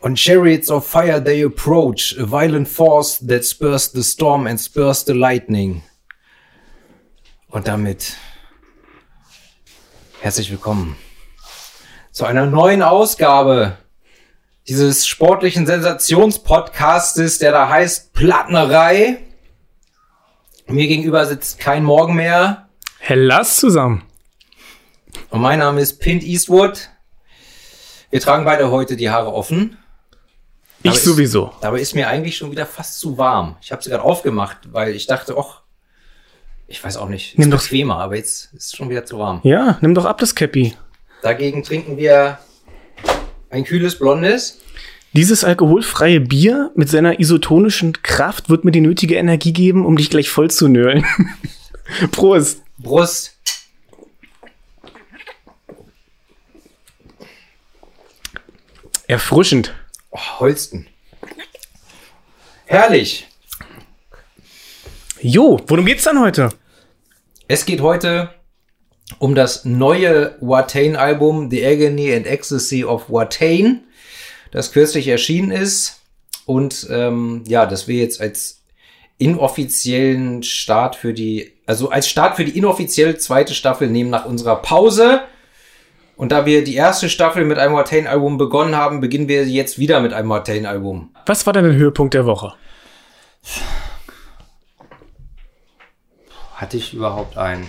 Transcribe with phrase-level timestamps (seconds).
[0.00, 5.04] On chariots of fire they approach, a violent force that spurs the storm and spurs
[5.04, 5.82] the lightning.
[7.48, 8.16] Und damit
[10.20, 10.96] herzlich willkommen
[12.12, 13.76] zu einer neuen Ausgabe
[14.68, 19.18] dieses sportlichen Sensationspodcastes, der da heißt Plattnerei.
[20.66, 22.68] Mir gegenüber sitzt kein Morgen mehr.
[22.98, 24.02] Hellas zusammen.
[25.30, 26.90] Und mein Name ist Pint Eastwood.
[28.16, 29.76] Wir tragen beide heute die Haare offen.
[30.82, 31.48] Ich sowieso.
[31.48, 33.56] Ist, dabei ist mir eigentlich schon wieder fast zu warm.
[33.60, 35.60] Ich habe sie gerade aufgemacht, weil ich dachte, ach,
[36.66, 39.18] ich weiß auch nicht, Nimm ist doch- bequemer, aber jetzt ist es schon wieder zu
[39.18, 39.40] warm.
[39.42, 40.74] Ja, nimm doch ab das Cappy.
[41.20, 42.38] Dagegen trinken wir
[43.50, 44.60] ein kühles Blondes.
[45.12, 50.08] Dieses alkoholfreie Bier mit seiner isotonischen Kraft wird mir die nötige Energie geben, um dich
[50.08, 51.04] gleich voll zu nölen.
[52.12, 52.62] Prost.
[52.78, 53.35] Brust.
[59.08, 59.72] Erfrischend.
[60.10, 60.88] Oh, Holsten.
[62.66, 63.28] Herrlich.
[65.20, 66.50] Jo, worum geht's dann heute?
[67.46, 68.30] Es geht heute
[69.20, 73.84] um das neue Watain-Album The Agony and Ecstasy of Watain,
[74.50, 76.00] das kürzlich erschienen ist.
[76.44, 78.64] Und ähm, ja, das wir jetzt als
[79.18, 84.56] inoffiziellen Start für die, also als Start für die inoffizielle zweite Staffel nehmen nach unserer
[84.56, 85.22] Pause.
[86.16, 90.00] Und da wir die erste Staffel mit einem Watain-Album begonnen haben, beginnen wir jetzt wieder
[90.00, 91.14] mit einem Watain-Album.
[91.26, 92.54] Was war denn der Höhepunkt der Woche?
[96.54, 97.68] Hatte ich überhaupt einen?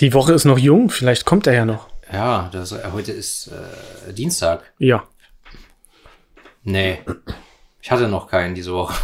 [0.00, 1.88] Die Woche ist noch jung, vielleicht kommt er ja noch.
[2.12, 3.52] Ja, das, äh, heute ist
[4.08, 4.72] äh, Dienstag.
[4.78, 5.04] Ja.
[6.64, 6.98] Nee.
[7.80, 8.94] Ich hatte noch keinen diese Woche.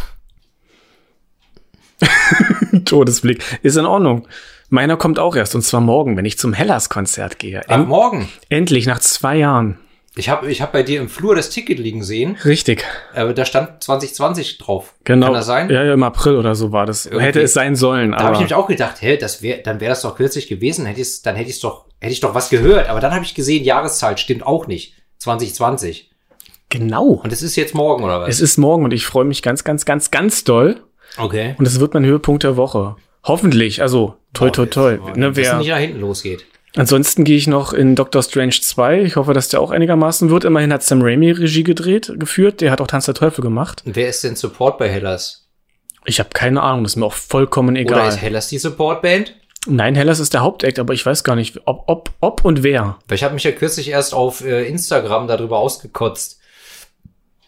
[2.85, 3.41] Todesblick.
[3.63, 4.27] Ist in Ordnung.
[4.71, 7.61] Meiner kommt auch erst, und zwar morgen, wenn ich zum Hellas-Konzert gehe.
[7.67, 8.29] Ach, End morgen.
[8.47, 9.77] endlich, nach zwei Jahren.
[10.15, 12.37] Ich habe ich hab bei dir im Flur das Ticket liegen sehen.
[12.45, 12.85] Richtig.
[13.13, 14.93] Aber da stand 2020 drauf.
[15.03, 15.27] Genau.
[15.27, 15.69] Kann das sein?
[15.69, 17.05] Ja, ja, im April oder so war das.
[17.05, 17.25] Irgendwie.
[17.25, 19.89] Hätte es sein sollen, Da habe ich nämlich auch gedacht, hä, das wär, dann wäre
[19.89, 20.85] das doch kürzlich gewesen.
[20.85, 22.87] Hätte ich's, dann hätte ich doch, hätte ich doch was gehört.
[22.89, 24.95] Aber dann habe ich gesehen, Jahreszahl stimmt auch nicht.
[25.19, 26.11] 2020.
[26.69, 27.21] genau.
[27.23, 28.29] Und es ist jetzt morgen, oder was?
[28.29, 30.81] Es ist morgen und ich freue mich ganz, ganz, ganz, ganz doll.
[31.17, 31.55] okay.
[31.57, 32.95] Und es wird mein Höhepunkt der Woche.
[33.23, 33.81] Hoffentlich.
[33.81, 34.97] Also, toi, toi, toi.
[35.15, 36.45] Ne, wer, nicht nach hinten losgeht.
[36.75, 39.01] ansonsten gehe ich noch in Doctor Strange 2.
[39.03, 40.43] Ich hoffe, dass der auch einigermaßen wird.
[40.43, 42.61] Immerhin hat Sam Raimi Regie gedreht, geführt.
[42.61, 43.83] Der hat auch Tanz der Teufel gemacht.
[43.85, 45.49] Wer ist denn Support bei Hellas?
[46.05, 48.09] Ich habe keine Ahnung, das ist mir auch vollkommen Oder egal.
[48.09, 49.35] ist Hellas die Supportband?
[49.67, 52.97] Nein, Hellas ist der Hauptact, aber ich weiß gar nicht, ob, ob, ob und wer.
[53.07, 56.39] Weil ich habe mich ja kürzlich erst auf äh, Instagram darüber ausgekotzt,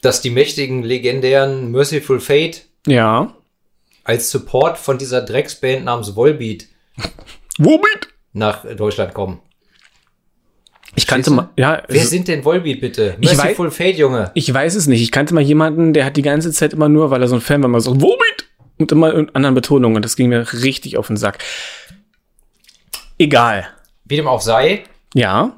[0.02, 3.34] dass die mächtigen, legendären Merciful Fate Ja.
[4.04, 6.68] Als Support von dieser Drecksband namens Volbeat
[7.58, 8.10] Womit?
[8.34, 9.40] nach Deutschland kommen.
[10.96, 13.18] Ich kannte mal, ja, Wer sind denn Volbeat bitte?
[13.20, 14.32] Ich Merciful Fate, Junge.
[14.36, 15.02] ich weiß es nicht.
[15.02, 17.42] Ich kannte mal jemanden, der hat die ganze Zeit immer nur, weil er so ein
[17.42, 18.50] Fan war, immer so, womit?
[18.78, 19.96] Und immer in anderen Betonungen.
[19.96, 21.40] Und das ging mir richtig auf den Sack.
[23.18, 23.68] Egal.
[24.06, 25.54] Wie dem auch sei, Ja.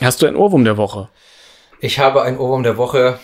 [0.00, 1.08] Hast du ein Ohrwurm der Woche?
[1.80, 3.18] ich habe ein Ohrwurm der Woche.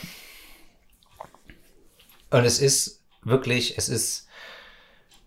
[2.30, 4.28] Und es ist wirklich, es ist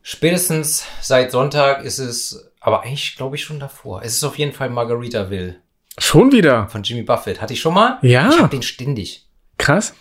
[0.01, 4.01] spätestens seit Sonntag ist es, aber eigentlich glaube ich schon davor.
[4.03, 5.57] Es ist auf jeden Fall Margaritaville
[5.97, 6.67] Schon wieder.
[6.69, 7.41] von Jimmy Buffett.
[7.41, 7.99] Hatte ich schon mal?
[8.01, 8.29] Ja.
[8.29, 9.27] Ich habe den ständig.
[9.57, 9.93] Krass.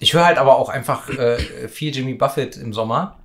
[0.00, 3.18] Ich höre halt aber auch einfach äh, viel Jimmy Buffett im Sommer.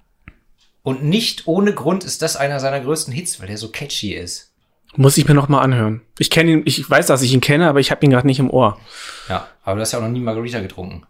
[0.81, 4.53] Und nicht ohne Grund ist das einer seiner größten Hits, weil der so catchy ist.
[4.95, 6.01] Muss ich mir noch mal anhören.
[6.17, 8.39] Ich kenne ihn, ich weiß, dass ich ihn kenne, aber ich habe ihn gerade nicht
[8.39, 8.79] im Ohr.
[9.27, 11.05] Ja, aber du hast ja auch noch nie Margarita getrunken.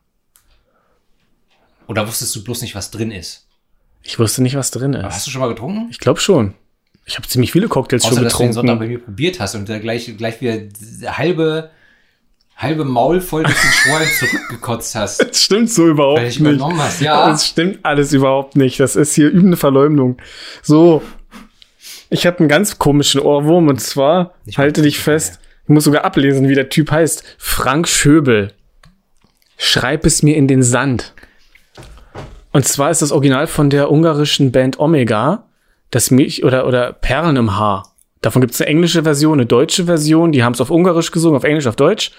[1.90, 3.48] Oder wusstest du bloß nicht, was drin ist?
[4.04, 5.16] Ich wusste nicht, was drin Aber ist.
[5.16, 5.88] hast du schon mal getrunken?
[5.90, 6.54] Ich glaube schon.
[7.06, 9.02] Ich habe ziemlich viele Cocktails Außer, schon dass du den Sonntag bei getrunken.
[9.02, 10.60] mir probiert hast und da gleich, gleich wieder
[11.18, 11.72] halbe,
[12.56, 15.20] halbe Maul voll durch den Strohhalm zurückgekotzt hast.
[15.30, 16.62] Das stimmt so überhaupt nicht.
[16.62, 17.28] hast, ja.
[17.32, 18.80] Das stimmt alles überhaupt nicht.
[18.80, 20.18] Das ist hier übende Verleumdung.
[20.62, 21.02] So.
[22.12, 26.06] Ich habe einen ganz komischen Ohrwurm und zwar, Ich halte dich fest, ich muss sogar
[26.06, 27.24] ablesen, wie der Typ heißt.
[27.40, 28.54] Frank Schöbel.
[29.58, 31.14] Schreib es mir in den Sand.
[32.52, 35.46] Und zwar ist das Original von der ungarischen Band Omega,
[35.92, 37.96] das Milch oder, oder Perlen im Haar.
[38.22, 41.38] Davon gibt es eine englische Version, eine deutsche Version, die haben es auf Ungarisch gesungen,
[41.38, 42.12] auf Englisch, auf Deutsch.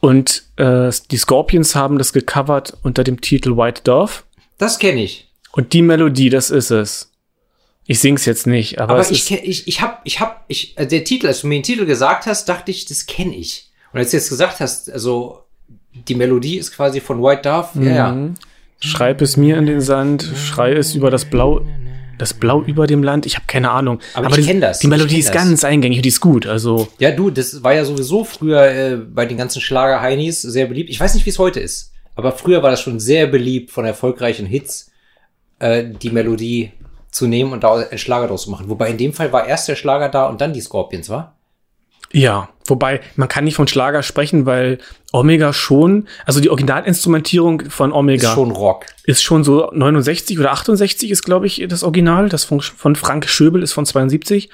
[0.00, 4.24] Und äh, die Scorpions haben das gecovert unter dem Titel White Dove.
[4.58, 5.32] Das kenne ich.
[5.52, 7.12] Und die Melodie, das ist es.
[7.86, 11.04] Ich sing's jetzt nicht, aber, Aber ich, ich, ich hab, ich hab, ich, äh, der
[11.04, 13.70] Titel, als du mir den Titel gesagt hast, dachte ich, das kenne ich.
[13.92, 15.40] Und als du jetzt gesagt hast, also,
[15.92, 18.28] die Melodie ist quasi von White Dove, ja, ja.
[18.84, 21.64] Schreib es mir in den Sand, schrei es über das Blau.
[22.18, 24.00] Das Blau über dem Land, ich habe keine Ahnung.
[24.14, 25.34] Aber ich die, kenn das, Die ich Melodie ist das.
[25.34, 26.46] ganz eingängig und die ist gut.
[26.48, 30.90] Also Ja, du, das war ja sowieso früher äh, bei den ganzen Schlager-Heinis sehr beliebt.
[30.90, 33.84] Ich weiß nicht, wie es heute ist, aber früher war das schon sehr beliebt von
[33.84, 34.90] erfolgreichen Hits,
[35.60, 36.72] äh, die Melodie
[37.12, 38.68] zu nehmen und da einen Schlager draus zu machen.
[38.68, 41.38] Wobei in dem Fall war erst der Schlager da und dann die Scorpions, war?
[42.12, 44.78] Ja, wobei man kann nicht von Schlager sprechen, weil
[45.12, 48.86] Omega schon, also die Originalinstrumentierung von Ist Omega schon Rock.
[49.04, 52.28] ist schon so 69 oder 68 ist, glaube ich, das Original.
[52.28, 54.50] Das von, von Frank Schöbel ist von 72.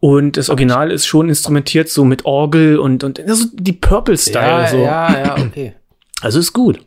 [0.00, 4.68] Und das Original ist schon instrumentiert so mit Orgel und, und also die Purple-Style.
[4.68, 4.76] so.
[4.78, 5.74] ja, ja, okay.
[6.20, 6.80] Also ist gut.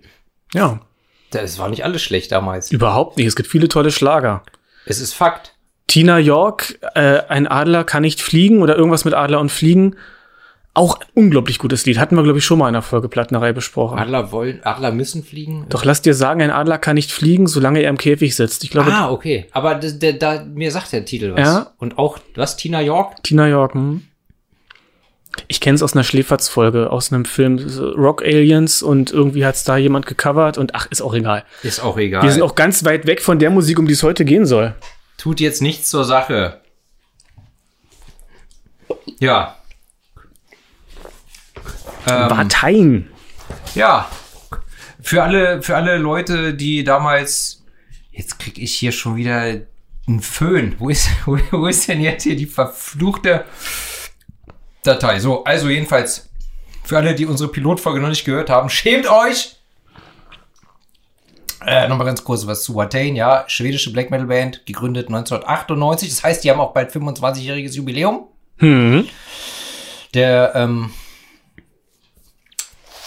[0.54, 0.80] Ja,
[1.32, 2.72] Das war nicht alles schlecht damals.
[2.72, 3.28] überhaupt nicht.
[3.28, 4.44] Es gibt viele tolle Schlager.
[4.86, 5.54] Es ist Fakt.
[5.88, 9.96] Tina York, äh, ein Adler kann nicht fliegen oder irgendwas mit Adler und Fliegen.
[10.74, 12.00] Auch unglaublich gutes Lied.
[12.00, 14.00] Hatten wir, glaube ich, schon mal in einer Folge Plattenerei besprochen.
[14.00, 15.66] Adler wollen, Adler müssen fliegen.
[15.68, 18.64] Doch lass dir sagen, ein Adler kann nicht fliegen, solange er im Käfig sitzt.
[18.64, 19.48] Ich glaube, Ah, okay.
[19.52, 21.42] Aber der, da, mir sagt der Titel was.
[21.42, 21.74] Ja.
[21.78, 23.22] Und auch, was, Tina York?
[23.24, 24.04] Tina York, hm?
[25.50, 27.58] Ich kenne es aus einer Schläferz-Folge, aus einem Film
[27.98, 31.44] Rock Aliens und irgendwie hat's da jemand gecovert und ach, ist auch egal.
[31.64, 32.24] Ist auch egal.
[32.24, 34.74] Wir sind auch ganz weit weg von der Musik, um die es heute gehen soll.
[35.22, 36.62] Tut jetzt nichts zur Sache.
[39.20, 39.56] Ja.
[42.08, 43.12] Ähm, Parteien.
[43.76, 44.10] ja.
[45.00, 47.64] Für alle, für alle Leute, die damals.
[48.10, 49.42] Jetzt krieg ich hier schon wieder
[50.08, 50.76] einen Föhn.
[50.80, 53.46] Wo ist, wo, wo ist denn jetzt hier die verfluchte
[54.82, 55.20] Datei?
[55.20, 56.32] So, also jedenfalls.
[56.84, 59.61] Für alle, die unsere Pilotfolge noch nicht gehört haben, schämt euch!
[61.66, 66.10] Äh, Nochmal ganz kurz was zu Watain, ja, schwedische Black Metal Band, gegründet 1998.
[66.10, 68.28] Das heißt, die haben auch bald 25-jähriges Jubiläum.
[68.58, 69.08] Hm.
[70.14, 70.92] Der ähm,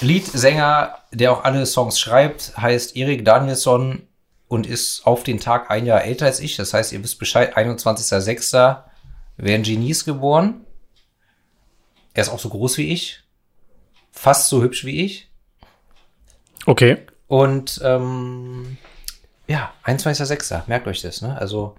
[0.01, 4.07] Leadsänger, der auch alle Songs schreibt, heißt Erik Danielsson
[4.49, 6.57] und ist auf den Tag ein Jahr älter als ich.
[6.57, 8.83] Das heißt, ihr wisst Bescheid, 21.06.
[9.37, 10.65] werden Genies geboren.
[12.13, 13.25] Er ist auch so groß wie ich.
[14.13, 15.29] Fast so hübsch wie ich.
[16.67, 16.99] Okay.
[17.35, 18.77] Und ähm,
[19.49, 20.69] ja, 21.06.
[20.69, 21.37] Merkt euch das, ne?
[21.37, 21.75] Also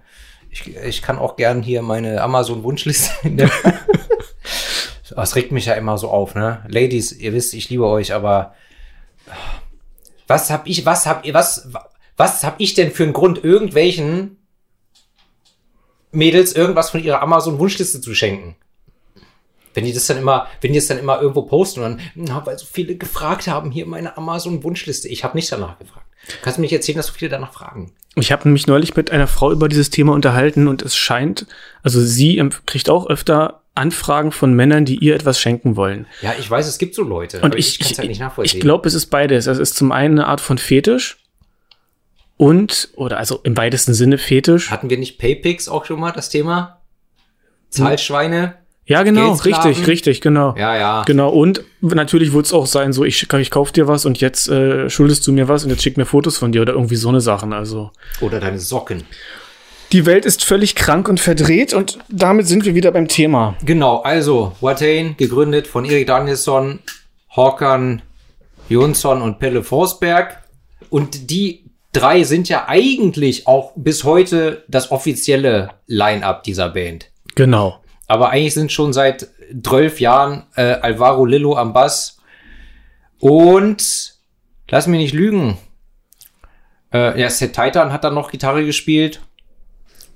[0.50, 3.50] ich, ich kann auch gern hier meine Amazon-Wunschliste in der
[5.16, 6.62] Es regt mich ja immer so auf, ne?
[6.68, 8.54] Ladies, ihr wisst, ich liebe euch, aber
[10.26, 11.70] was hab ich, was hab ihr, was,
[12.18, 14.36] was hab ich denn für einen Grund, irgendwelchen
[16.12, 18.56] Mädels irgendwas von ihrer Amazon-Wunschliste zu schenken?
[19.76, 22.46] Wenn die das dann immer, wenn die es dann immer irgendwo posten und dann, na,
[22.46, 25.06] weil so viele gefragt haben, hier meine Amazon-Wunschliste.
[25.08, 26.06] Ich habe nicht danach gefragt.
[26.42, 27.92] Kannst du mir nicht erzählen, dass so viele danach fragen?
[28.14, 31.46] Ich habe mich neulich mit einer Frau über dieses Thema unterhalten und es scheint,
[31.82, 36.06] also sie kriegt auch öfter Anfragen von Männern, die ihr etwas schenken wollen.
[36.22, 37.42] Ja, ich weiß, es gibt so Leute.
[37.42, 38.56] Und ich, ich, halt nicht ich, nachvollziehen.
[38.56, 39.46] ich glaube, es ist beides.
[39.46, 41.18] Es ist zum einen eine Art von Fetisch
[42.38, 44.70] und, oder also im weitesten Sinne Fetisch.
[44.70, 46.80] Hatten wir nicht Paypix auch schon mal das Thema?
[47.68, 48.54] Zahlschweine?
[48.86, 50.54] Ja, genau, richtig, richtig, genau.
[50.56, 51.02] Ja, ja.
[51.06, 54.48] Genau, und natürlich wird es auch sein, so ich, ich kauf dir was und jetzt
[54.48, 57.08] äh, schuldest du mir was und jetzt schick mir Fotos von dir oder irgendwie so
[57.08, 57.52] eine Sachen.
[57.52, 57.90] Also
[58.20, 59.02] Oder deine Socken.
[59.90, 63.56] die Welt ist völlig krank und verdreht und damit sind wir wieder beim Thema.
[63.64, 66.78] Genau, also Watain, gegründet von Erik Danielsson,
[67.34, 68.02] Håkan
[68.68, 70.42] Jonsson und Pelle Forsberg.
[70.90, 77.10] Und die drei sind ja eigentlich auch bis heute das offizielle Line-Up dieser Band.
[77.34, 77.80] Genau.
[78.06, 79.28] Aber eigentlich sind schon seit
[79.62, 82.18] 12 Jahren äh, Alvaro Lillo am Bass.
[83.18, 84.14] Und
[84.68, 85.58] lass mich nicht lügen.
[86.92, 89.20] Äh, ja, Seth Titan hat dann noch Gitarre gespielt.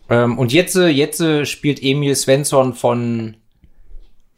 [0.09, 3.37] Ähm, und jetzt, äh, jetzt äh, spielt Emil Svensson von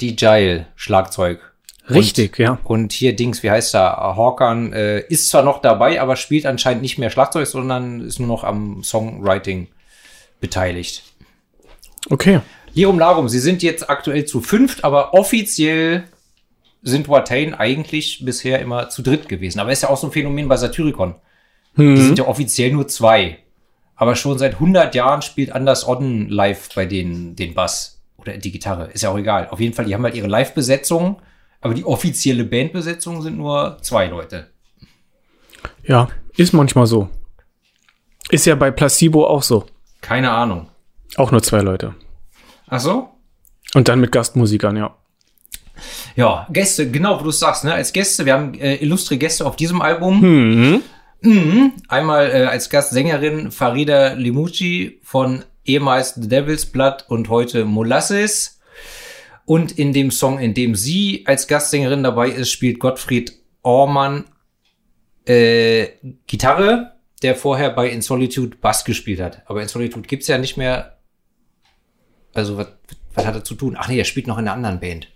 [0.01, 1.53] DJile Schlagzeug.
[1.91, 2.59] Richtig, ja.
[2.63, 3.97] Und hier Dings, wie heißt er?
[4.17, 8.29] Hawkan äh, ist zwar noch dabei, aber spielt anscheinend nicht mehr Schlagzeug, sondern ist nur
[8.29, 9.69] noch am Songwriting
[10.41, 11.03] beteiligt.
[12.09, 12.41] Okay.
[12.75, 16.05] Lirum Larum, sie sind jetzt aktuell zu fünft, aber offiziell
[16.83, 19.61] sind Watain eigentlich bisher immer zu dritt gewesen.
[19.61, 21.15] Aber ist ja auch so ein Phänomen bei Satyricon.
[21.77, 23.39] Die sind ja offiziell nur zwei.
[23.95, 28.51] Aber schon seit 100 Jahren spielt Anders Odden live bei denen den Bass oder die
[28.51, 28.91] Gitarre.
[28.93, 29.49] Ist ja auch egal.
[29.49, 31.23] Auf jeden Fall, die haben halt ihre Live-Besetzung,
[31.61, 34.49] aber die offizielle Bandbesetzung sind nur zwei Leute.
[35.85, 37.09] Ja, ist manchmal so.
[38.31, 39.67] Ist ja bei Placebo auch so.
[40.01, 40.69] Keine Ahnung.
[41.17, 41.95] Auch nur zwei Leute.
[42.73, 43.11] Ach so?
[43.75, 44.97] Und dann mit Gastmusikern, ja.
[46.17, 47.75] Ja, Gäste, genau, wo du es sagst, ne?
[47.75, 50.21] Als Gäste, wir haben äh, illustre Gäste auf diesem Album.
[50.21, 50.83] Mhm.
[51.21, 51.73] Mhm.
[51.89, 58.59] Einmal äh, als Gastsängerin Farida Limucci von ehemals The Devil's Blood und heute Molasses.
[59.45, 64.25] Und in dem Song, in dem sie als Gastsängerin dabei ist, spielt Gottfried Ormann
[65.27, 65.89] äh,
[66.27, 66.93] Gitarre.
[67.21, 69.43] der vorher bei In Solitude Bass gespielt hat.
[69.45, 70.99] Aber In Solitude gibt's ja nicht mehr.
[72.35, 72.69] Also, was,
[73.15, 73.77] was hat er zu tun?
[73.79, 75.09] Ach nee, er spielt noch in einer anderen Band.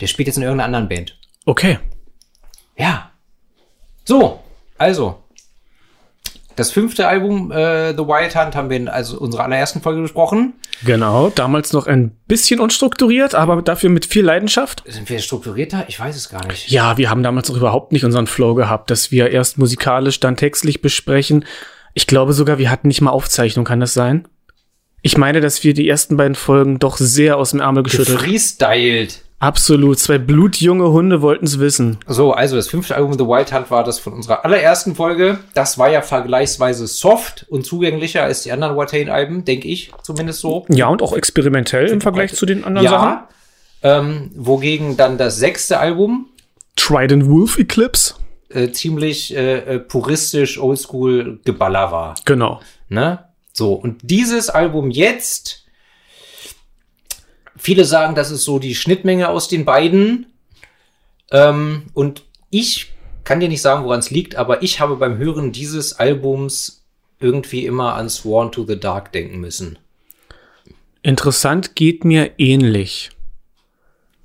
[0.00, 1.18] Der spielt jetzt in irgendeiner anderen Band.
[1.44, 1.78] Okay.
[2.76, 3.10] Ja.
[4.04, 4.40] So,
[4.78, 5.20] also.
[6.56, 10.52] Das fünfte Album, äh, The Wild Hunt, haben wir in also unserer allerersten Folge besprochen.
[10.84, 11.30] Genau.
[11.30, 14.84] Damals noch ein bisschen unstrukturiert, aber dafür mit viel Leidenschaft.
[14.86, 15.84] Sind wir strukturierter?
[15.88, 16.70] Ich weiß es gar nicht.
[16.70, 20.36] Ja, wir haben damals auch überhaupt nicht unseren Flow gehabt, dass wir erst musikalisch, dann
[20.36, 21.44] textlich besprechen.
[21.92, 24.28] Ich glaube sogar, wir hatten nicht mal Aufzeichnung, kann das sein?
[25.06, 28.20] Ich meine, dass wir die ersten beiden Folgen doch sehr aus dem Ärmel geschüttelt.
[28.20, 29.20] Gefreestylt.
[29.38, 29.98] Absolut.
[29.98, 31.98] Zwei blutjunge Hunde wollten es wissen.
[32.06, 35.40] So, also das fünfte Album The Wild Hunt war das von unserer allerersten Folge.
[35.52, 40.64] Das war ja vergleichsweise soft und zugänglicher als die anderen Watain-Alben, denke ich, zumindest so.
[40.70, 43.08] Ja, und auch experimentell im Vergleich zu den anderen Sachen.
[43.10, 43.28] Ja.
[43.82, 46.30] Ähm, wogegen dann das sechste Album
[46.76, 48.14] Trident Wolf Eclipse.
[48.48, 52.14] äh, ziemlich äh, äh, puristisch oldschool Geballer war.
[52.24, 52.60] Genau.
[52.88, 53.18] Ne?
[53.56, 55.64] So, und dieses Album jetzt,
[57.56, 60.26] viele sagen, das ist so die Schnittmenge aus den beiden.
[61.30, 62.92] Ähm, und ich
[63.22, 66.84] kann dir nicht sagen, woran es liegt, aber ich habe beim Hören dieses Albums
[67.20, 69.78] irgendwie immer an Sworn to the Dark denken müssen.
[71.02, 73.10] Interessant geht mir ähnlich.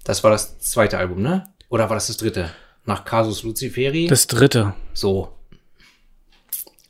[0.03, 1.45] Das war das zweite Album, ne?
[1.69, 2.49] Oder war das das dritte?
[2.85, 4.07] Nach Casus Luciferi?
[4.07, 4.73] Das dritte.
[4.93, 5.35] so.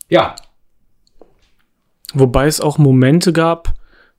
[0.07, 0.35] Ja,
[2.13, 3.73] Wobei es auch Momente gab,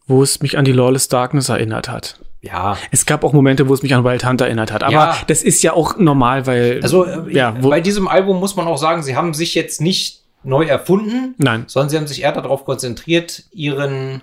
[0.07, 2.19] wo es mich an die Lawless Darkness erinnert hat.
[2.41, 2.77] ja.
[2.91, 4.83] Es gab auch Momente, wo es mich an Wild Hunter erinnert hat.
[4.83, 5.17] Aber Ja.
[5.27, 6.81] das ist ja auch normal, weil.
[6.83, 9.81] Also, äh, ja, wo, bei diesem Album muss man auch sagen, sie haben sich jetzt
[9.81, 11.65] nicht neu erfunden, nein.
[11.67, 14.23] sondern sie haben sich eher darauf konzentriert, ihren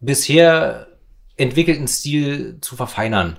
[0.00, 0.88] bisher
[1.36, 3.38] entwickelten Stil zu verfeinern.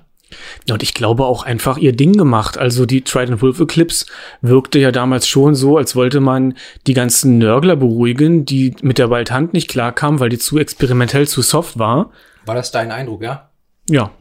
[0.67, 2.57] Ja, Und ich glaube auch einfach ihr Ding gemacht.
[2.57, 4.05] Also die Trident Wolf Eclipse
[4.41, 6.55] wirkte ja damals schon so, als wollte man
[6.85, 11.27] die ganzen Nörgler beruhigen, die mit der Wild Hand nicht klarkamen, weil die zu experimentell,
[11.27, 12.11] zu soft war.
[12.45, 13.49] War das dein Eindruck, ja?
[13.89, 14.11] Ja.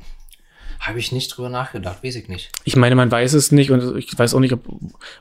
[0.81, 2.51] Habe ich nicht drüber nachgedacht, weiß ich nicht.
[2.65, 4.63] Ich meine, man weiß es nicht und ich weiß auch nicht, ob,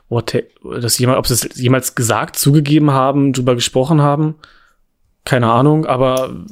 [0.08, 0.36] what,
[0.80, 4.36] das jemand, ob sie es jemals gesagt, zugegeben haben, drüber gesprochen haben.
[5.24, 6.44] Keine Ahnung, aber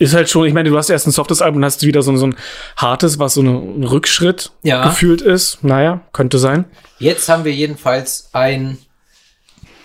[0.00, 2.10] ist halt schon, ich meine, du hast erst ein softes Album und hast wieder so,
[2.10, 2.34] ein- so ein
[2.76, 4.84] hartes, was so ein Rückschritt Ja.
[4.88, 5.62] gefühlt ist.
[5.62, 6.64] Naja, könnte sein.
[6.98, 8.78] Jetzt haben wir jedenfalls ein,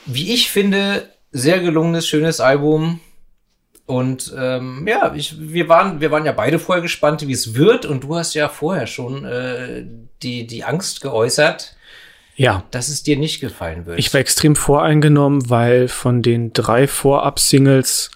[0.05, 2.99] wie ich finde, sehr gelungenes, schönes Album.
[3.87, 7.85] Und ähm, ja, ich, wir, waren, wir waren ja beide vorher gespannt, wie es wird.
[7.85, 9.85] Und du hast ja vorher schon äh,
[10.23, 11.75] die, die Angst geäußert,
[12.35, 12.63] Ja.
[12.71, 13.99] dass es dir nicht gefallen wird.
[13.99, 18.11] Ich war extrem voreingenommen, weil von den drei Vorab-Singles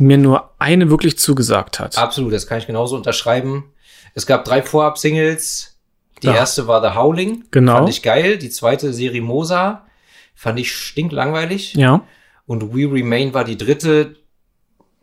[0.00, 1.98] mir nur eine wirklich zugesagt hat.
[1.98, 3.72] Absolut, das kann ich genauso unterschreiben.
[4.14, 5.78] Es gab drei Vorab-Singles.
[6.22, 6.34] Die Ja.
[6.34, 7.44] erste war The Howling.
[7.50, 7.74] Genau.
[7.76, 8.38] Fand ich geil.
[8.38, 9.86] Die zweite Serimosa.
[10.34, 11.74] Fand ich stinklangweilig.
[11.74, 12.04] Ja.
[12.46, 14.16] Und We Remain war die dritte.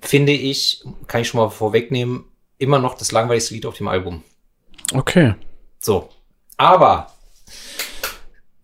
[0.01, 2.25] Finde ich, kann ich schon mal vorwegnehmen,
[2.60, 4.24] immer noch das langweiligste Lied auf dem Album.
[4.94, 5.34] Okay.
[5.80, 6.10] So.
[6.58, 7.12] Aber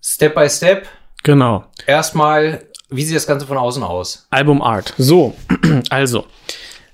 [0.03, 0.87] Step by Step.
[1.23, 1.63] Genau.
[1.87, 4.27] Erstmal, wie sieht das Ganze von außen aus?
[4.29, 4.93] Album Art.
[4.97, 5.35] So,
[5.89, 6.25] also.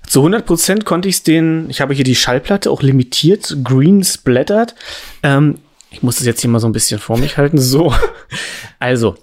[0.06, 4.74] Zu 100% konnte ich es den, ich habe hier die Schallplatte auch limitiert, green splattered.
[5.22, 5.58] Ähm,
[5.90, 7.58] ich muss das jetzt hier mal so ein bisschen vor mich halten.
[7.58, 7.94] So,
[8.78, 9.16] also.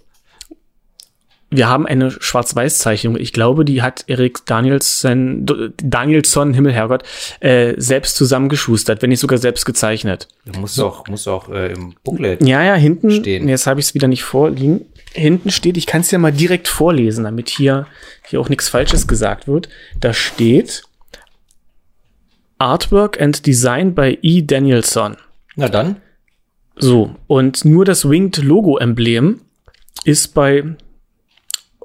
[1.49, 3.15] Wir haben eine Schwarz-Weiß-Zeichnung.
[3.15, 5.45] Ich glaube, die hat Erik Danielson,
[5.77, 7.03] Danielson, Himmel, Herrgott,
[7.39, 10.27] äh, selbst zusammengeschustert, wenn nicht sogar selbst gezeichnet.
[10.45, 12.45] Du musst auch, musst auch äh, im Booklet.
[12.45, 13.47] Ja, ja, hinten, Stehen.
[13.47, 14.85] jetzt habe ich es wieder nicht vorliegen.
[15.17, 17.87] Hinten steht, ich kann es ja mal direkt vorlesen, damit hier,
[18.27, 19.67] hier auch nichts Falsches gesagt wird.
[19.99, 20.83] Da steht
[22.59, 24.41] Artwork and Design by E.
[24.41, 25.17] Danielson.
[25.55, 25.97] Na dann.
[26.75, 29.41] So, und nur das Winged Logo-Emblem
[30.03, 30.63] ist bei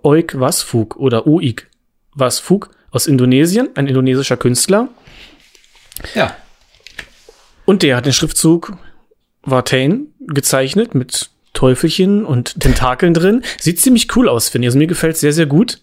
[0.02, 1.70] Oik Wasfug oder Oik
[2.14, 4.88] Wasfug aus Indonesien, ein indonesischer Künstler.
[6.14, 6.36] Ja.
[7.64, 8.76] Und der hat den Schriftzug
[9.42, 11.30] Vartain gezeichnet mit
[11.62, 13.44] Teufelchen und Tentakeln drin.
[13.60, 14.70] Sieht ziemlich cool aus, finde ich.
[14.70, 15.80] Also mir gefällt sehr, sehr gut.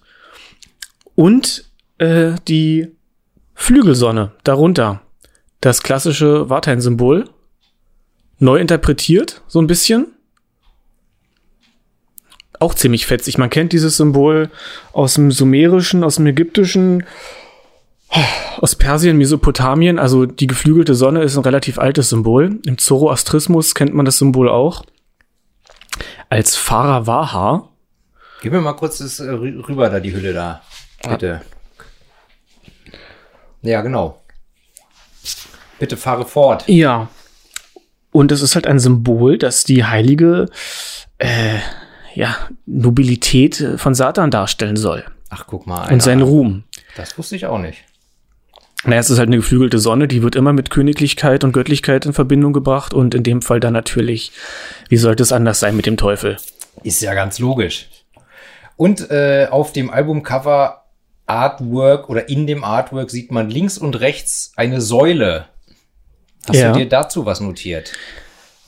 [1.15, 1.63] Und
[1.99, 2.89] äh, die
[3.55, 5.01] Flügelsonne darunter.
[5.61, 7.29] Das klassische Vartain-Symbol.
[8.39, 10.07] Neu interpretiert, so ein bisschen.
[12.59, 13.37] Auch ziemlich fetzig.
[13.37, 14.49] Man kennt dieses Symbol
[14.91, 17.05] aus dem Sumerischen, aus dem Ägyptischen,
[18.57, 22.59] aus Persien, Mesopotamien, also die geflügelte Sonne ist ein relativ altes Symbol.
[22.65, 24.83] Im Zoroastrismus kennt man das Symbol auch.
[26.29, 27.67] Als Faravaha.
[28.41, 30.61] Gib mir mal kurz das äh, rü- rüber da, die Hülle da.
[31.07, 31.41] Bitte.
[33.61, 34.21] Ja, genau.
[35.79, 36.63] Bitte fahre fort.
[36.67, 37.09] Ja.
[38.11, 40.47] Und es ist halt ein Symbol, das die heilige,
[41.17, 41.59] äh,
[42.15, 45.05] ja, Nobilität äh, von Satan darstellen soll.
[45.29, 45.83] Ach, guck mal.
[45.83, 46.01] Und einer.
[46.01, 46.63] seinen Ruhm.
[46.95, 47.83] Das wusste ich auch nicht.
[48.85, 52.13] Naja, es ist halt eine geflügelte Sonne, die wird immer mit Königlichkeit und Göttlichkeit in
[52.13, 54.31] Verbindung gebracht und in dem Fall dann natürlich,
[54.87, 56.37] wie sollte es anders sein mit dem Teufel?
[56.83, 57.89] Ist ja ganz logisch.
[58.77, 60.85] Und äh, auf dem Albumcover
[61.27, 65.45] Artwork oder in dem Artwork sieht man links und rechts eine Säule.
[66.47, 66.71] Hast Ja.
[66.71, 67.91] du dir dazu was notiert?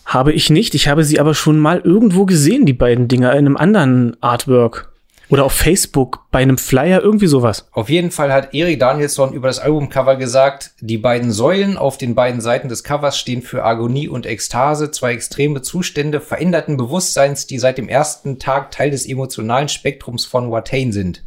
[0.06, 3.38] Habe ich nicht, ich habe sie aber schon mal irgendwo gesehen, die beiden Dinger, in
[3.46, 4.91] einem anderen Artwork.
[5.32, 7.70] Oder auf Facebook, bei einem Flyer, irgendwie sowas.
[7.72, 12.16] Auf jeden Fall hat Erik Danielsson über das Albumcover gesagt, die beiden Säulen auf den
[12.16, 17.60] beiden Seiten des Covers stehen für Agonie und Ekstase, zwei extreme Zustände veränderten Bewusstseins, die
[17.60, 21.24] seit dem ersten Tag Teil des emotionalen Spektrums von Watain sind.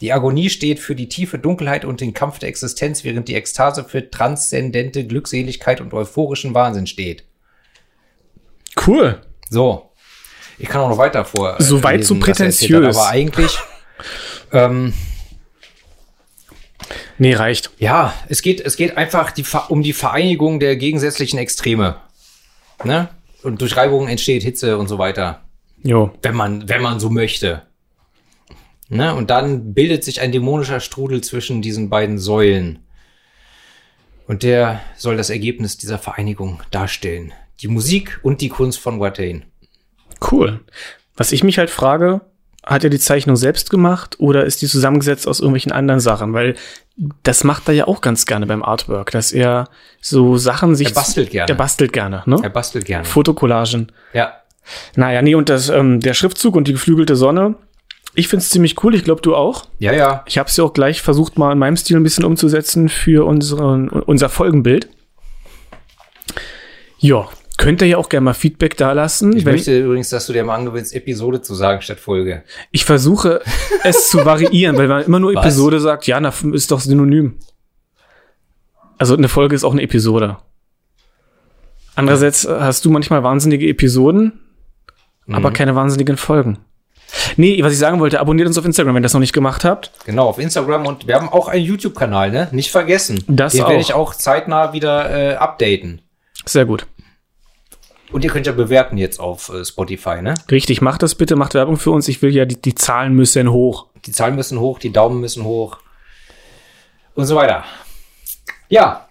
[0.00, 3.82] Die Agonie steht für die tiefe Dunkelheit und den Kampf der Existenz, während die Ekstase
[3.82, 7.24] für transzendente Glückseligkeit und euphorischen Wahnsinn steht.
[8.86, 9.20] Cool.
[9.50, 9.90] So.
[10.58, 11.56] Ich kann auch noch weiter vor.
[11.58, 12.96] So weit lesen, so hat, prätentiös.
[12.96, 13.58] Aber eigentlich,
[14.52, 14.92] ähm,
[17.18, 17.70] Nee, reicht.
[17.78, 21.96] Ja, es geht, es geht einfach die, um die Vereinigung der gegensätzlichen Extreme.
[22.82, 23.08] Ne?
[23.42, 25.42] Und durch Reibung entsteht Hitze und so weiter.
[25.82, 26.12] Jo.
[26.22, 27.62] Wenn man, wenn man so möchte.
[28.88, 29.14] Ne?
[29.14, 32.80] Und dann bildet sich ein dämonischer Strudel zwischen diesen beiden Säulen.
[34.26, 37.32] Und der soll das Ergebnis dieser Vereinigung darstellen.
[37.60, 39.44] Die Musik und die Kunst von Watain.
[40.30, 40.60] Cool.
[41.16, 42.20] Was ich mich halt frage,
[42.64, 46.32] hat er die Zeichnung selbst gemacht oder ist die zusammengesetzt aus irgendwelchen anderen Sachen?
[46.32, 46.56] Weil
[47.22, 49.68] das macht er ja auch ganz gerne beim Artwork, dass er
[50.00, 50.88] so Sachen sich.
[50.88, 51.52] Er bastelt gerne.
[51.52, 52.38] Er bastelt gerne, ne?
[52.42, 53.04] Er bastelt gerne.
[53.04, 53.92] Fotokollagen.
[54.12, 54.34] Ja.
[54.96, 57.56] Naja, nee, und das, ähm, der Schriftzug und die geflügelte Sonne,
[58.14, 58.94] ich find's ziemlich cool.
[58.94, 59.66] Ich glaube, du auch.
[59.78, 60.22] Ja, ja.
[60.26, 63.26] Ich habe es ja auch gleich versucht, mal in meinem Stil ein bisschen umzusetzen für
[63.26, 64.88] unseren, unser Folgenbild.
[66.98, 69.36] Ja, könnt ihr ja auch gerne mal Feedback da lassen.
[69.36, 72.42] Ich möchte übrigens, dass du dir mal angewöhnst, Episode zu sagen statt Folge.
[72.70, 73.40] Ich versuche
[73.84, 75.44] es zu variieren, weil man immer nur Was?
[75.44, 77.38] Episode sagt, ja, na, ist doch synonym.
[78.98, 80.38] Also eine Folge ist auch eine Episode.
[81.96, 84.40] Andererseits äh, hast du manchmal wahnsinnige Episoden,
[85.30, 86.58] aber keine wahnsinnigen Folgen.
[87.36, 89.64] Nee, was ich sagen wollte, abonniert uns auf Instagram, wenn ihr das noch nicht gemacht
[89.64, 89.92] habt.
[90.04, 92.48] Genau, auf Instagram und wir haben auch einen YouTube-Kanal, ne?
[92.50, 93.22] Nicht vergessen.
[93.28, 96.02] Das Den werde ich auch zeitnah wieder äh, updaten.
[96.44, 96.86] Sehr gut.
[98.12, 100.34] Und ihr könnt ja bewerten jetzt auf äh, Spotify, ne?
[100.50, 102.06] Richtig, macht das bitte, macht Werbung für uns.
[102.08, 103.86] Ich will ja, die, die Zahlen müssen hoch.
[104.06, 105.78] Die Zahlen müssen hoch, die Daumen müssen hoch.
[107.14, 107.64] Und so weiter.
[108.68, 109.08] Ja.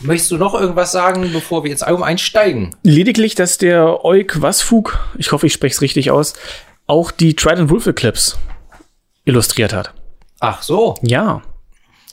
[0.00, 2.74] Möchtest du noch irgendwas sagen, bevor wir ins Album einsteigen?
[2.82, 6.34] Lediglich, dass der Oik Wasfug, ich hoffe, ich spreche es richtig aus,
[6.86, 8.36] auch die Trident Wolf Eclipse
[9.24, 9.92] illustriert hat.
[10.40, 10.94] Ach so.
[11.02, 11.42] Ja.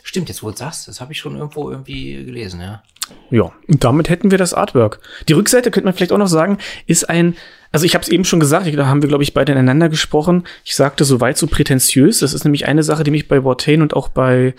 [0.03, 2.83] Stimmt, jetzt wo du sagst, das habe ich schon irgendwo irgendwie gelesen, ja.
[3.29, 4.99] Ja, und damit hätten wir das Artwork.
[5.27, 7.35] Die Rückseite könnte man vielleicht auch noch sagen, ist ein,
[7.71, 10.43] also ich habe es eben schon gesagt, da haben wir, glaube ich, beide ineinander gesprochen.
[10.63, 12.19] Ich sagte, so weit so prätentiös.
[12.19, 14.53] Das ist nämlich eine Sache, die mich bei Watain und auch bei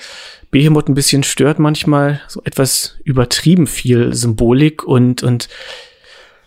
[0.50, 2.20] Behemoth ein bisschen stört manchmal.
[2.28, 5.48] So etwas übertrieben viel Symbolik und, und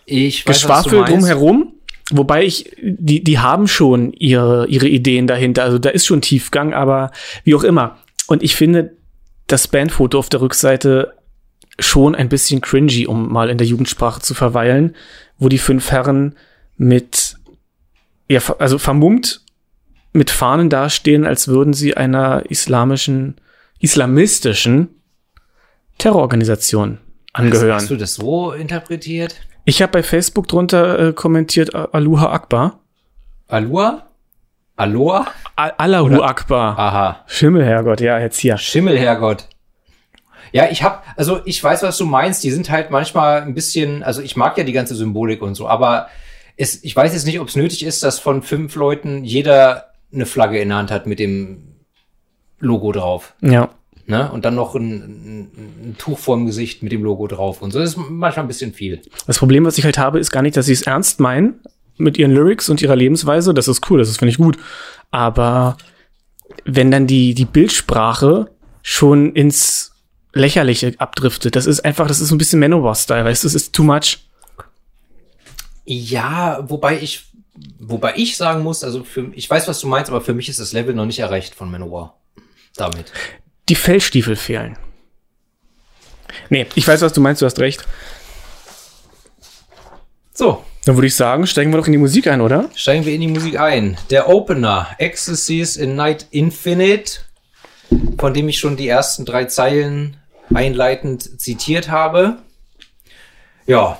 [0.05, 1.73] Ich weiß, was du Geschwafel drumherum.
[2.11, 5.63] Wobei ich, die, die haben schon ihre, ihre Ideen dahinter.
[5.63, 7.11] Also da ist schon Tiefgang, aber
[7.45, 7.97] wie auch immer.
[8.27, 8.93] Und ich finde
[9.47, 11.13] das Bandfoto auf der Rückseite
[11.79, 14.95] schon ein bisschen cringy, um mal in der Jugendsprache zu verweilen,
[15.37, 16.35] wo die fünf Herren
[16.77, 17.37] mit,
[18.27, 19.41] ja, also vermummt
[20.13, 23.35] mit Fahnen dastehen, als würden sie einer islamischen,
[23.79, 24.89] islamistischen
[25.97, 26.99] Terrororganisation
[27.33, 27.75] angehören.
[27.75, 29.35] Hast du das so interpretiert?
[29.65, 32.79] Ich habe bei Facebook drunter äh, kommentiert Aluha Akbar.
[33.47, 34.07] Alua?
[34.75, 35.27] Aloha?
[35.55, 36.77] Allahu Akbar.
[36.77, 37.23] Aha.
[37.27, 38.57] Schimmel, Herrgott, ja, jetzt hier.
[38.57, 39.47] Schimmel, Herrgott.
[40.51, 42.43] Ja, ich hab, also ich weiß, was du meinst.
[42.43, 45.67] Die sind halt manchmal ein bisschen, also ich mag ja die ganze Symbolik und so,
[45.67, 46.07] aber
[46.57, 50.25] es, ich weiß jetzt nicht, ob es nötig ist, dass von fünf Leuten jeder eine
[50.25, 51.75] Flagge in der Hand hat mit dem
[52.59, 53.33] Logo drauf.
[53.41, 53.69] Ja.
[54.07, 54.29] Ne?
[54.31, 55.39] Und dann noch ein, ein,
[55.83, 57.79] ein Tuch vorm Gesicht mit dem Logo drauf und so.
[57.79, 59.01] Das ist manchmal ein bisschen viel.
[59.25, 61.61] Das Problem, was ich halt habe, ist gar nicht, dass sie es ernst meinen
[61.97, 63.53] mit ihren Lyrics und ihrer Lebensweise.
[63.53, 64.57] Das ist cool, das ist, finde ich gut.
[65.11, 65.77] Aber
[66.65, 68.49] wenn dann die, die Bildsprache
[68.81, 69.90] schon ins
[70.33, 73.73] Lächerliche abdriftet, das ist einfach, das ist so ein bisschen Manowar-Style, weißt du, das ist
[73.73, 74.19] too much.
[75.85, 77.25] Ja, wobei ich,
[77.79, 80.59] wobei ich sagen muss, also für, ich weiß, was du meinst, aber für mich ist
[80.59, 82.17] das Level noch nicht erreicht von Manowar.
[82.77, 83.11] Damit.
[83.67, 84.77] Die Fellstiefel fehlen.
[86.49, 87.85] Nee, ich weiß, was du meinst, du hast recht.
[90.33, 92.69] So, Dann würde ich sagen, steigen wir doch in die Musik ein, oder?
[92.73, 93.97] steigen wir in die Musik ein.
[94.09, 97.19] Der Opener, Ecstasies in Night Infinite,
[98.17, 100.17] von dem ich schon die ersten drei Zeilen
[100.53, 102.37] einleitend zitiert habe.
[103.65, 103.99] Ja,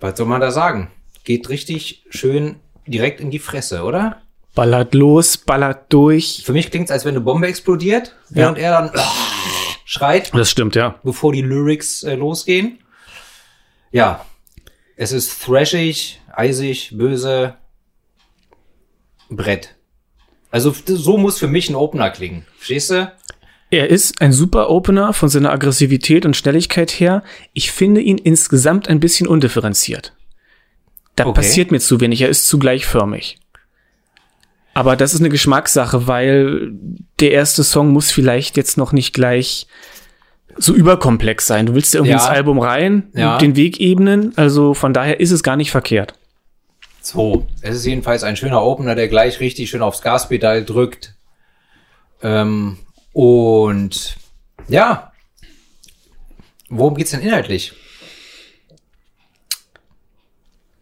[0.00, 0.90] was soll man da sagen?
[1.24, 2.56] Geht richtig schön
[2.86, 4.20] direkt in die Fresse, oder?
[4.54, 6.42] Ballert los, ballert durch.
[6.44, 8.90] Für mich klingt es, als wenn eine Bombe explodiert, während er dann
[9.84, 11.00] schreit, Das stimmt, ja.
[11.02, 12.78] bevor die Lyrics äh, losgehen.
[13.90, 14.24] Ja,
[14.96, 17.56] es ist thrashig, eisig, böse,
[19.28, 19.74] Brett.
[20.50, 22.46] Also so muss für mich ein Opener klingen.
[22.56, 23.12] Verstehst du?
[23.70, 27.22] Er ist ein super Opener von seiner Aggressivität und Schnelligkeit her.
[27.54, 30.14] Ich finde ihn insgesamt ein bisschen undifferenziert.
[31.16, 31.34] Da Okay.
[31.40, 32.20] passiert mir zu wenig.
[32.22, 33.38] Er ist zu gleichförmig.
[34.74, 36.72] Aber das ist eine Geschmackssache, weil
[37.20, 39.66] der erste Song muss vielleicht jetzt noch nicht gleich
[40.56, 41.66] so überkomplex sein.
[41.66, 42.18] Du willst ja irgendwie Ja.
[42.18, 43.38] ins Album rein, Ja.
[43.38, 44.32] den Weg ebnen.
[44.36, 46.14] Also von daher ist es gar nicht verkehrt.
[47.00, 51.14] So, es ist jedenfalls ein schöner Opener, der gleich richtig schön aufs Gaspedal drückt.
[52.22, 52.78] Ähm,
[53.14, 54.16] und
[54.68, 55.12] ja,
[56.68, 57.72] worum geht's denn inhaltlich?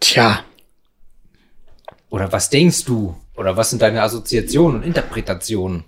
[0.00, 0.44] Tja.
[2.08, 3.14] Oder was denkst du?
[3.36, 5.84] Oder was sind deine Assoziationen und Interpretationen?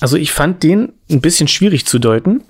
[0.00, 2.44] Also ich fand den ein bisschen schwierig zu deuten.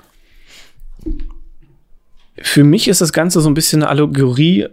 [2.37, 4.67] Für mich ist das Ganze so ein bisschen eine Allegorie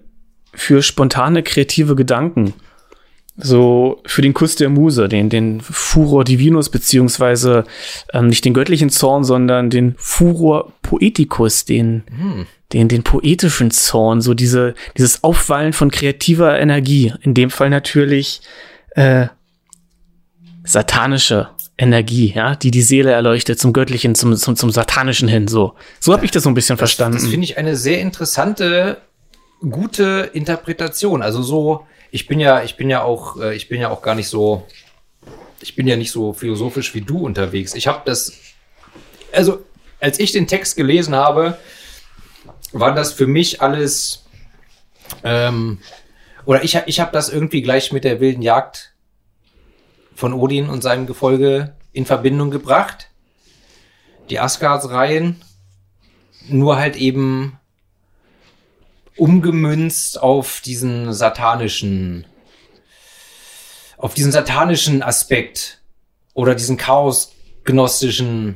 [0.54, 2.54] für spontane kreative Gedanken.
[3.38, 7.64] So für den Kuss der Muse, den, den Furor Divinus, beziehungsweise
[8.14, 12.04] ähm, nicht den göttlichen Zorn, sondern den Furor Poeticus, den,
[12.74, 17.14] den, den poetischen Zorn, so diese, dieses Aufwallen von kreativer Energie.
[17.22, 18.42] In dem Fall natürlich
[18.92, 19.28] äh,
[20.64, 25.74] satanische Energie, ja, die die Seele erleuchtet zum Göttlichen, zum, zum, zum Satanischen hin, so.
[26.00, 27.18] So habe ich das so ein bisschen verstanden.
[27.18, 28.98] Das finde ich eine sehr interessante,
[29.62, 31.22] gute Interpretation.
[31.24, 34.16] Also so, ich bin ja, ich bin ja auch, äh, ich bin ja auch gar
[34.16, 34.68] nicht so,
[35.62, 37.74] ich bin ja nicht so philosophisch wie du unterwegs.
[37.74, 38.34] Ich habe das,
[39.32, 39.66] also
[40.00, 41.58] als ich den Text gelesen habe,
[42.74, 44.26] war das für mich alles,
[45.24, 45.80] ähm,
[46.46, 48.94] oder ich, ich habe das irgendwie gleich mit der wilden Jagd
[50.16, 53.10] von Odin und seinem Gefolge in Verbindung gebracht.
[54.30, 55.42] Die Asgards-Reihen,
[56.48, 57.60] nur halt eben
[59.22, 62.26] umgemünzt auf diesen satanischen,
[63.98, 65.80] auf diesen satanischen Aspekt
[66.34, 68.56] oder diesen chaosgnostischen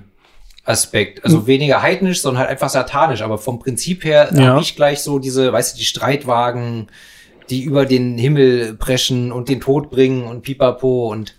[0.63, 1.23] Aspekt.
[1.23, 3.21] Also weniger heidnisch, sondern halt einfach satanisch.
[3.21, 4.53] Aber vom Prinzip her Ja.
[4.53, 6.87] habe ich gleich so diese, weißt du, die Streitwagen,
[7.51, 11.35] die über den Himmel preschen und den Tod bringen und pipapo und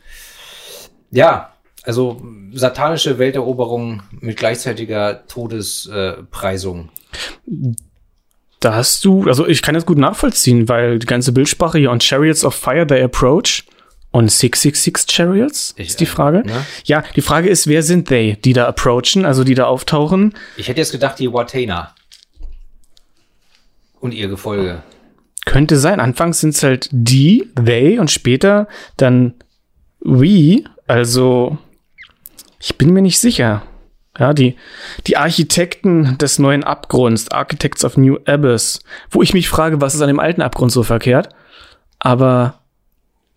[1.10, 6.90] ja, also satanische Welteroberung mit gleichzeitiger Todespreisung.
[8.60, 12.00] Da hast du, also ich kann das gut nachvollziehen, weil die ganze Bildsprache hier on
[12.00, 13.64] Chariots of Fire, They Approach
[14.12, 16.38] und 666 Chariots Ich, ist die äh, Frage.
[16.46, 16.64] ne?
[16.84, 20.32] Ja, die Frage ist, wer sind they, die da approachen, also die da auftauchen?
[20.56, 21.94] Ich hätte jetzt gedacht, die Watana.
[24.00, 24.82] Und ihr Gefolge.
[25.44, 26.00] Könnte sein.
[26.00, 29.34] Anfangs sind es halt die, they und später dann
[30.00, 31.58] we, also
[32.58, 33.62] ich bin mir nicht sicher.
[34.18, 34.56] Ja, die,
[35.06, 40.00] die Architekten des neuen Abgrunds, Architects of New Abyss, wo ich mich frage, was ist
[40.00, 41.28] an dem alten Abgrund so verkehrt?
[41.98, 42.60] Aber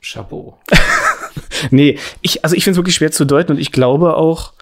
[0.01, 0.57] Chapeau.
[1.71, 4.53] Nee, ich, also ich finde es wirklich schwer zu deuten und ich glaube auch,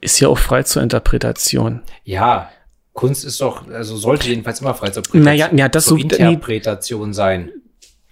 [0.00, 1.82] ist ja auch frei zur Interpretation.
[2.04, 2.50] Ja,
[2.92, 6.02] Kunst ist doch, also sollte jedenfalls immer frei zur Interpretation, Naja, ja, das zur so-
[6.02, 7.50] Interpretation sein.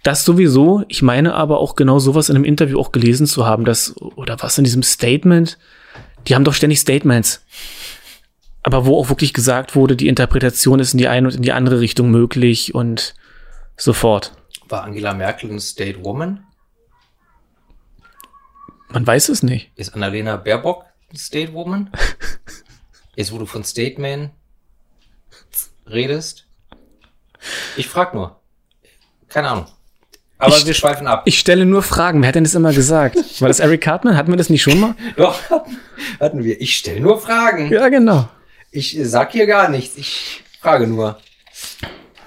[0.03, 0.83] Das sowieso.
[0.87, 4.37] Ich meine aber auch genau sowas in einem Interview auch gelesen zu haben, dass, oder
[4.41, 5.57] was in diesem Statement,
[6.27, 7.45] die haben doch ständig Statements.
[8.63, 11.51] Aber wo auch wirklich gesagt wurde, die Interpretation ist in die eine und in die
[11.51, 13.13] andere Richtung möglich und
[13.77, 14.31] so fort.
[14.67, 16.43] War Angela Merkel ein State Woman?
[18.89, 19.71] Man weiß es nicht.
[19.75, 21.91] Ist Annalena Baerbock ein State Woman?
[23.15, 24.31] Jetzt, wo du von State Man
[25.85, 26.47] redest?
[27.77, 28.41] Ich frag nur.
[29.27, 29.67] Keine Ahnung.
[30.45, 31.23] Aber Ich- wir schweifen ab.
[31.25, 32.21] Ich stelle nur Fragen.
[32.21, 33.15] Wer hat denn das immer gesagt?
[33.39, 34.15] War das Eric Cartman?
[34.17, 34.95] Hatten wir das nicht schon mal?
[35.17, 35.77] Doch, hatten,
[36.19, 36.59] hatten wir.
[36.61, 37.71] Ich stelle nur Fragen.
[37.71, 38.27] Ja, genau.
[38.71, 39.97] Ich sag hier gar nichts.
[39.97, 41.17] Ich frage nur.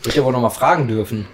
[0.03, 1.27] Wird ja wohl noch mal fragen dürfen.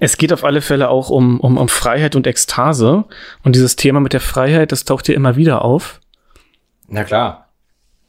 [0.00, 3.04] Es geht auf alle Fälle auch um, um, um Freiheit und Ekstase.
[3.44, 6.00] Und dieses Thema mit der Freiheit, das taucht hier immer wieder auf.
[6.88, 7.41] Na klar.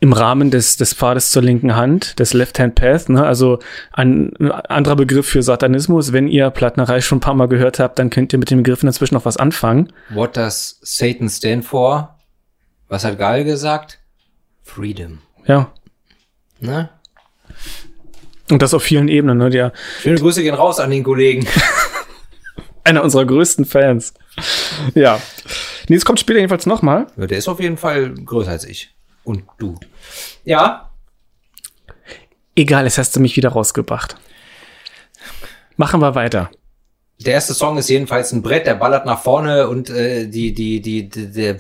[0.04, 3.26] Im Rahmen des, des Pfades zur linken Hand, des Left-Hand Path, ne?
[3.26, 3.60] also
[3.94, 6.12] ein, ein anderer Begriff für Satanismus.
[6.12, 8.84] Wenn ihr Plattnerei schon ein paar Mal gehört habt, dann könnt ihr mit dem Begriff
[8.84, 9.94] inzwischen noch was anfangen.
[10.10, 12.20] What does Satan stand for?
[12.89, 14.00] Was hat Gal gesagt?
[14.62, 15.20] Freedom.
[15.46, 15.72] Ja.
[16.60, 16.89] Ne?
[18.52, 19.38] Und das auf vielen Ebenen.
[19.38, 19.52] Ne?
[19.52, 21.48] Der, Schöne Grüße gehen raus an den Kollegen.
[22.84, 24.13] einer unserer größten Fans.
[24.96, 25.22] Ja.
[25.88, 27.08] Nee, es kommt später jedenfalls nochmal.
[27.16, 28.92] Ja, der ist auf jeden Fall größer als ich.
[29.23, 29.79] Und du.
[30.43, 30.89] Ja,
[32.55, 34.15] Egal, es hast du mich wieder rausgebracht.
[35.75, 36.51] Machen wir weiter.
[37.19, 40.81] der erste Song ist jedenfalls ein Brett, der ballert nach vorne und äh, die, die,
[40.81, 41.55] die, die, die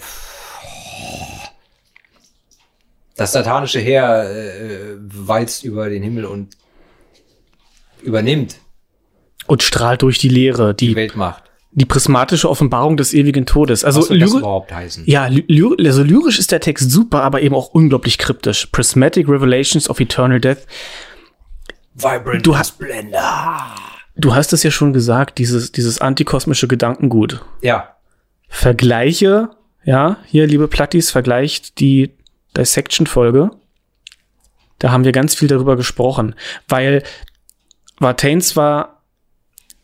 [3.15, 6.57] das satanische Heer äh, walzt über den Himmel und
[8.01, 8.57] übernimmt
[9.47, 11.43] Und strahlt durch die Leere, die die, Weltmacht.
[11.75, 13.83] Die prismatische Offenbarung des ewigen Todes.
[13.83, 15.03] Also Was soll das überhaupt heißen?
[15.07, 18.67] Ja, ly also lyrisch ist der Text super, aber eben auch unglaublich kryptisch.
[18.67, 20.67] Prismatic Revelations of Eternal Death.
[21.95, 22.77] Vibrant Du hast-.
[24.15, 27.43] Du hast es ja schon gesagt, dieses, dieses antikosmische Gedankengut.
[27.61, 27.93] Ja,
[28.53, 29.49] Vergleiche,
[29.83, 32.11] ja, hier, liebe Plattis, vergleicht die
[32.55, 33.49] Dissection-Folge.
[34.77, 36.35] Da haben wir ganz viel darüber gesprochen,
[36.67, 37.01] weil
[37.97, 39.01] Vartain zwar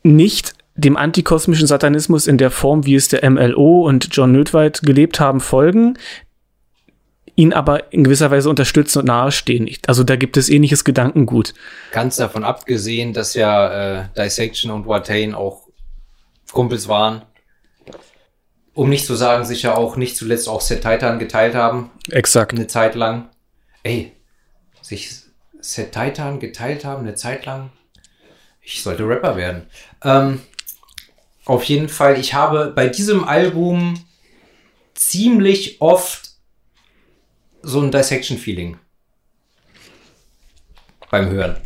[0.04, 5.20] nicht dem antikosmischen Satanismus in der Form, wie es der MLO und John Nödweit gelebt
[5.20, 5.98] haben, folgen,
[7.36, 9.68] ihn aber in gewisser Weise unterstützen und nahestehen.
[9.86, 11.54] Also da gibt es ähnliches Gedankengut.
[11.92, 15.68] ganz davon abgesehen, dass ja äh, Dissection und Watain auch
[16.52, 17.22] Kumpels waren.
[18.74, 22.54] Um nicht zu sagen, sicher auch nicht zuletzt auch Set Titan geteilt haben, Exakt.
[22.54, 23.28] eine Zeit lang.
[23.82, 24.12] Ey,
[24.80, 25.10] sich
[25.60, 27.70] Set Titan geteilt haben, eine Zeit lang.
[28.62, 29.66] Ich sollte Rapper werden.
[30.04, 30.40] Ähm,
[31.50, 34.04] auf jeden Fall, ich habe bei diesem Album
[34.94, 36.30] ziemlich oft
[37.60, 38.78] so ein Dissection-Feeling
[41.10, 41.56] beim Hören.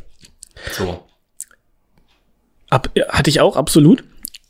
[0.73, 1.05] So.
[2.70, 4.05] Ab, hatte ich auch, absolut.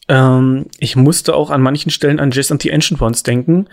[0.07, 3.69] Ähm, ich musste auch an manchen Stellen an Jazz and the Ancient Ones denken.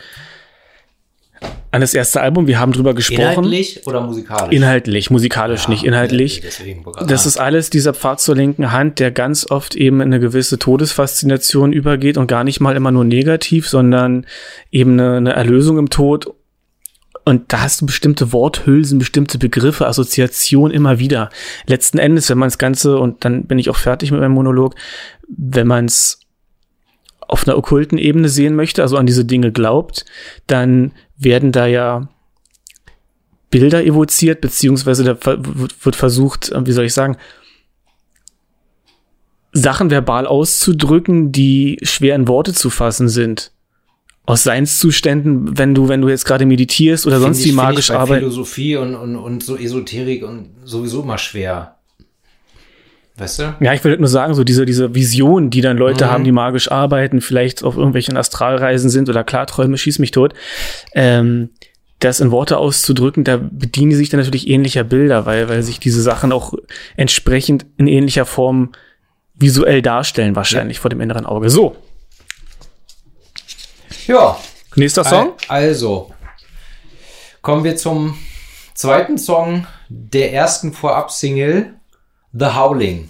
[1.74, 3.22] An das erste Album, wir haben drüber gesprochen.
[3.22, 4.54] Inhaltlich oder musikalisch?
[4.54, 6.44] Inhaltlich, musikalisch nicht, inhaltlich.
[7.08, 10.60] Das ist alles dieser Pfad zur linken Hand, der ganz oft eben in eine gewisse
[10.60, 14.26] Todesfaszination übergeht und gar nicht mal immer nur negativ, sondern
[14.70, 16.34] eben eine, eine Erlösung im Tod.
[17.24, 21.30] Und da hast du bestimmte Worthülsen, bestimmte Begriffe, Assoziationen immer wieder.
[21.68, 24.76] Letzten Endes, wenn man das Ganze, und dann bin ich auch fertig mit meinem Monolog,
[25.30, 26.20] wenn man es
[27.32, 30.06] auf einer okkulten Ebene sehen möchte, also an diese Dinge glaubt,
[30.48, 32.10] dann werden da ja
[33.50, 35.18] Bilder evoziert, beziehungsweise da
[35.84, 37.18] wird versucht, äh, wie soll ich sagen,
[39.54, 43.52] Sachen verbal auszudrücken, die schwer in Worte zu fassen sind.
[44.26, 47.64] Aus Seinszuständen, wenn du, wenn du jetzt gerade meditierst oder sonst Find wie ich- find
[47.64, 48.20] magisch arbeitest.
[48.34, 51.78] Philosophie und, und, und so Esoterik und sowieso immer schwer.
[53.18, 53.56] Weißt du?
[53.60, 56.10] Ja, ich würde nur sagen, so diese, diese Vision, die dann Leute Mhm.
[56.10, 60.34] haben, die magisch arbeiten, vielleicht auf irgendwelchen Astralreisen sind oder Klarträume, schieß mich tot,
[60.94, 61.50] ähm,
[62.00, 65.80] das in Worte auszudrücken, da bedienen die sich dann natürlich ähnlicher Bilder, weil, weil sich
[65.80, 66.54] diese Sachen auch
[66.98, 68.72] entsprechend in ähnlicher Form
[69.36, 71.50] visuell darstellen, wahrscheinlich vor dem inneren Auge.
[71.52, 71.76] So,
[74.08, 74.38] Ja.
[74.76, 75.34] nächster Song.
[75.48, 76.12] Al- Also,
[77.42, 78.18] kommen wir zum
[78.74, 81.74] zweiten Song der ersten Vorab-Single,
[82.34, 83.10] The Howling.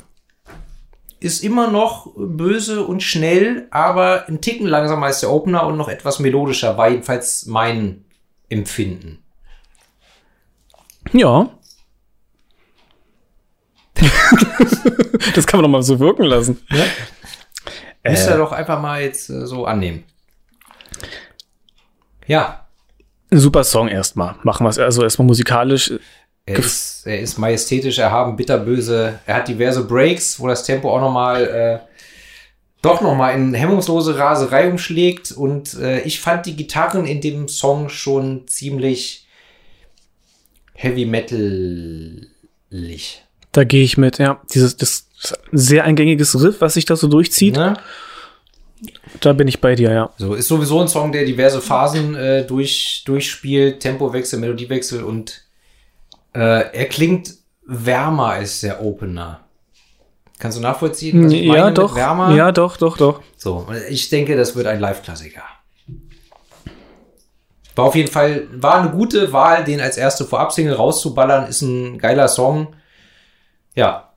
[1.19, 5.87] Ist immer noch böse und schnell, aber ein Ticken langsamer als der Opener und noch
[5.87, 8.05] etwas melodischer, war jedenfalls mein
[8.49, 9.19] Empfinden.
[11.13, 11.49] Ja.
[15.35, 16.59] das kann man doch mal so wirken lassen.
[18.03, 20.03] Müsst ihr doch einfach mal jetzt äh, so annehmen.
[22.25, 22.65] Ja,
[23.29, 24.35] Ein super Song erstmal.
[24.43, 25.93] Machen wir es also erstmal musikalisch.
[26.51, 29.19] Er ist, er ist majestätisch, erhaben, bitterböse.
[29.25, 31.79] Er hat diverse Breaks, wo das Tempo auch nochmal äh,
[32.81, 35.31] doch nochmal in hemmungslose Raserei umschlägt.
[35.31, 39.27] Und äh, ich fand die Gitarren in dem Song schon ziemlich
[40.73, 42.27] heavy metalig.
[43.51, 44.41] Da gehe ich mit, ja.
[44.53, 45.07] Dieses das
[45.51, 47.55] sehr eingängiges Riff, was sich da so durchzieht.
[47.55, 47.75] Ne?
[49.19, 50.09] Da bin ich bei dir, ja.
[50.17, 55.43] So, ist sowieso ein Song, der diverse Phasen äh, durch, durchspielt, Tempowechsel, Melodiewechsel und
[56.33, 56.39] äh,
[56.73, 57.33] er klingt
[57.65, 59.41] wärmer als der Opener.
[60.39, 61.25] Kannst du nachvollziehen?
[61.25, 61.95] was ich meine Ja, mit doch.
[61.95, 62.35] Wärmer?
[62.35, 63.21] Ja, doch, doch, doch.
[63.37, 65.43] So, ich denke, das wird ein Live-Klassiker.
[67.75, 71.97] War auf jeden Fall, war eine gute Wahl, den als erste Vorab-Single rauszuballern, ist ein
[71.97, 72.75] geiler Song.
[73.75, 74.07] Ja,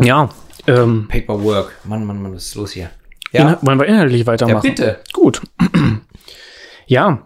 [0.00, 0.28] Ja.
[0.66, 1.72] Ähm, Paperwork.
[1.84, 2.90] Mann, Mann, Mann, was ist los hier?
[3.32, 4.62] Ja, wollen wir inhaltlich ja weitermachen?
[4.62, 5.00] bitte.
[5.12, 5.42] Gut.
[6.86, 7.22] ja.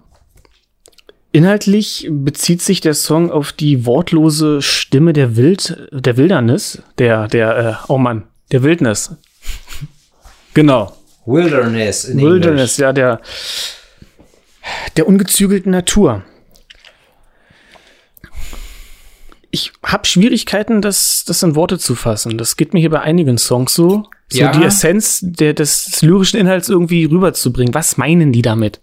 [1.31, 7.59] Inhaltlich bezieht sich der Song auf die wortlose Stimme der Wild, der Wildernis, der, der,
[7.59, 9.15] äh, oh Mann, der Wildnis.
[10.55, 10.97] genau.
[11.27, 13.21] Wilderness in Wilderness, ja, der,
[14.97, 16.23] der ungezügelten Natur.
[19.51, 22.39] Ich habe Schwierigkeiten, das, das in Worte zu fassen.
[22.39, 24.05] Das geht mir hier bei einigen Songs so.
[24.31, 24.53] So Ja.
[24.53, 27.75] die Essenz der, des lyrischen Inhalts irgendwie rüberzubringen.
[27.75, 28.81] Was meinen die damit?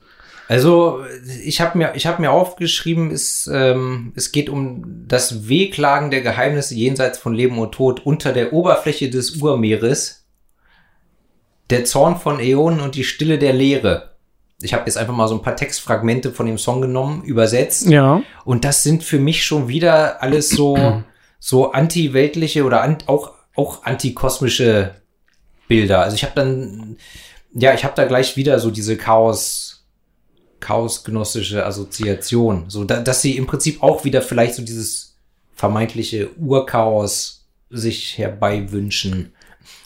[0.48, 1.04] Also
[1.44, 6.22] ich habe mir, ich habe mir aufgeschrieben, es, ähm, es geht um das Wehklagen der
[6.22, 10.26] Geheimnisse jenseits von Leben und Tod unter der Oberfläche des Urmeeres,
[11.70, 14.16] der Zorn von Äonen und die Stille der Leere.
[14.62, 17.88] Ich habe jetzt einfach mal so ein paar Textfragmente von dem Song genommen, übersetzt.
[17.88, 18.22] Ja.
[18.46, 20.78] Und das sind für mich schon wieder alles so,
[21.40, 24.96] so anti-weltliche oder an, auch, auch antikosmische
[25.68, 26.02] Bilder.
[26.02, 26.98] Also ich habe dann,
[27.54, 29.75] ja, ich habe da gleich wieder so diese Chaos,
[30.66, 32.66] chaosgnostische Assoziation.
[32.70, 35.16] So, da, dass sie im Prinzip auch wieder vielleicht so dieses
[35.54, 39.34] vermeintliche Urchaos sich herbeiwünschen.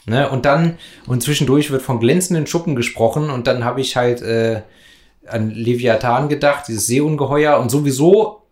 [0.06, 0.30] Ne?
[0.30, 4.62] Und dann, und zwischendurch wird von glänzenden Schuppen gesprochen und dann habe ich halt äh,
[5.26, 8.42] an Leviathan gedacht, dieses Seeungeheuer und sowieso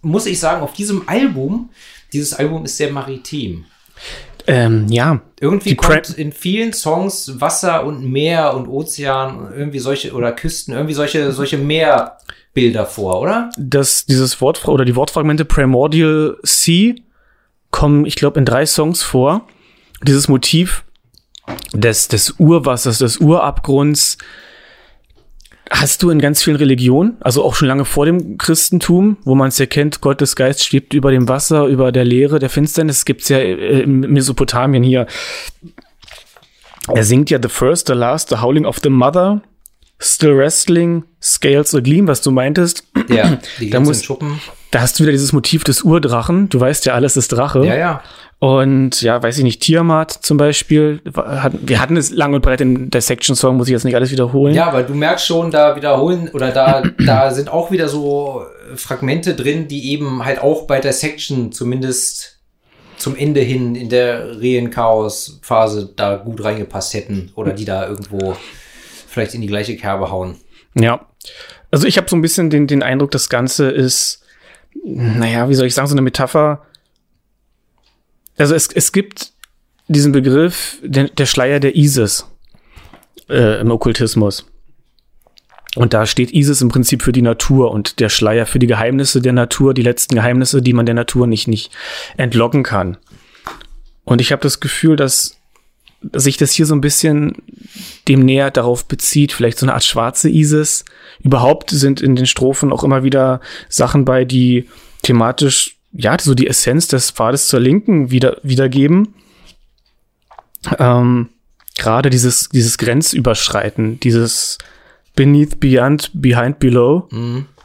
[0.00, 1.70] muss ich sagen, auf diesem Album,
[2.12, 3.64] dieses Album ist sehr maritim.
[4.48, 5.20] Ähm, ja.
[5.40, 10.72] Irgendwie kommt in vielen Songs Wasser und Meer und Ozean und irgendwie solche oder Küsten,
[10.74, 13.50] irgendwie solche, solche Meerbilder vor, oder?
[13.58, 16.94] Das, dieses Wort oder die Wortfragmente Primordial Sea
[17.70, 19.46] kommen, ich glaube, in drei Songs vor.
[20.02, 20.84] Dieses Motiv
[21.74, 24.16] des, des Urwassers, des Urabgrunds,
[25.70, 29.48] hast du in ganz vielen Religionen, also auch schon lange vor dem Christentum, wo man
[29.48, 33.28] es ja kennt, Gottes Geist schwebt über dem Wasser, über der Leere, der Finsternis, gibt's
[33.28, 35.06] ja äh, in Mesopotamien hier.
[36.94, 39.42] Er singt ja The First, The Last, The Howling of the Mother,
[40.00, 42.84] Still Wrestling, Scales a Gleam, was du meintest.
[43.08, 44.40] Ja, die Da muss- Schuppen.
[44.70, 46.50] Da hast du wieder dieses Motiv des Urdrachen.
[46.50, 47.64] Du weißt ja, alles ist Drache.
[47.64, 48.02] Ja, ja.
[48.40, 51.00] Und ja, weiß ich nicht, Tiamat zum Beispiel.
[51.04, 54.54] Wir hatten es lang und breit in der Section-Song, muss ich jetzt nicht alles wiederholen.
[54.54, 58.44] Ja, aber du merkst schon, da wiederholen oder da, da sind auch wieder so
[58.76, 62.38] Fragmente drin, die eben halt auch bei der Section zumindest
[62.96, 68.36] zum Ende hin in der Rehen-Chaos-Phase da gut reingepasst hätten oder die da irgendwo
[69.08, 70.36] vielleicht in die gleiche Kerbe hauen.
[70.74, 71.06] Ja.
[71.70, 74.22] Also ich habe so ein bisschen den, den Eindruck, das Ganze ist,
[74.84, 76.62] naja, wie soll ich sagen, so eine Metapher.
[78.38, 79.32] Also es, es gibt
[79.88, 82.26] diesen Begriff, der, der Schleier der Isis
[83.28, 84.46] äh, im Okkultismus.
[85.74, 89.20] Und da steht Isis im Prinzip für die Natur und der Schleier für die Geheimnisse
[89.20, 91.70] der Natur, die letzten Geheimnisse, die man der Natur nicht, nicht
[92.16, 92.96] entlocken kann.
[94.04, 95.36] Und ich habe das Gefühl, dass
[96.12, 97.34] sich das hier so ein bisschen
[98.06, 100.84] dem näher darauf bezieht, vielleicht so eine Art schwarze Isis.
[101.20, 104.68] Überhaupt sind in den Strophen auch immer wieder Sachen bei, die
[105.02, 109.14] thematisch, ja, so die Essenz des Pfades zur Linken wieder, wiedergeben.
[110.78, 111.28] Ähm,
[111.76, 114.58] Gerade dieses, dieses Grenzüberschreiten, dieses
[115.14, 117.08] Beneath, Beyond, Behind, Below.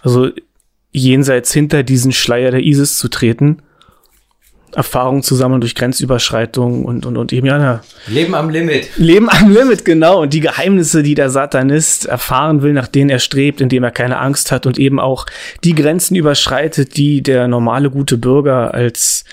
[0.01, 0.29] Also
[0.91, 3.63] jenseits hinter diesen Schleier der Isis zu treten.
[4.75, 8.89] Erfahrungen zu sammeln durch Grenzüberschreitungen und, und, und eben, ja, na, Leben am Limit.
[8.97, 10.21] Leben am Limit, genau.
[10.21, 14.19] Und die Geheimnisse, die der Satanist erfahren will, nach denen er strebt, indem er keine
[14.19, 15.25] Angst hat und eben auch
[15.63, 19.23] die Grenzen überschreitet, die der normale gute Bürger als,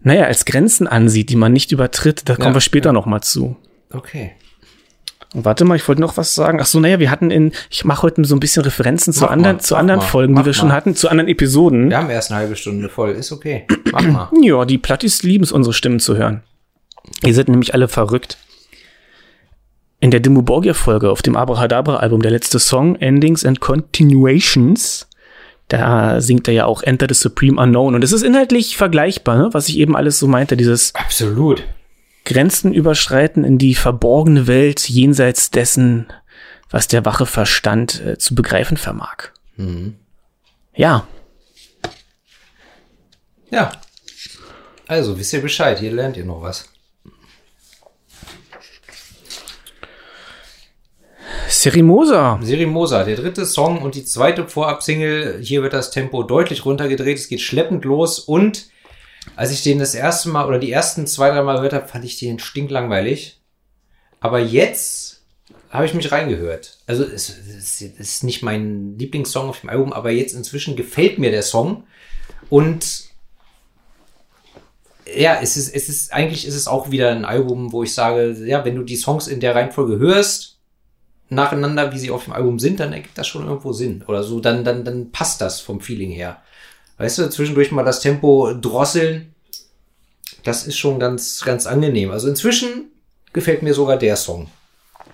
[0.00, 2.28] naja, als Grenzen ansieht, die man nicht übertritt.
[2.28, 3.56] Da kommen Ja, wir später noch mal zu.
[3.92, 4.32] Okay.
[5.34, 6.58] Und warte mal, ich wollte noch was sagen.
[6.60, 9.30] Ach so, naja, wir hatten in, ich mache heute so ein bisschen Referenzen zu Mach
[9.30, 10.74] anderen, mal, zu anderen mal, Folgen, die wir schon mal.
[10.74, 11.90] hatten, zu anderen Episoden.
[11.90, 13.10] Wir haben erst eine halbe Stunde voll.
[13.10, 13.66] Ist okay.
[13.92, 14.28] Mach mal.
[14.42, 16.42] Ja, die Plattis lieben es, unsere Stimmen zu hören.
[17.24, 18.38] Ihr seid nämlich alle verrückt.
[20.00, 25.08] In der Dimmu Borgir-Folge auf dem Abrahadabra-Album, der letzte Song, Endings and Continuations,
[25.66, 27.94] da singt er ja auch Enter the Supreme Unknown.
[27.94, 29.48] Und es ist inhaltlich vergleichbar, ne?
[29.52, 31.64] was ich eben alles so meinte, dieses Absolut.
[32.28, 36.06] Grenzen überschreiten in die verborgene Welt jenseits dessen,
[36.68, 39.30] was der wache Verstand äh, zu begreifen vermag.
[40.74, 41.08] Ja,
[43.50, 43.72] Ja.
[44.86, 45.78] Also, wisst ihr Bescheid.
[45.78, 46.68] Hier lernt ihr noch was.
[51.48, 52.38] Serimosa.
[52.42, 55.40] Serimosa, der dritte Song und die zweite Vorab-Single.
[55.40, 57.18] Hier wird das Tempo deutlich runtergedreht.
[57.18, 58.68] Es geht schleppend los und
[59.36, 62.04] als ich den das erste Mal oder die ersten zwei, drei Mal gehört habe, fand
[62.04, 63.40] ich den stinklangweilig.
[64.20, 65.22] Aber jetzt
[65.70, 66.78] habe ich mich reingehört.
[66.86, 71.18] Also es, es, es ist nicht mein Lieblingssong auf dem Album, aber jetzt inzwischen gefällt
[71.18, 71.84] mir der Song
[72.48, 73.08] und
[75.16, 78.36] ja, es ist, es ist, eigentlich ist es auch wieder ein Album, wo ich sage,
[78.44, 80.58] ja, wenn du die Songs in der Reihenfolge hörst,
[81.30, 84.04] nacheinander, wie sie auf dem Album sind, dann ergibt das schon irgendwo Sinn.
[84.06, 86.42] Oder so, dann, dann, dann passt das vom Feeling her.
[86.98, 89.34] Weißt du, zwischendurch mal das Tempo drosseln,
[90.44, 92.10] das ist schon ganz, ganz angenehm.
[92.10, 92.86] Also inzwischen
[93.32, 94.48] gefällt mir sogar der Song.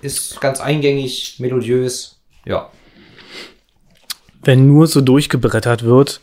[0.02, 2.70] Ist ganz eingängig, melodiös, ja.
[4.42, 6.20] wenn nur so durchgebrettert wird,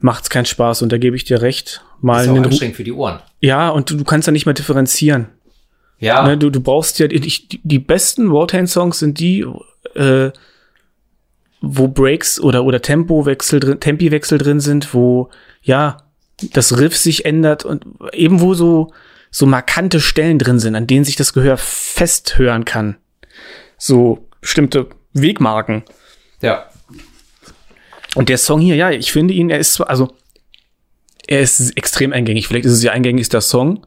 [0.00, 1.82] macht's keinen Spaß und da gebe ich dir recht.
[2.00, 3.20] Mal Ist auch einen Ru- anstrengend für die Ohren.
[3.40, 5.28] ja, und du, du kannst ja nicht mehr differenzieren.
[5.98, 7.18] Ja, Ne, du, du brauchst ja, die,
[7.62, 9.46] die besten Wartime-Songs sind die,
[9.94, 10.30] äh,
[11.60, 15.30] wo Breaks oder, oder Tempowechsel drin, Tempiwechsel drin sind, wo,
[15.62, 15.98] ja,
[16.52, 18.92] das Riff sich ändert und eben wo so,
[19.30, 22.96] so markante Stellen drin sind, an denen sich das Gehör festhören kann.
[23.78, 25.82] So bestimmte Wegmarken.
[26.40, 26.66] Ja.
[28.14, 30.14] Und der Song hier, ja, ich finde ihn, er ist zwar, also,
[31.26, 32.46] er ist extrem eingängig.
[32.46, 33.86] Vielleicht ist es ja eingängigster Song.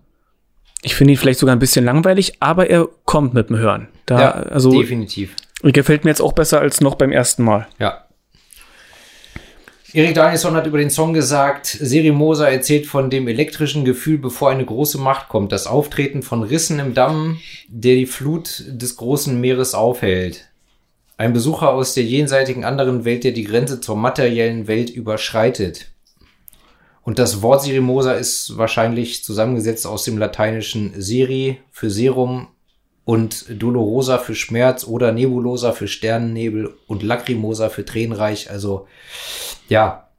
[0.81, 3.87] Ich finde ihn vielleicht sogar ein bisschen langweilig, aber er kommt mit dem Hören.
[4.05, 5.35] Da, ja, also, definitiv.
[5.61, 7.67] Gefällt mir jetzt auch besser als noch beim ersten Mal.
[7.79, 8.05] Ja.
[9.91, 14.51] Erik Danielson hat über den Song gesagt, Siri Moser erzählt von dem elektrischen Gefühl, bevor
[14.51, 15.51] eine große Macht kommt.
[15.51, 20.47] Das Auftreten von Rissen im Damm, der die Flut des großen Meeres aufhält.
[21.17, 25.87] Ein Besucher aus der jenseitigen anderen Welt, der die Grenze zur materiellen Welt überschreitet.
[27.01, 32.49] Und das Wort Sirimosa ist wahrscheinlich zusammengesetzt aus dem lateinischen Siri für Serum
[33.09, 38.51] und Dolorosa für Schmerz oder Nebulosa für Sternennebel und Lacrimosa für Tränenreich.
[38.51, 38.87] Also
[39.67, 40.09] ja,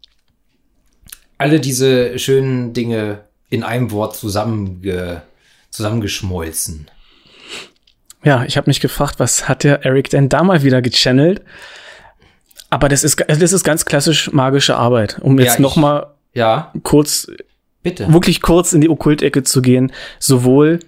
[1.38, 5.22] alle diese schönen Dinge in einem Wort zusammenge
[5.70, 6.90] zusammengeschmolzen.
[8.24, 11.42] Ja, ich habe mich gefragt, was hat der Eric denn da mal wieder gechannelt?
[12.70, 15.20] Aber das ist, das ist ganz klassisch magische Arbeit.
[15.20, 16.72] Um jetzt ja, noch mal ja.
[16.82, 17.30] kurz,
[17.84, 20.80] bitte, wirklich kurz in die Okkultecke zu gehen, sowohl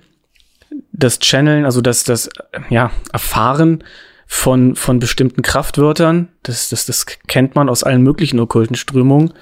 [0.93, 2.31] das Channeln, also das, das,
[2.71, 3.85] ja, Erfahren
[4.27, 9.35] von, von bestimmten Kraftwörtern, das, das, das kennt man aus allen möglichen okkulten Strömungen.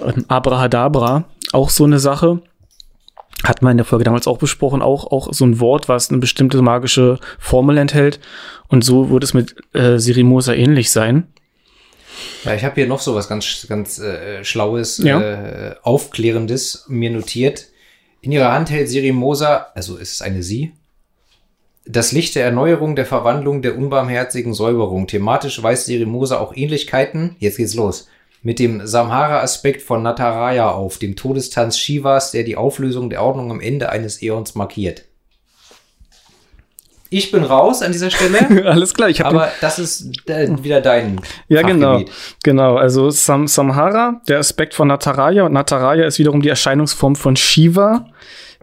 [0.00, 2.42] Ähm, Abrahadabra, auch so eine Sache.
[3.44, 6.18] Hat man in der Folge damals auch besprochen, auch, auch so ein Wort, was eine
[6.18, 8.20] bestimmte magische Formel enthält.
[8.68, 11.26] Und so wird es mit äh, Sirimosa ähnlich sein.
[12.44, 15.20] Ja, ich habe hier noch so was ganz, ganz äh, Schlaues, ja.
[15.20, 17.66] äh, Aufklärendes mir notiert.
[18.24, 20.72] In ihrer Hand hält Siri Moser, also ist es eine Sie,
[21.84, 25.08] das Licht der Erneuerung, der Verwandlung, der unbarmherzigen Säuberung.
[25.08, 28.06] Thematisch weist Siri Moser auch Ähnlichkeiten, jetzt geht's los,
[28.40, 33.60] mit dem Samhara-Aspekt von Nataraya auf, dem Todestanz Shivas, der die Auflösung der Ordnung am
[33.60, 35.04] Ende eines Äons markiert.
[37.12, 38.64] Ich bin raus an dieser Stelle.
[38.70, 39.36] Alles klar, ich habe.
[39.36, 41.20] Aber das ist äh, wieder dein.
[41.46, 42.02] Ja, genau.
[42.42, 42.76] Genau.
[42.76, 45.44] Also Sam Samhara, der Aspekt von Nataraya.
[45.44, 48.08] Und Nataraya ist wiederum die Erscheinungsform von Shiva,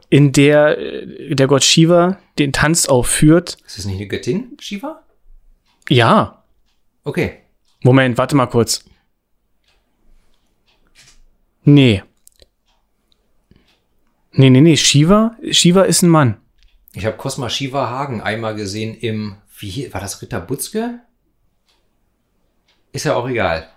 [0.09, 3.57] in der äh, der Gott Shiva den Tanz aufführt.
[3.67, 5.03] Ist das nicht eine Göttin, Shiva?
[5.87, 6.43] Ja.
[7.03, 7.37] Okay.
[7.83, 8.83] Moment, warte mal kurz.
[11.63, 12.01] Nee.
[14.31, 14.75] Nee, nee, nee.
[14.75, 16.37] Shiva, Shiva ist ein Mann.
[16.93, 21.01] Ich habe Cosma Shiva Hagen einmal gesehen im, wie war das Ritter Butzke?
[22.91, 23.67] Ist ja auch egal.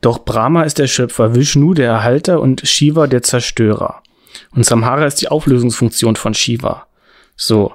[0.00, 4.02] Doch Brahma ist der Schöpfer, Vishnu der Erhalter und Shiva der Zerstörer.
[4.54, 6.86] Und Samhara ist die Auflösungsfunktion von Shiva.
[7.36, 7.72] So.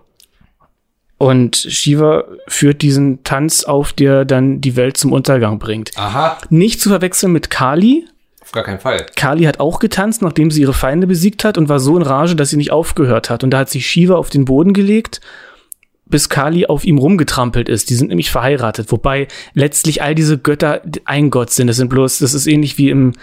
[1.17, 5.91] Und Shiva führt diesen Tanz auf, der dann die Welt zum Untergang bringt.
[5.97, 6.37] Aha.
[6.49, 8.05] Nicht zu verwechseln mit Kali,
[8.51, 9.05] gar keinen Fall.
[9.15, 12.35] Kali hat auch getanzt, nachdem sie ihre Feinde besiegt hat und war so in Rage,
[12.35, 13.43] dass sie nicht aufgehört hat.
[13.43, 15.21] Und da hat sich Shiva auf den Boden gelegt,
[16.05, 17.89] bis Kali auf ihm rumgetrampelt ist.
[17.89, 21.67] Die sind nämlich verheiratet, wobei letztlich all diese Götter ein Gott sind.
[21.67, 23.13] Das sind bloß, das ist ähnlich wie im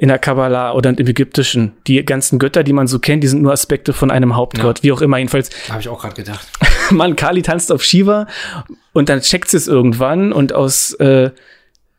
[0.00, 1.72] in der Kabbalah oder im Ägyptischen.
[1.86, 4.82] Die ganzen Götter, die man so kennt, die sind nur Aspekte von einem Hauptgott, ja.
[4.82, 5.18] wie auch immer.
[5.18, 5.50] Jedenfalls.
[5.68, 6.48] Habe ich auch gerade gedacht.
[6.90, 8.26] Mann, Kali tanzt auf Shiva
[8.94, 11.32] und dann checkt sie es irgendwann und aus äh,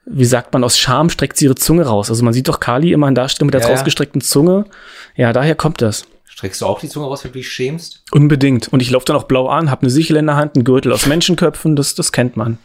[0.06, 2.10] wie sagt man, aus Scham streckt sie ihre Zunge raus.
[2.10, 4.66] Also man sieht doch Kali immer in Darstellung mit der ja, rausgestreckten Zunge.
[5.16, 6.06] Ja, daher kommt das.
[6.26, 8.04] Streckst du auch die Zunge raus, wenn du dich schämst?
[8.12, 8.70] Unbedingt.
[8.70, 10.92] Und ich laufe dann auch blau an, hab eine Sichel in der Hand, einen Gürtel
[10.92, 12.58] aus Menschenköpfen, das, das kennt man.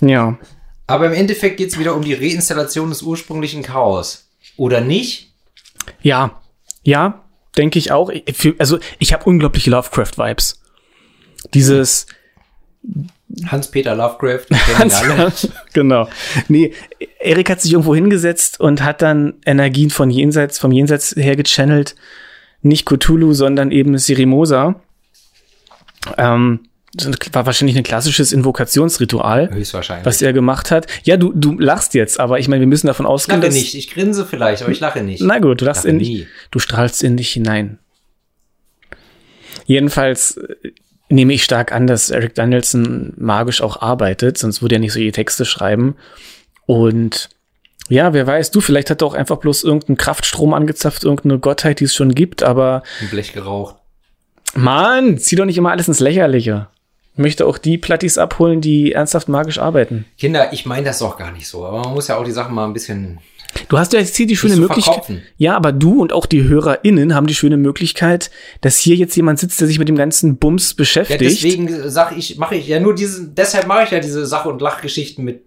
[0.00, 0.38] Ja.
[0.86, 4.28] Aber im Endeffekt geht es wieder um die Reinstallation des ursprünglichen Chaos.
[4.56, 5.32] Oder nicht?
[6.02, 6.42] Ja.
[6.82, 7.24] Ja,
[7.56, 8.12] denke ich auch.
[8.58, 10.60] Also ich habe unglaubliche Lovecraft-Vibes.
[11.54, 12.06] Dieses
[13.46, 14.46] Hans-Peter Lovecraft.
[14.78, 16.08] Hans, genau.
[16.48, 16.72] Nee,
[17.20, 21.94] Erik hat sich irgendwo hingesetzt und hat dann Energien von jenseits, vom Jenseits her gechannelt.
[22.62, 24.80] Nicht Cthulhu, sondern eben Sirimosa.
[26.16, 26.60] Ähm,
[26.94, 29.50] das war wahrscheinlich ein klassisches Invokationsritual.
[29.50, 30.06] Höchstwahrscheinlich.
[30.06, 30.86] Was er gemacht hat.
[31.02, 33.74] Ja, du, du lachst jetzt, aber ich meine, wir müssen davon ausgehen, ich lache nicht.
[33.74, 35.22] Ich grinse vielleicht, aber ich lache nicht.
[35.22, 36.26] Na gut, du lachst in dich.
[36.50, 37.78] Du strahlst in dich hinein.
[39.66, 40.38] Jedenfalls
[41.14, 44.98] nehme ich stark an, dass Eric Danielson magisch auch arbeitet, sonst würde er nicht so
[44.98, 45.96] die Texte schreiben.
[46.66, 47.30] Und
[47.88, 51.80] ja, wer weiß, du, vielleicht hat er auch einfach bloß irgendeinen Kraftstrom angezapft, irgendeine Gottheit,
[51.80, 52.82] die es schon gibt, aber.
[53.00, 53.76] Ein Blech geraucht.
[54.54, 56.68] Mann, zieh doch nicht immer alles ins Lächerliche.
[57.14, 60.04] Ich möchte auch die Plattis abholen, die ernsthaft magisch arbeiten.
[60.18, 62.54] Kinder, ich meine das doch gar nicht so, aber man muss ja auch die Sachen
[62.54, 63.20] mal ein bisschen
[63.68, 65.02] Du hast ja jetzt hier die schöne Möglichkeit.
[65.36, 68.30] Ja, aber du und auch die HörerInnen haben die schöne Möglichkeit,
[68.60, 71.20] dass hier jetzt jemand sitzt, der sich mit dem ganzen Bums beschäftigt.
[71.20, 74.46] Ja, deswegen sage ich, mache ich ja nur diese, deshalb mache ich ja diese Sach-
[74.46, 75.42] und Lachgeschichten mit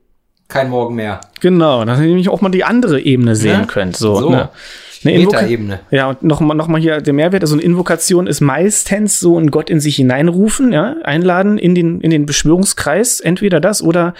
[0.47, 1.19] kein Morgen mehr.
[1.41, 3.67] Genau, dass ihr nämlich auch mal die andere Ebene sehen Ne?
[3.67, 3.97] könnt.
[3.97, 4.29] So, So.
[4.29, 4.49] Ne?
[5.05, 5.79] Eine Metaebene.
[5.91, 7.43] Ja, und nochmal noch mal hier der Mehrwert.
[7.43, 12.01] Also eine Invokation ist meistens so ein Gott in sich hineinrufen, ja, einladen in den,
[12.01, 13.19] in den Beschwörungskreis.
[13.19, 14.15] Entweder das oder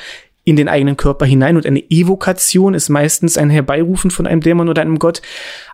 [0.48, 1.58] in den eigenen Körper hinein.
[1.58, 5.22] Und eine Evokation ist meistens ein Herbeirufen von einem Dämon oder einem Gott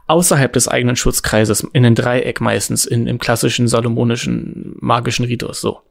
[0.07, 5.61] außerhalb des eigenen Schutzkreises, in ein Dreieck meistens, in, im klassischen salomonischen magischen Ritus.
[5.61, 5.81] So.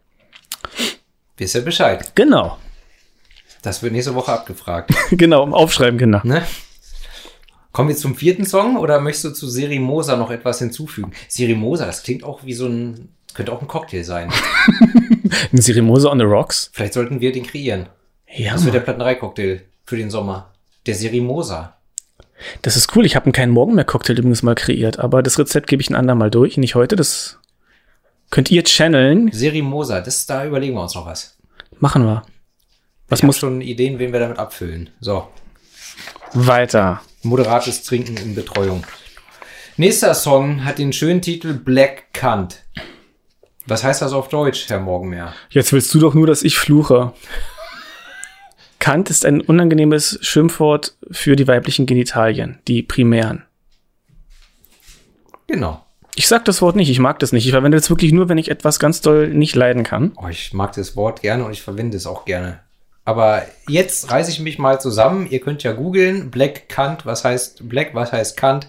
[1.37, 2.11] Wisst ihr Bescheid.
[2.17, 2.59] Genau.
[3.63, 4.91] Das wird nächste Woche abgefragt.
[5.13, 6.21] genau, aufschreiben, Kinder.
[6.25, 6.43] ne?
[7.71, 11.13] Kommen wir zum vierten Song oder möchtest du zu Serimosa noch etwas hinzufügen?
[11.29, 14.33] Serimosa, das klingt auch wie so ein, könnte auch ein Cocktail sein.
[15.51, 16.69] Ein Sirimosa on the Rocks.
[16.75, 17.89] Vielleicht sollten wir den kreieren.
[18.35, 18.81] Ja, Das wird der.
[18.81, 20.51] Plattenerei-Cocktail für den Sommer.
[20.87, 21.77] Der Serimosa.
[22.63, 23.07] das ist cool.
[23.07, 25.91] Ich habe einen keinen Morgen mehr Cocktail übrigens mal kreiert, aber das Rezept gebe ich
[25.91, 26.97] ein andermal durch, nicht heute.
[26.97, 27.39] Das
[28.31, 29.31] könnt ihr channeln.
[29.33, 31.37] Serimosa, das, da überlegen wir uns noch was.
[31.79, 32.23] Machen wir.
[33.09, 34.91] Was Ich muss schon Ideen, wen wir damit abfüllen.
[35.01, 35.29] So,
[36.33, 37.03] weiter?
[37.23, 38.85] moderates Trinken in Betreuung.
[39.77, 42.63] Nächster Song hat den schönen Titel Black Kant.
[43.67, 45.33] Was heißt das auf Deutsch, Herr Morgenmeer?
[45.51, 47.13] Jetzt willst du doch nur, dass ich fluche.
[48.83, 53.45] Kant ist ein unangenehmes Schimpfwort für die weiblichen Genitalien, die primären.
[55.47, 55.87] Genau.
[56.17, 57.47] Ich sag das Wort nicht, ich mag das nicht.
[57.47, 60.11] Ich verwende es wirklich nur, wenn ich etwas ganz doll nicht leiden kann.
[60.17, 62.59] Oh, ich mag das Wort gerne und ich verwende es auch gerne.
[63.05, 65.29] Aber jetzt reiße ich mich mal zusammen.
[65.31, 66.33] Ihr könnt ja googeln.
[66.33, 68.67] Black Kant, was heißt Black, was heißt Kant?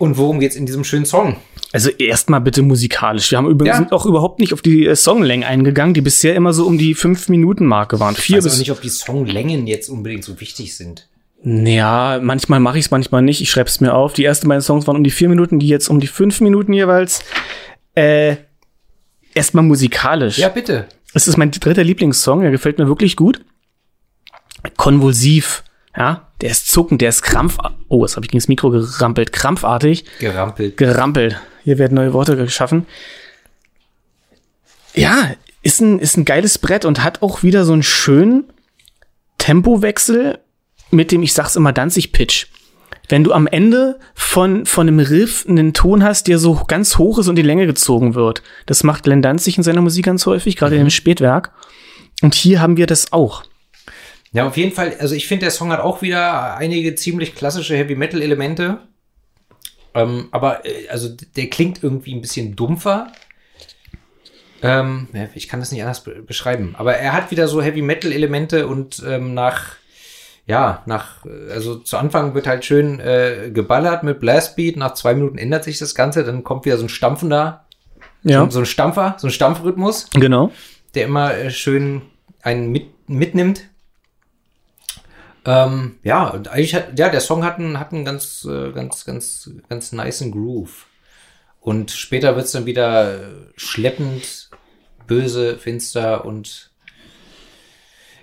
[0.00, 1.36] Und worum geht's in diesem schönen Song?
[1.72, 3.30] Also erstmal bitte musikalisch.
[3.30, 3.82] Wir haben übrigens Ja.
[3.82, 6.96] sind auch überhaupt nicht auf die äh, Songlängen eingegangen, die bisher immer so um die
[6.96, 8.14] 5-Minuten-Marke waren.
[8.16, 8.58] Ich Vier weiß auch bis.
[8.58, 11.06] nicht, ob die Songlängen jetzt unbedingt so wichtig sind.
[11.44, 13.42] Ja, manchmal mache ich es, manchmal nicht.
[13.42, 14.14] Ich schreibe es mir auf.
[14.14, 16.72] Die ersten beiden Songs waren um die vier Minuten, die jetzt um die fünf Minuten
[16.72, 17.22] jeweils.
[17.94, 18.36] Äh,
[19.34, 20.38] erstmal musikalisch.
[20.38, 20.86] Ja, bitte.
[21.12, 23.42] Es ist mein dritter Lieblingssong, der gefällt mir wirklich gut.
[24.76, 25.62] Konvulsiv,
[25.96, 27.58] ja, der ist zuckend, der ist krampf.
[27.88, 29.32] Oh, jetzt habe ich gegen das Mikro gerampelt.
[29.32, 30.76] Krampfartig, Gerampelt.
[30.76, 31.40] gerampelt.
[31.64, 32.86] Hier werden neue Worte geschaffen.
[34.94, 35.30] Ja,
[35.62, 38.44] ist ein, ist ein geiles Brett und hat auch wieder so einen schönen
[39.38, 40.38] Tempowechsel
[40.90, 42.46] mit dem, ich sag's immer, Danzig-Pitch.
[43.08, 47.18] Wenn du am Ende von, von einem Riff einen Ton hast, der so ganz hoch
[47.18, 48.42] ist und die Länge gezogen wird.
[48.66, 51.50] Das macht Glenn Danzig in seiner Musik ganz häufig, gerade im Spätwerk.
[52.22, 53.42] Und hier haben wir das auch.
[54.32, 54.96] Ja, auf jeden Fall.
[54.98, 58.78] Also ich finde, der Song hat auch wieder einige ziemlich klassische Heavy Metal Elemente.
[59.94, 63.12] Ähm, aber äh, also der klingt irgendwie ein bisschen dumpfer.
[64.62, 66.74] Ähm, ich kann das nicht anders be beschreiben.
[66.76, 69.76] Aber er hat wieder so Heavy Metal Elemente und ähm, nach
[70.46, 75.14] ja, nach, äh, also zu Anfang wird halt schön äh, geballert mit Blastbeat, nach zwei
[75.14, 77.66] Minuten ändert sich das Ganze, dann kommt wieder so ein stampfender,
[78.24, 80.50] Ja, so, so ein Stampfer, so ein Stampfrhythmus genau.
[80.94, 82.02] der immer äh, schön
[82.42, 83.69] einen mit, mitnimmt.
[85.44, 89.04] Ähm, ja, und eigentlich hat, ja, der Song hat einen, hat einen ganz, äh, ganz,
[89.04, 90.86] ganz, ganz niceen Groove.
[91.60, 94.50] Und später wird's dann wieder äh, schleppend,
[95.06, 96.70] böse, finster und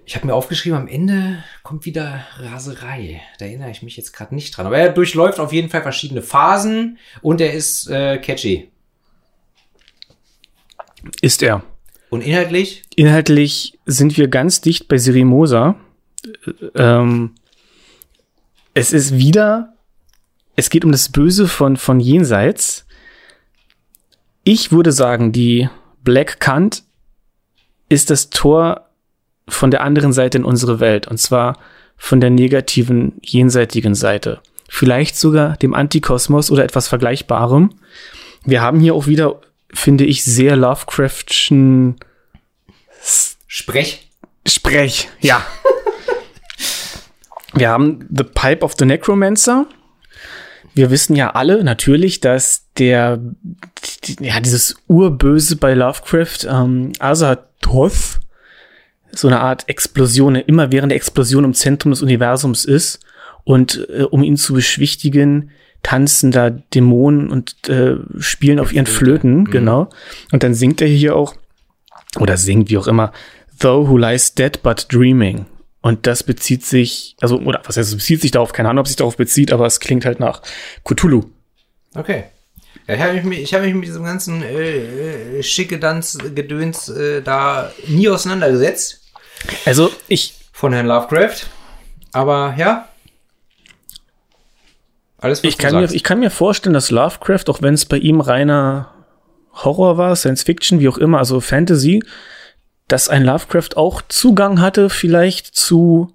[0.05, 3.22] ich habe mir aufgeschrieben, am Ende kommt wieder Raserei.
[3.39, 4.65] Da erinnere ich mich jetzt gerade nicht dran.
[4.65, 8.72] Aber er durchläuft auf jeden Fall verschiedene Phasen und er ist äh, catchy.
[11.22, 11.61] Ist er.
[12.09, 15.76] Und inhaltlich Inhaltlich sind wir ganz dicht bei Sirimosa.
[16.76, 17.36] Ähm,
[18.74, 19.74] es ist wieder,
[20.55, 22.86] es geht um das Böse von, von jenseits.
[24.43, 25.70] Ich würde sagen, die
[26.03, 26.84] Black Kant
[27.89, 28.89] ist das Tor
[29.47, 31.07] von der anderen Seite in unsere Welt.
[31.07, 31.57] Und zwar
[31.97, 34.41] von der negativen, jenseitigen Seite.
[34.70, 37.72] Vielleicht sogar dem Antikosmos oder etwas Vergleichbarem.
[38.43, 39.41] Wir haben hier auch wieder,
[39.74, 41.97] finde ich, sehr Lovecraftschen
[43.47, 44.07] Sprech.
[44.45, 45.45] Sprech, ja.
[47.60, 49.66] Wir haben The Pipe of the Necromancer.
[50.74, 53.20] Wir wissen ja alle natürlich, dass der,
[54.20, 58.20] ja, dieses Urböse bei Lovecraft, ähm, Azathoth,
[59.12, 62.99] so eine Art Explosion, eine immerwährende Explosion im Zentrum des Universums ist.
[63.43, 65.51] Und äh, um ihn zu beschwichtigen,
[65.82, 69.89] tanzen da Dämonen und äh, spielen auf ihren Flöten, genau.
[70.32, 71.34] Und dann singt er hier auch,
[72.20, 73.14] oder singt, wie auch immer,
[73.60, 75.45] Though who lies dead but dreaming.
[75.88, 78.88] Und das bezieht sich, also, oder was heißt, es bezieht sich darauf, keine Ahnung, ob
[78.88, 80.42] es sich darauf bezieht, aber es klingt halt nach
[80.84, 81.30] Cthulhu.
[81.96, 82.26] Okay.
[82.88, 87.22] Ja, ich habe mich, ich hab mich mit diesem ganzen äh, äh, schicke Danz-Gedöns äh,
[87.22, 89.00] da nie auseinandergesetzt
[89.64, 91.48] Also, ich, von Herrn Lovecraft.
[92.12, 92.90] Aber ja.
[95.20, 95.96] Alles, was ich kann, mir, sagst.
[95.96, 98.94] ich kann mir vorstellen, dass Lovecraft, auch wenn es bei ihm reiner
[99.54, 102.04] Horror war, Science Fiction, wie auch immer, also Fantasy,
[102.88, 106.14] dass ein Lovecraft auch Zugang hatte vielleicht zu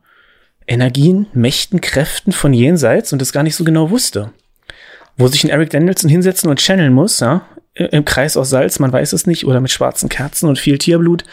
[0.66, 4.33] Energien, Mächten, Kräften von jenseits und das gar nicht so genau wusste.
[5.16, 7.43] Wo sich ein Eric Danielson hinsetzen und channeln muss, ja,
[7.75, 11.25] im Kreis aus Salz, man weiß es nicht, oder mit schwarzen Kerzen und viel Tierblut,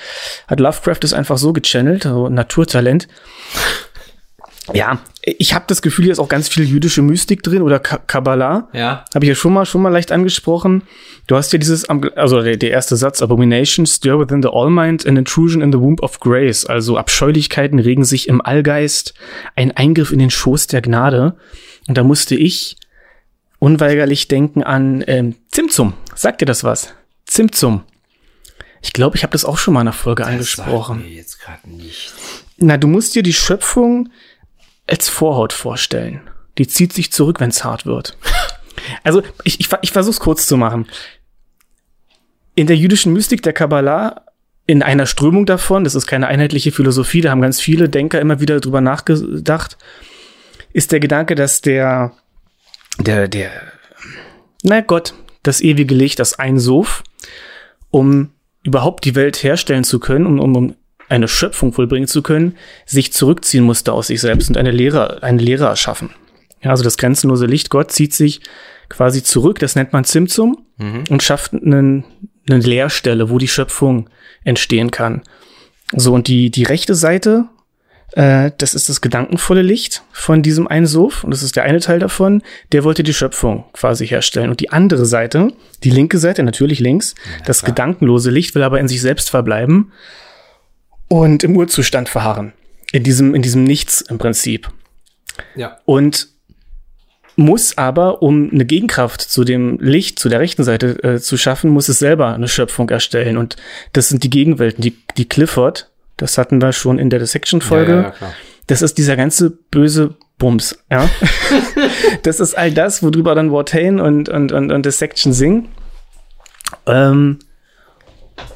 [0.47, 3.07] hat Lovecraft es einfach so gechannelt, so Naturtalent.
[4.73, 8.69] Ja, ich habe das Gefühl, hier ist auch ganz viel jüdische Mystik drin oder Kabbalah.
[8.73, 9.05] Ja.
[9.13, 10.83] Habe ich ja schon mal schon mal leicht angesprochen.
[11.27, 15.17] Du hast ja dieses, also der, der erste Satz, Abomination stir within the All-Mind, an
[15.17, 16.65] intrusion in the womb of grace.
[16.65, 19.13] Also Abscheulichkeiten regen sich im Allgeist,
[19.55, 21.35] ein Eingriff in den Schoß der Gnade.
[21.87, 22.77] Und da musste ich
[23.59, 25.93] unweigerlich denken an ähm, Zimtzum.
[26.15, 26.93] Sagt dir das was?
[27.25, 27.83] Zimtzum.
[28.81, 30.99] Ich glaube, ich habe das auch schon mal in einer Folge Das angesprochen.
[30.99, 32.13] sagt mir jetzt gerade nicht.
[32.57, 34.09] Na, du musst dir die Schöpfung
[34.89, 36.21] als Vorhaut vorstellen.
[36.57, 38.17] Die zieht sich zurück, wenn es hart wird.
[39.03, 40.87] Also, ich, ich, ich versuche es kurz zu machen.
[42.55, 44.23] In der jüdischen Mystik der Kabbalah,
[44.67, 48.39] in einer Strömung davon, das ist keine einheitliche Philosophie, da haben ganz viele Denker immer
[48.39, 49.77] wieder drüber nachgedacht,
[50.71, 52.13] ist der Gedanke, dass der,
[52.99, 53.51] der, der,
[54.63, 55.13] na Gott,
[55.43, 57.03] das ewige Licht, das Ein Sof,
[57.91, 58.31] um
[58.63, 60.75] überhaupt die Welt herstellen zu können, um, um, um
[61.09, 62.55] eine Schöpfung vollbringen zu können,
[62.85, 66.11] sich zurückziehen musste aus sich selbst und eine Lehre, eine Lehre erschaffen.
[66.61, 68.41] Ja, also das grenzenlose Licht Gott zieht sich
[68.89, 70.65] quasi zurück, das nennt man Zimtzum,
[71.09, 72.05] und schafft einen,
[72.49, 74.09] eine Leerstelle, wo die Schöpfung
[74.43, 75.21] entstehen kann.
[75.91, 77.45] So, und die, die rechte Seite,
[78.13, 81.81] äh, das ist das gedankenvolle Licht von diesem einen Sof, und das ist der eine
[81.81, 82.41] Teil davon,
[82.71, 84.49] der wollte die Schöpfung quasi herstellen.
[84.49, 85.51] Und die andere Seite,
[85.83, 87.13] die linke Seite, natürlich links,
[87.45, 87.71] das klar.
[87.71, 89.91] gedankenlose Licht will aber in sich selbst verbleiben
[91.09, 92.53] und im Urzustand verharren.
[92.91, 94.69] In diesem, in diesem Nichts im Prinzip.
[95.55, 95.77] Ja.
[95.85, 96.29] Und
[97.35, 101.71] muss aber, um eine Gegenkraft zu dem Licht, zu der rechten Seite äh, zu schaffen,
[101.71, 103.37] muss es selber eine Schöpfung erstellen.
[103.37, 103.55] Und
[103.93, 107.91] das sind die Gegenwelten, die, die Clifford, das hatten wir schon in der Dissection-Folge.
[107.91, 108.33] Ja, ja, ja.
[108.67, 111.09] Das ist dieser ganze böse Bums, ja.
[112.23, 115.69] das ist all das, worüber dann Watain und, und, und, und Dissection singen.
[116.85, 117.39] Ähm,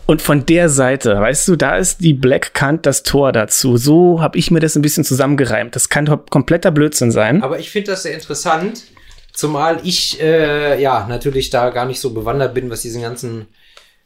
[0.06, 3.78] und von der Seite, weißt du, da ist die Black Kant das Tor dazu.
[3.78, 5.76] So habe ich mir das ein bisschen zusammengereimt.
[5.76, 7.42] Das kann doch kompletter Blödsinn sein.
[7.44, 8.84] Aber ich finde das sehr interessant,
[9.32, 13.48] zumal ich äh, ja natürlich da gar nicht so bewandert bin, was diesen ganzen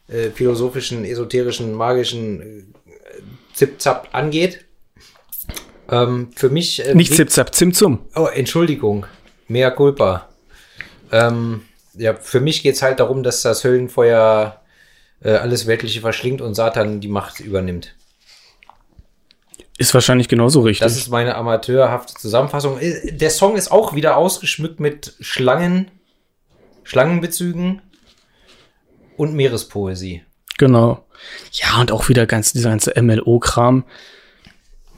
[0.08, 2.62] äh, philosophischen, esoterischen, magischen äh,
[3.54, 4.64] Zip-Zap angeht.
[5.90, 6.84] Ähm, für mich.
[6.86, 7.98] Äh, Nicht Zip-Zap, Zim-Zum.
[8.14, 9.06] Oh, Entschuldigung.
[9.48, 10.28] Mea culpa.
[11.10, 11.62] Ähm,
[11.94, 14.57] ja, für mich geht's halt darum, dass das Höllenfeuer
[15.22, 17.94] äh, alles Weltliche verschlingt und Satan die Macht übernimmt.
[19.78, 20.80] Ist wahrscheinlich genauso richtig.
[20.80, 22.80] Das ist meine amateurhafte Zusammenfassung.
[22.80, 25.90] Äh, Der Song ist auch wieder ausgeschmückt mit Schlangen,
[26.82, 27.80] Schlangenbezügen
[29.16, 30.24] und Meerespoesie.
[30.58, 31.04] Genau.
[31.52, 33.84] Ja, und auch wieder ganz, dieser ganze MLO-Kram.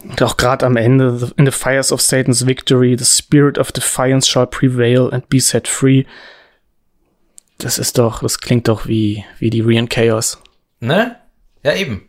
[0.03, 4.27] Und auch gerade am Ende, in the fires of Satan's victory, the spirit of defiance
[4.27, 6.05] shall prevail and be set free.
[7.62, 10.38] Das ist doch, das klingt doch wie, wie die Rian Chaos.
[10.80, 11.16] Ne?
[11.62, 12.08] Ja, eben.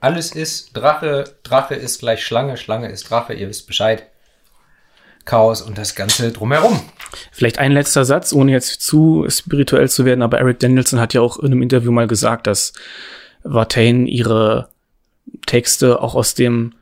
[0.00, 4.06] Alles ist Drache, Drache ist gleich Schlange, Schlange ist Drache, ihr wisst Bescheid.
[5.24, 6.80] Chaos und das Ganze drumherum.
[7.30, 11.20] Vielleicht ein letzter Satz, ohne jetzt zu spirituell zu werden, aber Eric Danielson hat ja
[11.20, 12.72] auch in einem Interview mal gesagt, dass
[13.44, 14.68] Watain ihre
[15.46, 16.74] Texte auch aus dem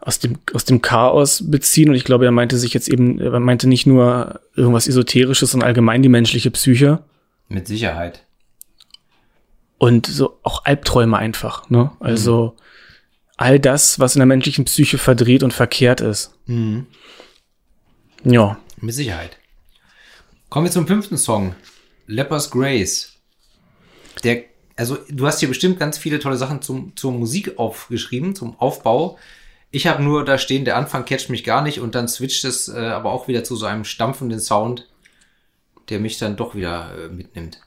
[0.00, 3.38] aus dem aus dem Chaos beziehen und ich glaube, er meinte sich jetzt eben, er
[3.40, 7.00] meinte nicht nur irgendwas esoterisches, sondern allgemein die menschliche Psyche
[7.50, 8.24] Mit Sicherheit.
[9.76, 11.90] und so auch Albträume einfach, ne?
[12.00, 12.54] Also
[13.36, 16.32] all das, was in der menschlichen Psyche verdreht und verkehrt ist.
[18.24, 19.36] Ja, Mit Sicherheit.
[20.48, 21.54] Kommen wir zum fünften Song.
[22.06, 23.14] Lepers Grace.
[24.22, 24.44] Der,
[24.76, 29.18] also du hast hier bestimmt ganz viele tolle Sachen zum, zur Musik aufgeschrieben, zum Aufbau.
[29.70, 32.68] Ich habe nur da stehen, der Anfang catcht mich gar nicht und dann switcht es
[32.68, 34.88] äh, aber auch wieder zu so einem stampfenden Sound,
[35.90, 37.60] der mich dann doch wieder äh, mitnimmt.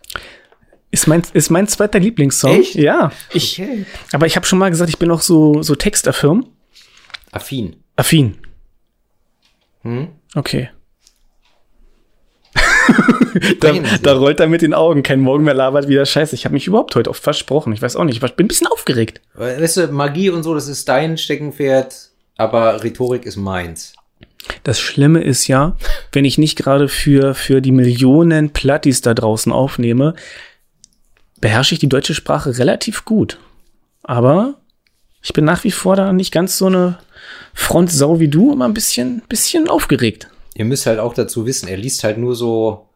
[0.91, 2.59] ist mein ist mein zweiter Lieblingssong.
[2.59, 2.75] Echt?
[2.75, 3.85] Ja, ich Okay.
[4.11, 6.47] Aber ich habe schon mal gesagt, ich bin auch so, so textaffirm.
[7.31, 7.75] Affin.
[7.95, 8.37] Affin.
[9.81, 10.07] Hm?
[10.35, 10.69] Okay.
[13.59, 15.03] da, da rollt er mit den Augen.
[15.03, 16.35] Kein Morgen mehr labert wieder Scheiße.
[16.35, 17.73] Ich habe mich überhaupt heute oft versprochen.
[17.73, 18.23] Ich weiß auch nicht.
[18.23, 19.21] Ich bin ein bisschen aufgeregt.
[19.33, 23.93] Weißt du, Magie und so, das ist dein Steckenpferd, aber Rhetorik ist meins.
[24.63, 25.75] Das Schlimme ist ja,
[26.11, 30.15] wenn ich nicht gerade für, für die Millionen Plattis da draußen aufnehme,
[31.39, 33.39] beherrsche ich die deutsche Sprache relativ gut.
[34.03, 34.55] Aber
[35.21, 36.99] ich bin nach wie vor da nicht ganz so eine
[37.53, 40.27] Frontsau wie du, immer ein bisschen, bisschen aufgeregt.
[40.55, 42.87] Ihr müsst halt auch dazu wissen, er liest halt nur so,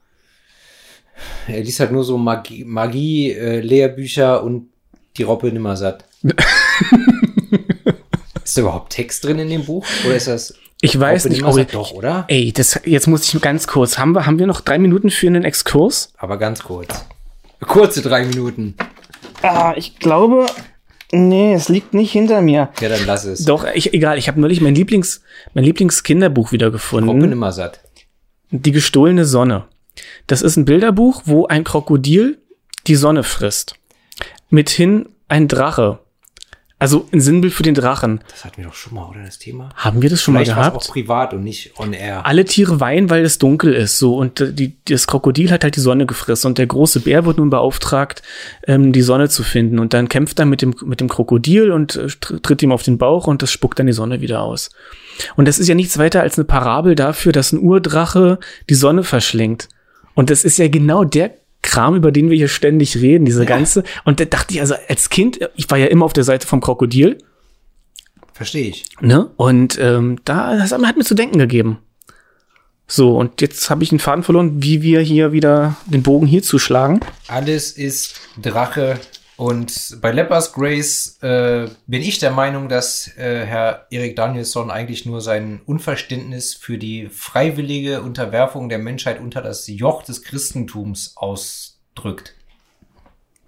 [1.47, 4.69] er liest halt nur so Magie, Magie äh, Lehrbücher und
[5.17, 6.05] die Robbe nimmer satt.
[6.21, 6.35] ist
[8.43, 9.85] Ist da überhaupt Text drin in dem Buch?
[10.05, 10.53] Oder ist das.
[10.81, 11.43] Ich weiß nicht?
[11.43, 12.25] Ori- Doch, oder?
[12.27, 13.97] Ey, das, jetzt muss ich ganz kurz.
[13.97, 16.13] Haben wir, haben wir noch drei Minuten für einen Exkurs?
[16.17, 17.05] Aber ganz kurz.
[17.61, 18.75] Kurze drei Minuten.
[19.41, 20.45] Ah, ich glaube.
[21.11, 22.69] Nee, es liegt nicht hinter mir.
[22.81, 23.45] Ja, dann lass es.
[23.45, 25.21] Doch, ich, egal, ich habe neulich mein Lieblings,
[25.53, 27.31] mein Lieblingskinderbuch Robin wiedergefunden.
[27.31, 27.79] immer satt.
[28.51, 29.65] Die gestohlene Sonne.
[30.27, 32.39] Das ist ein Bilderbuch, wo ein Krokodil
[32.87, 33.75] die Sonne frisst.
[34.49, 35.99] Mithin ein Drache.
[36.79, 38.21] Also ein Sinnbild für den Drachen.
[38.29, 39.23] Das hatten wir doch schon mal, oder?
[39.25, 39.69] Das Thema?
[39.75, 40.77] Haben wir das schon Vielleicht mal gehabt?
[40.77, 42.23] auch privat und nicht on air.
[42.23, 44.15] Alle Tiere weinen, weil es dunkel ist, so.
[44.15, 46.49] Und äh, die, das Krokodil hat halt die Sonne gefressen.
[46.49, 48.21] Und der große Bär wird nun beauftragt,
[48.67, 49.79] ähm, die Sonne zu finden.
[49.79, 52.83] Und dann kämpft er mit dem, mit dem Krokodil und äh, tr- tritt ihm auf
[52.83, 54.69] den Bauch und das spuckt dann die Sonne wieder aus.
[55.35, 58.37] Und das ist ja nichts weiter als eine Parabel dafür, dass ein Urdrache
[58.69, 59.67] die Sonne verschlingt.
[60.13, 61.31] Und das ist ja genau der
[61.67, 63.83] Kram, über den wir hier ständig reden, diese ganze.
[64.05, 66.61] Und da dachte ich also als Kind, ich war ja immer auf der Seite vom
[66.61, 67.17] Krokodil,
[68.37, 68.85] Verstehe ich.
[69.01, 69.31] Ne?
[69.35, 71.79] Und ähm, da das hat mir zu denken gegeben.
[72.85, 76.43] So, und jetzt habe ich einen Faden verloren, wie wir hier wieder den Bogen hier
[76.43, 76.99] zuschlagen.
[77.27, 78.99] Alles ist Drache.
[79.37, 85.05] Und bei Lepers Grace äh, bin ich der Meinung, dass äh, Herr Erik Danielsson eigentlich
[85.05, 92.33] nur sein Unverständnis für die freiwillige Unterwerfung der Menschheit unter das Joch des Christentums ausdrückt.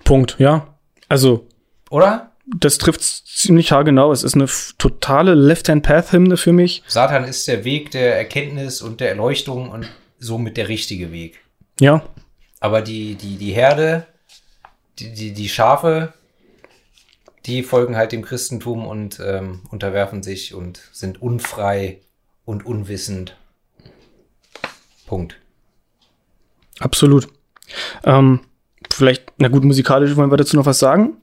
[0.04, 0.76] Punkt, ja.
[1.10, 1.48] Also,
[1.90, 2.32] Oder?
[2.46, 4.12] das trifft ziemlich haargenau.
[4.12, 6.84] Es ist eine totale Left-Hand-Path-Hymne für mich.
[6.88, 11.40] Satan ist der Weg der Erkenntnis und der Erleuchtung und somit der richtige Weg.
[11.80, 12.04] Ja,
[12.60, 14.06] Aber die, die, die Herde,
[15.00, 16.14] die, die, die Schafe,
[17.45, 22.02] die folgen halt dem Christentum und ähm, unterwerfen sich und sind unfrei
[22.45, 23.36] und unwissend.
[25.08, 25.38] Punkt.
[26.80, 27.28] absolut.
[28.04, 28.41] Ähm,
[28.93, 31.18] vielleicht, na gut, musikalisch wollen wir dazu noch was sagen?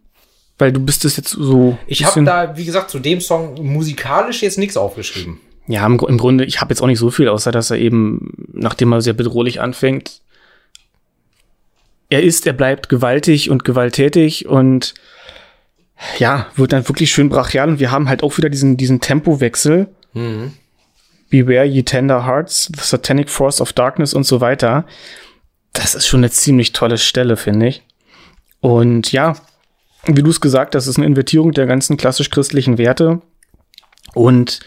[0.58, 1.78] Weil du bist es jetzt so.
[1.86, 5.40] Ich habe da, wie gesagt, zu dem Song musikalisch jetzt nichts aufgeschrieben.
[5.68, 8.32] Ja, im, im Grunde, ich habe jetzt auch nicht so viel, außer dass er eben,
[8.52, 10.22] nachdem er sehr bedrohlich anfängt,
[12.08, 14.94] er ist, er bleibt gewaltig und gewalttätig und
[16.18, 19.88] ja, wird dann wirklich schön brachial und wir haben halt auch wieder diesen, diesen Tempowechsel.
[21.30, 24.86] Beware ye tender hearts, the satanic force of darkness und so weiter.
[25.72, 27.82] Das ist schon eine ziemlich tolle Stelle, finde ich.
[28.60, 29.34] Und ja,
[30.06, 33.20] wie du es gesagt hast, ist eine Invertierung der ganzen klassisch-christlichen Werte
[34.14, 34.60] und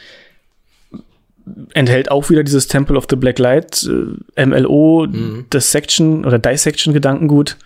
[1.74, 3.88] enthält auch wieder dieses Temple of the Black Light,
[4.36, 5.06] äh, MLO,
[5.54, 7.58] Dissection oder Dissection Gedankengut.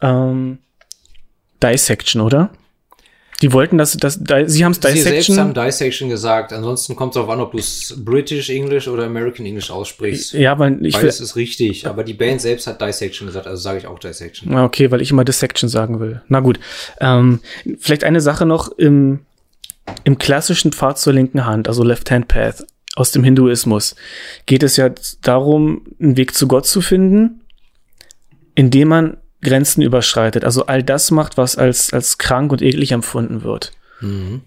[0.00, 0.58] Ähm,
[1.62, 2.50] Dissection, oder?
[3.42, 5.38] Die wollten das, das, di- sie haben es Sie selbst Dissection.
[5.38, 6.52] haben Dissection gesagt.
[6.52, 10.34] Ansonsten kommt es darauf an, ob du es British English oder American English aussprichst.
[10.34, 13.78] Ja, weil ich Beides ist richtig, aber die Band selbst hat Dissection gesagt, also sage
[13.78, 14.52] ich auch Dissection.
[14.54, 16.20] Ah, Okay, weil ich immer Dissection sagen will.
[16.28, 16.60] Na gut.
[17.00, 17.40] Ähm,
[17.78, 19.20] vielleicht eine Sache noch im,
[20.04, 22.66] im klassischen Pfad zur linken Hand, also Left-Hand Path
[23.00, 23.96] aus dem Hinduismus,
[24.46, 24.90] geht es ja
[25.22, 27.40] darum, einen Weg zu Gott zu finden,
[28.54, 30.44] indem man Grenzen überschreitet.
[30.44, 33.72] Also all das macht, was als, als krank und eklig empfunden wird.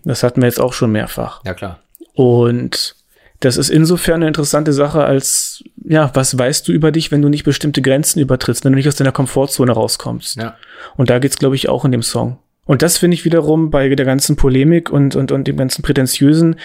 [0.03, 1.41] Das hatten wir jetzt auch schon mehrfach.
[1.45, 1.79] Ja, klar.
[2.13, 2.95] Und
[3.39, 7.29] das ist insofern eine interessante Sache, als, ja, was weißt du über dich, wenn du
[7.29, 10.37] nicht bestimmte Grenzen übertrittst, wenn du nicht aus deiner Komfortzone rauskommst?
[10.37, 10.55] Ja.
[10.95, 12.39] Und da geht's, glaube ich, auch in dem Song.
[12.65, 16.55] Und das finde ich wiederum bei der ganzen Polemik und, und, und dem ganzen Prätentiösen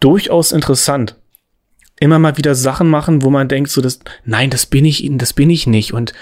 [0.00, 1.16] durchaus interessant.
[2.02, 5.34] Immer mal wieder Sachen machen, wo man denkt, so, das, nein, das bin ich, das
[5.34, 6.14] bin ich nicht und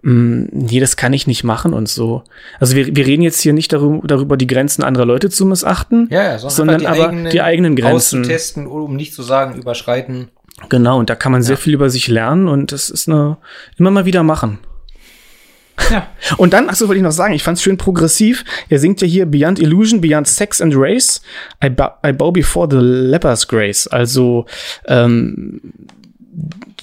[0.00, 2.22] mh, nee, das kann ich nicht machen und so.
[2.58, 6.08] Also wir, wir reden jetzt hier nicht darüber, darüber, die Grenzen anderer Leute zu missachten,
[6.10, 8.20] Ja, ja, sondern aber die eigenen Grenzen.
[8.20, 10.28] auszutesten, um nicht zu sagen, überschreiten.
[10.70, 13.36] Genau, und da kann man sehr viel über sich lernen und das ist eine,
[13.76, 14.58] immer mal wieder machen.
[15.90, 16.08] Ja.
[16.38, 18.44] Und dann, ach so, wollte ich noch sagen, ich fand's schön progressiv.
[18.68, 21.20] Er singt ja hier Beyond Illusion, Beyond Sex and Race,
[21.64, 23.86] I, bow, I bow before the leper's grace.
[23.86, 24.46] Also
[24.86, 25.60] ähm,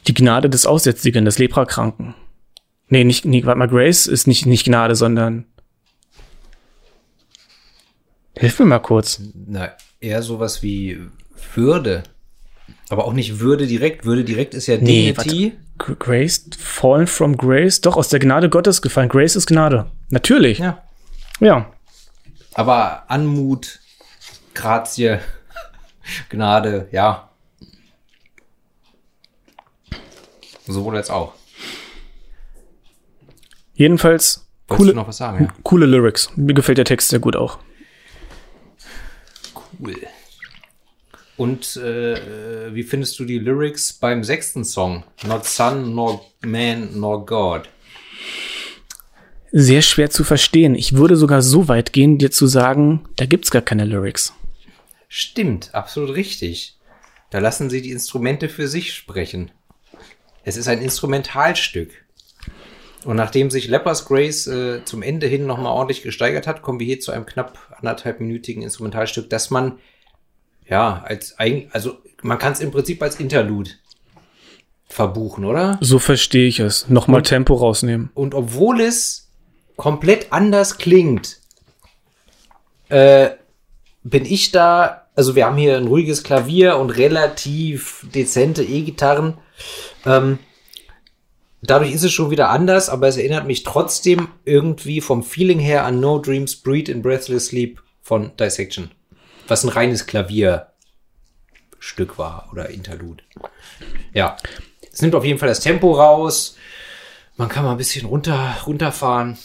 [0.07, 2.15] die Gnade des Aussätzigen, des Leprakranken.
[2.89, 5.45] Nee, nicht, nee, warte mal, Grace ist nicht, nicht Gnade, sondern
[8.35, 9.21] Hilf mir mal kurz.
[9.47, 10.99] Na, eher sowas wie
[11.55, 12.03] Würde.
[12.89, 14.05] Aber auch nicht Würde direkt.
[14.05, 15.49] Würde direkt ist ja Nee, Dignity.
[15.51, 15.55] G-
[15.99, 19.09] Grace, fallen from grace, doch aus der Gnade Gottes gefallen.
[19.09, 19.91] Grace ist Gnade.
[20.09, 20.59] Natürlich.
[20.59, 20.81] ja.
[21.39, 21.71] ja.
[22.53, 23.79] Aber Anmut,
[24.53, 25.19] Grazie,
[26.29, 27.29] Gnade, ja.
[30.65, 31.33] Sowohl als auch.
[33.73, 35.45] Jedenfalls coole, du noch was sagen?
[35.45, 35.53] Ja.
[35.63, 36.29] coole Lyrics.
[36.35, 37.57] Mir gefällt der Text sehr gut auch.
[39.79, 39.95] Cool.
[41.43, 45.03] Und äh, wie findest du die Lyrics beim sechsten Song?
[45.27, 47.67] Not Son, nor Man, nor God.
[49.51, 50.73] Sehr schwer zu verstehen.
[50.73, 54.33] Ich würde sogar so weit gehen, dir zu sagen, da gibt's gar keine Lyrics.
[55.09, 56.77] Stimmt, absolut richtig.
[57.29, 59.51] Da lassen sie die Instrumente für sich sprechen.
[60.45, 61.89] Es ist ein Instrumentalstück.
[63.03, 66.87] Und nachdem sich Lepers Grace äh, zum Ende hin nochmal ordentlich gesteigert hat, kommen wir
[66.87, 69.77] hier zu einem knapp anderthalbminütigen Instrumentalstück, das man
[70.67, 73.71] ja als eigen, also man kann es im Prinzip als Interlude
[74.87, 75.77] verbuchen, oder?
[75.81, 76.87] So verstehe ich es.
[76.89, 78.11] Nochmal Tempo rausnehmen.
[78.13, 79.29] Und obwohl es
[79.75, 81.39] komplett anders klingt,
[82.89, 83.31] äh,
[84.03, 89.37] bin ich da, also wir haben hier ein ruhiges Klavier und relativ dezente E-Gitarren.
[90.05, 90.39] Ähm,
[91.61, 95.85] dadurch ist es schon wieder anders, aber es erinnert mich trotzdem irgendwie vom Feeling her
[95.85, 98.91] an No Dreams Breed in Breathless Sleep von Dissection.
[99.47, 103.23] Was ein reines Klavierstück war oder Interlude.
[104.13, 104.37] Ja.
[104.91, 106.55] Es nimmt auf jeden Fall das Tempo raus.
[107.35, 109.37] Man kann mal ein bisschen runter, runterfahren.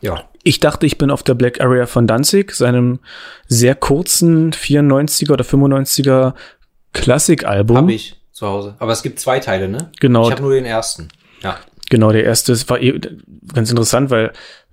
[0.00, 0.28] Ja.
[0.42, 3.00] Ich dachte, ich bin auf der Black Area von Danzig, seinem
[3.48, 6.34] sehr kurzen 94er oder 95er
[6.92, 7.76] Klassikalbum.
[7.76, 8.76] Hab ich zu Hause.
[8.78, 9.90] Aber es gibt zwei Teile, ne?
[10.00, 10.26] Genau.
[10.26, 11.08] Ich habe nur den ersten.
[11.40, 11.58] Ja.
[11.90, 12.98] Genau, der erste es war eh
[13.52, 14.32] ganz interessant, weil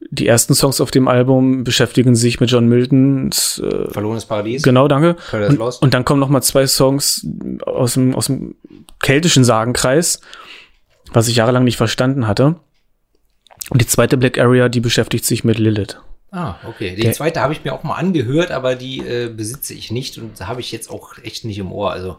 [0.09, 4.63] die ersten Songs auf dem Album beschäftigen sich mit John Miltons äh, Verlorenes Paradies.
[4.63, 5.17] Genau, danke.
[5.31, 7.25] Und, und dann kommen noch mal zwei Songs
[7.65, 8.55] aus dem, aus dem
[9.01, 10.21] keltischen Sagenkreis,
[11.11, 12.55] was ich jahrelang nicht verstanden hatte.
[13.69, 15.97] Und die zweite Black Area, die beschäftigt sich mit Lilith.
[16.31, 16.95] Ah, okay.
[16.95, 20.17] Die Der- zweite habe ich mir auch mal angehört, aber die äh, besitze ich nicht
[20.17, 21.91] und habe ich jetzt auch echt nicht im Ohr.
[21.91, 22.17] Also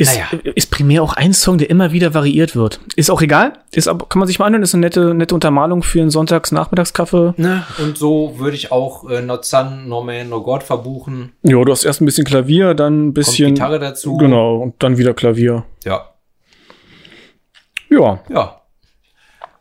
[0.00, 0.40] Ist, Naja.
[0.54, 2.80] ist primär auch ein Song, der immer wieder variiert wird.
[2.96, 3.52] Ist auch egal.
[3.70, 7.34] Ist aber, kann man sich mal anhören, ist eine nette, nette Untermalung für einen Sonntags-Nachmittagskaffee.
[7.36, 7.66] Ne?
[7.76, 11.32] Und so würde ich auch äh, Not Sun, No Man, No God verbuchen.
[11.42, 13.48] Ja, du hast erst ein bisschen Klavier, dann ein bisschen.
[13.48, 14.16] Kommt Gitarre dazu.
[14.16, 15.66] Genau, und dann wieder Klavier.
[15.84, 16.08] Ja.
[17.90, 18.20] Ja.
[18.30, 18.62] Ja.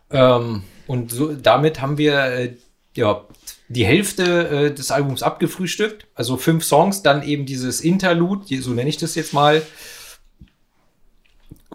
[0.10, 2.54] Ähm, und so, damit haben wir äh,
[2.96, 3.26] ja,
[3.68, 6.08] die Hälfte äh, des Albums abgefrühstückt.
[6.16, 9.62] Also fünf Songs, dann eben dieses Interlude, so nenne ich das jetzt mal.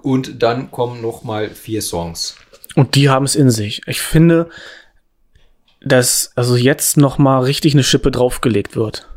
[0.04, 2.36] Und dann kommen noch mal vier Songs.
[2.74, 3.80] Und die haben es in sich.
[3.86, 4.50] Ich finde,
[5.80, 9.08] dass also jetzt noch mal richtig eine Schippe draufgelegt wird.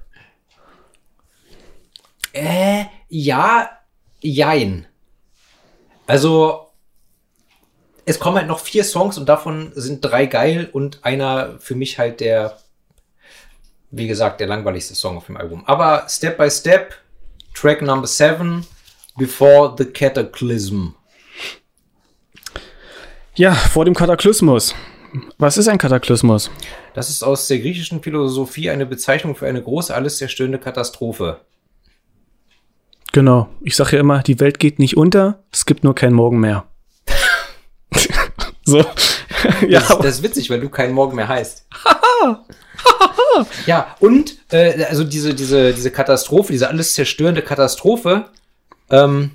[2.31, 3.69] Äh, ja,
[4.21, 4.87] jein.
[6.05, 6.69] Also,
[8.05, 11.99] es kommen halt noch vier Songs und davon sind drei geil und einer für mich
[11.99, 12.59] halt der,
[13.91, 15.65] wie gesagt, der langweiligste Song auf dem Album.
[15.65, 16.93] Aber Step by Step,
[17.53, 18.65] Track Number Seven,
[19.17, 20.89] Before the Cataclysm.
[23.35, 24.75] Ja, vor dem Kataklysmus.
[25.39, 26.51] Was ist ein Kataklysmus?
[26.93, 31.41] Das ist aus der griechischen Philosophie eine Bezeichnung für eine große, alles zerstörende Katastrophe.
[33.11, 33.49] Genau.
[33.61, 36.65] Ich sage ja immer, die Welt geht nicht unter, es gibt nur kein Morgen mehr.
[38.65, 38.85] so.
[39.67, 41.67] ja, Das, das ist witzig, weil du keinen Morgen mehr heißt.
[43.65, 48.25] ja, und äh, also diese, diese, diese Katastrophe, diese alles zerstörende Katastrophe,
[48.89, 49.31] ähm,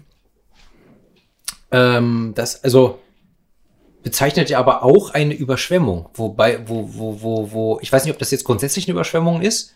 [1.70, 2.98] ähm, das, also
[4.02, 8.18] bezeichnet ja aber auch eine Überschwemmung, wobei, wo, wo, wo, wo, ich weiß nicht, ob
[8.18, 9.74] das jetzt grundsätzlich eine Überschwemmung ist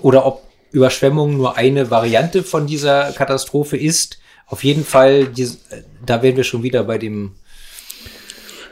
[0.00, 4.18] oder ob Überschwemmung nur eine Variante von dieser Katastrophe ist.
[4.46, 7.36] Auf jeden Fall, dies- äh, da wären wir schon wieder bei dem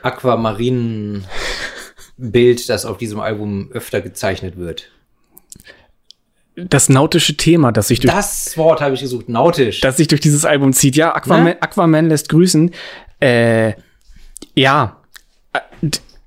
[0.03, 1.25] aquamarinen
[2.17, 4.91] Bild, das auf diesem Album öfter gezeichnet wird.
[6.57, 9.81] Das nautische Thema, das sich durch, Das Wort habe ich gesucht, nautisch.
[9.81, 10.95] das sich durch dieses Album zieht.
[10.97, 11.63] Ja, Aquaman, Ne?
[11.63, 12.71] Aquaman lässt grüßen.
[13.21, 13.73] Äh,
[14.55, 15.01] ja.
[15.53, 15.61] Äh,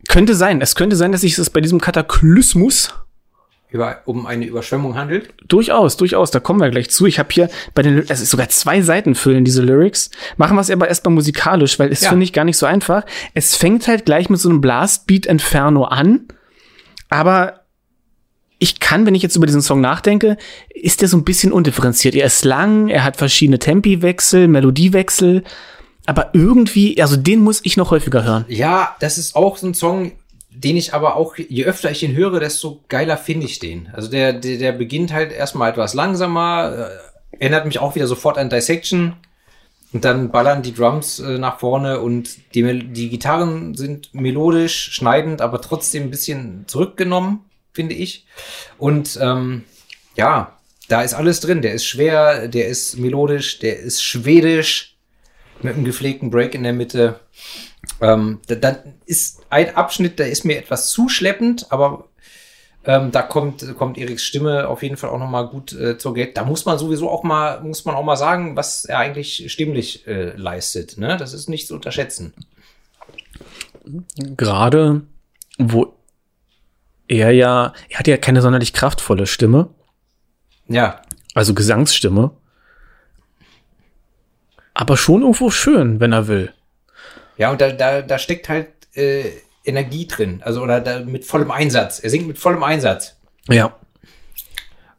[0.10, 0.62] könnte sein.
[0.62, 2.94] Es könnte sein, dass sich das bei diesem Kataklysmus
[3.70, 5.34] über, um eine Überschwemmung handelt.
[5.48, 7.06] Durchaus, durchaus, da kommen wir gleich zu.
[7.06, 10.10] Ich habe hier bei den, es ist sogar zwei Seiten füllen diese Lyrics.
[10.38, 12.10] Machen wir es aber erstmal musikalisch, weil es Ja.
[12.10, 13.04] finde ich gar nicht so einfach.
[13.34, 16.28] Es fängt halt gleich mit so einem Blastbeat Inferno an,
[17.10, 17.62] aber
[18.60, 20.38] ich kann, wenn ich jetzt über diesen Song nachdenke,
[20.70, 22.16] ist der so ein bisschen undifferenziert.
[22.16, 25.44] Er ist lang, er hat verschiedene Tempiwechsel, Melodiewechsel,
[26.06, 28.46] aber irgendwie, also den muss ich noch häufiger hören.
[28.48, 30.14] Ja, das ist auch so ein Song,
[30.50, 33.90] den ich aber auch, je öfter ich ihn höre, desto geiler finde ich den.
[33.94, 36.90] Also der, der, der beginnt halt erstmal etwas langsamer,
[37.32, 39.14] äh, erinnert mich auch wieder sofort an Dissection.
[39.94, 45.42] Und dann ballern die Drums äh, nach vorne und die, die Gitarren sind melodisch, schneidend,
[45.42, 47.40] aber trotzdem ein bisschen zurückgenommen,
[47.78, 48.26] finde ich.
[48.80, 49.64] Und ähm,
[50.16, 50.58] ja,
[50.90, 51.62] da ist alles drin.
[51.62, 54.98] Der ist schwer, der ist melodisch, der ist schwedisch
[55.62, 57.20] mit einem gepflegten Break in der Mitte.
[58.02, 62.06] Ähm, da, dann ist ein Abschnitt, der ist mir etwas zu schleppend, aber
[62.84, 66.16] ähm, da kommt, kommt Eriks Stimme auf jeden Fall auch noch mal gut äh, zur
[66.16, 66.36] Geld.
[66.36, 70.08] Da muss man sowieso auch mal, muss man auch mal sagen, was er eigentlich stimmlich
[70.08, 70.98] äh, leistet.
[70.98, 71.16] Ne?
[71.18, 72.34] Das ist nicht zu unterschätzen.
[74.36, 75.04] Gerade
[75.60, 75.97] wo
[77.08, 79.70] er ja, er hat ja keine sonderlich kraftvolle Stimme.
[80.68, 81.02] Ja.
[81.34, 82.32] Also Gesangsstimme.
[84.74, 86.54] Aber schon irgendwo schön, wenn er will.
[87.38, 89.32] Ja, und da, da, da steckt halt äh,
[89.64, 90.42] Energie drin.
[90.44, 92.00] Also, oder da, mit vollem Einsatz.
[92.00, 93.16] Er singt mit vollem Einsatz.
[93.48, 93.76] Ja.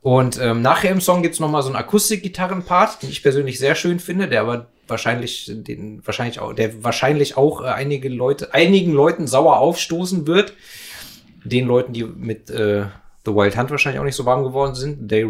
[0.01, 3.75] Und ähm, nachher im Song gibt's noch mal so einen Akustikgitarrenpart, den ich persönlich sehr
[3.75, 8.93] schön finde, der aber wahrscheinlich den wahrscheinlich auch der wahrscheinlich auch äh, einige Leute einigen
[8.93, 10.55] Leuten sauer aufstoßen wird.
[11.45, 12.85] Den Leuten, die mit äh,
[13.25, 15.09] The Wild Hunt wahrscheinlich auch nicht so warm geworden sind.
[15.09, 15.27] They,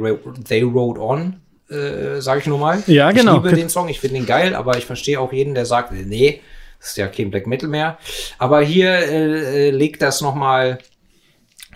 [0.47, 1.37] they Rode On,
[1.69, 2.83] äh, sage ich nur mal.
[2.87, 3.39] Ja, genau.
[3.39, 5.93] Ich liebe den Song, ich finde ihn geil, aber ich verstehe auch jeden, der sagt,
[5.93, 6.41] nee,
[6.79, 7.99] das ist ja kein Black Metal mehr.
[8.39, 10.79] Aber hier äh, äh legt das noch mal,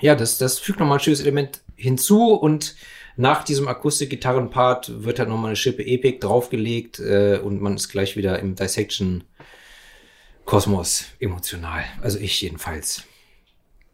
[0.01, 2.75] ja, das, das fügt noch mal ein schönes Element hinzu und
[3.17, 8.17] nach diesem Akustik-Gitarren-Part wird halt nochmal eine Schippe Epic draufgelegt äh, und man ist gleich
[8.17, 11.85] wieder im Dissection-Kosmos emotional.
[12.01, 13.03] Also ich jedenfalls.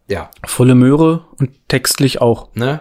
[0.08, 0.30] Ja.
[0.44, 2.54] Volle Möhre und textlich auch.
[2.54, 2.80] Ne?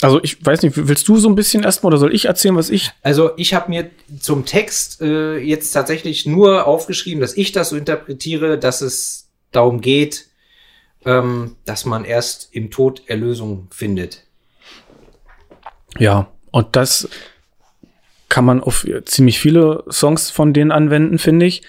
[0.00, 2.70] Also ich weiß nicht, willst du so ein bisschen erstmal oder soll ich erzählen, was
[2.70, 2.92] ich?
[3.02, 3.90] Also ich habe mir
[4.20, 9.80] zum Text äh, jetzt tatsächlich nur aufgeschrieben, dass ich das so interpretiere, dass es darum
[9.80, 10.26] geht,
[11.04, 14.24] ähm, dass man erst im Tod Erlösung findet.
[15.98, 17.08] Ja, und das
[18.28, 21.62] kann man auf ziemlich viele Songs von denen anwenden, finde ich.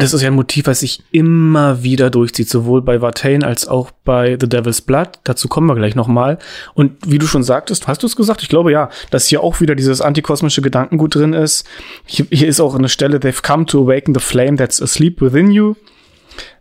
[0.00, 3.90] Das ist ja ein Motiv, was sich immer wieder durchzieht, sowohl bei Vartane als auch
[4.04, 5.20] bei The Devil's Blood.
[5.24, 6.38] Dazu kommen wir gleich nochmal.
[6.74, 8.42] Und wie du schon sagtest, hast du es gesagt?
[8.42, 11.66] Ich glaube ja, dass hier auch wieder dieses antikosmische Gedankengut drin ist.
[12.04, 15.50] Hier, hier ist auch eine Stelle, they've come to awaken the flame that's asleep within
[15.50, 15.74] you.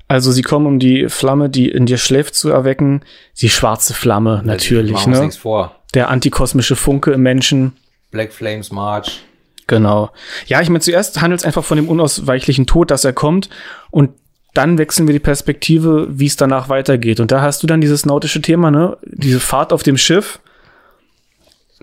[0.07, 3.01] Also sie kommen, um die Flamme, die in dir schläft, zu erwecken.
[3.41, 5.31] Die schwarze Flamme, natürlich, ne?
[5.31, 5.75] vor.
[5.93, 7.73] Der antikosmische Funke im Menschen.
[8.09, 9.21] Black Flames March.
[9.69, 10.09] Genau.
[10.47, 13.49] Ja, ich meine, zuerst handelt es einfach von dem unausweichlichen Tod, dass er kommt.
[13.91, 14.09] Und
[14.55, 17.19] dann wechseln wir die Perspektive, wie es danach weitergeht.
[17.19, 18.97] Und da hast du dann dieses nautische Thema, ne?
[19.03, 20.39] Diese Fahrt auf dem Schiff.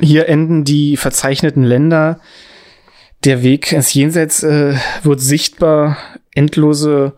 [0.00, 2.18] Hier enden die verzeichneten Länder.
[3.24, 4.74] Der Weg ins Jenseits äh,
[5.04, 5.96] wird sichtbar.
[6.34, 7.12] Endlose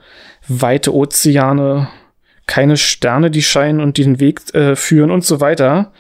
[0.49, 1.89] weite Ozeane,
[2.47, 5.93] keine Sterne, die scheinen und den Weg äh, führen und so weiter.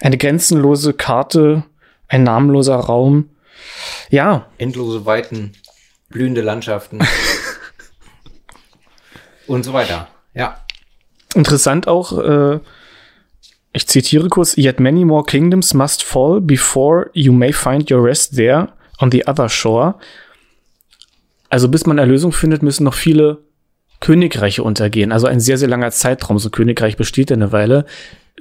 [0.00, 1.64] Eine grenzenlose Karte,
[2.08, 3.28] ein namenloser Raum.
[4.10, 4.46] Ja.
[4.58, 5.52] Endlose Weiten,
[6.08, 7.00] blühende Landschaften.
[9.46, 10.08] und so weiter.
[10.34, 10.64] Ja.
[11.34, 12.60] Interessant auch, äh,
[13.72, 18.34] ich zitiere kurz, Yet many more kingdoms must fall before you may find your rest
[18.34, 19.96] there on the other shore.
[21.50, 23.38] Also bis man Erlösung findet, müssen noch viele
[24.00, 25.12] Königreiche untergehen.
[25.12, 26.38] Also ein sehr, sehr langer Zeitraum.
[26.38, 27.86] So Königreich besteht ja eine Weile.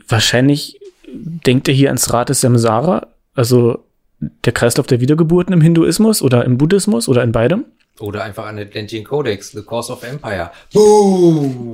[0.08, 3.85] Wahrscheinlich denkt er hier ans Rat des Samsara, also
[4.20, 7.66] der Kreislauf der Wiedergeburten im Hinduismus oder im Buddhismus oder in beidem.
[8.00, 10.52] Oder einfach an Atlantean Codex, The Course of Empire.
[10.74, 11.74] Boom!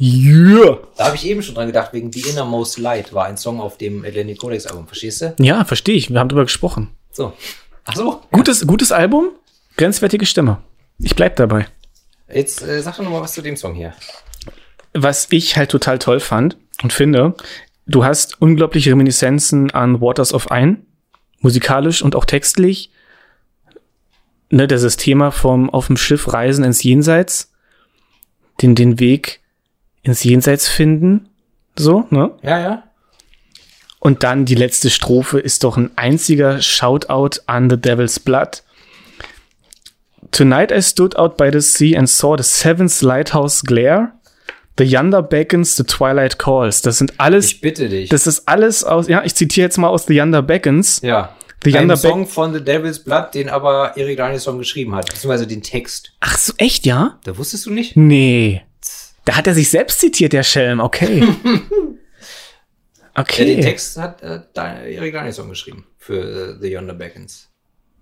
[0.00, 0.78] Yeah.
[0.96, 3.78] Da habe ich eben schon dran gedacht, wegen The Innermost Light war ein Song auf
[3.78, 4.86] dem Atlantean Codex Album.
[4.86, 5.34] Verstehst du?
[5.40, 6.10] Ja, verstehe ich.
[6.10, 6.90] Wir haben drüber gesprochen.
[7.10, 7.32] So.
[7.84, 8.20] Ach so.
[8.30, 9.30] Gutes, gutes Album,
[9.76, 10.58] grenzwertige Stimme.
[10.98, 11.66] Ich bleib dabei.
[12.32, 13.92] Jetzt äh, sag doch noch mal was zu dem Song hier.
[14.94, 17.34] Was ich halt total toll fand und finde,
[17.86, 20.86] du hast unglaubliche Reminiszenzen an Waters of Ein,
[21.40, 22.90] musikalisch und auch textlich.
[24.50, 27.52] Ne, das Thema vom auf dem Schiff reisen ins Jenseits,
[28.62, 29.40] den, den Weg
[30.02, 31.28] ins Jenseits finden,
[31.76, 32.30] so, ne?
[32.42, 32.82] Ja, ja.
[34.00, 38.62] Und dann die letzte Strophe ist doch ein einziger Shoutout an The Devil's Blood
[40.30, 44.12] Tonight I stood out by the sea and saw the seventh lighthouse glare.
[44.78, 46.82] The Yonder beckons, the twilight calls.
[46.82, 47.46] Das sind alles.
[47.46, 48.08] Ich bitte dich.
[48.08, 49.08] Das ist alles aus.
[49.08, 51.00] Ja, ich zitiere jetzt mal aus The Yonder beckons.
[51.02, 51.34] Ja.
[51.64, 55.62] The Ein Song von The Devil's Blood, den aber Eric Danielson geschrieben hat, beziehungsweise den
[55.62, 56.12] Text.
[56.20, 57.18] Ach so, echt, ja?
[57.24, 57.96] Da wusstest du nicht?
[57.96, 58.62] Nee.
[59.24, 61.22] Da hat er sich selbst zitiert, der Schelm, okay.
[63.16, 63.48] okay.
[63.48, 67.48] Ja, den Text hat äh, Eric Danielson geschrieben für äh, The Yonder Beckons.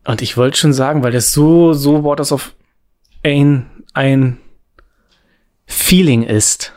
[0.04, 2.54] Und ich wollte schon sagen, weil das so, so Waters of
[3.22, 4.38] ein, ein
[5.66, 6.72] Feeling ist.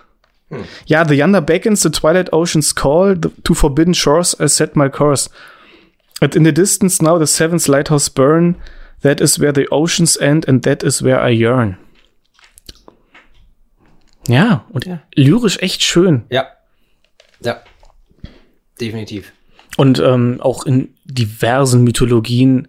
[0.49, 0.63] Hm.
[0.85, 4.89] Ja, the yonder beckons the twilight ocean's call, the, to forbidden shores I set my
[4.89, 5.29] course.
[6.21, 8.55] And in the distance now the seventh lighthouse burn,
[9.01, 11.77] that is where the oceans end and that is where I yearn.
[14.27, 15.01] Ja, und ja.
[15.15, 16.23] lyrisch echt schön.
[16.29, 16.47] Ja.
[17.41, 17.61] Ja.
[18.79, 19.31] Definitiv.
[19.77, 22.67] Und ähm, auch in diversen Mythologien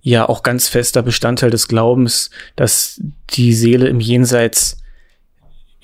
[0.00, 3.00] ja auch ganz fester Bestandteil des Glaubens, dass
[3.30, 4.78] die Seele im Jenseits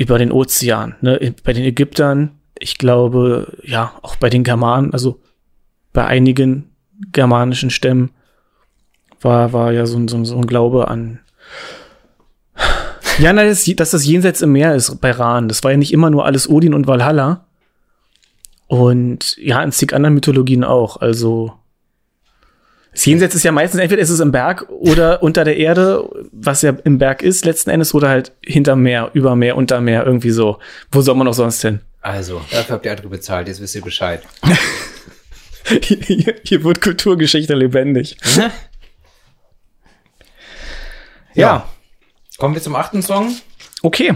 [0.00, 5.20] über den Ozean, ne, bei den Ägyptern, ich glaube, ja, auch bei den Germanen, also
[5.92, 6.70] bei einigen
[7.12, 8.10] germanischen Stämmen
[9.20, 11.20] war, war ja so, so, so ein Glaube an,
[13.18, 15.48] ja, nein, dass, dass das Jenseits im Meer ist bei Rahn.
[15.48, 17.44] Das war ja nicht immer nur alles Odin und Valhalla.
[18.66, 20.96] Und ja, in zig anderen Mythologien auch.
[20.96, 21.52] Also
[22.92, 26.62] das Jenseits ist ja meistens, entweder ist es im Berg oder unter der Erde, was
[26.62, 30.30] ja im Berg ist letzten Endes, oder halt hinter Meer, über Meer, unter Meer, irgendwie
[30.30, 30.58] so.
[30.90, 31.80] Wo soll man auch sonst hin?
[32.00, 34.22] Also, dafür habt ihr andere bezahlt, jetzt wisst ihr Bescheid.
[35.82, 38.16] hier, hier wird Kulturgeschichte lebendig.
[38.36, 38.50] ja.
[41.34, 41.68] ja.
[42.38, 43.36] Kommen wir zum achten Song.
[43.82, 44.14] Okay.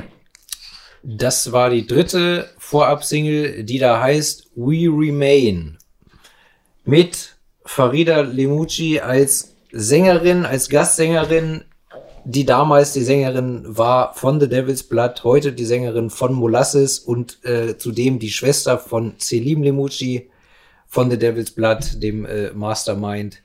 [1.03, 5.77] Das war die dritte Vorab-Single, die da heißt We Remain.
[6.85, 7.34] Mit
[7.64, 11.64] Farida Lemucci als Sängerin, als Gastsängerin,
[12.24, 17.44] die damals die Sängerin war von The Devil's Blood, heute die Sängerin von Molasses und
[17.44, 20.30] äh, zudem die Schwester von Selim Lemucci
[20.86, 23.42] von The Devil's Blood, dem äh, Mastermind,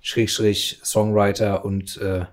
[0.00, 2.24] Schrägstrich, Songwriter und äh,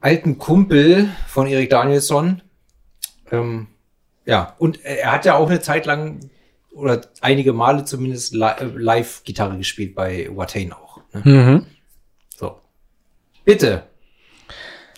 [0.00, 2.42] alten Kumpel von Erik Danielsson.
[3.32, 3.66] Ähm,
[4.24, 6.20] ja, und er hat ja auch eine Zeit lang
[6.78, 11.00] oder einige Male zumindest li äh, live Gitarre gespielt bei Watain auch.
[11.12, 11.22] Ne?
[11.24, 11.66] Mhm.
[12.36, 12.60] So.
[13.44, 13.84] Bitte.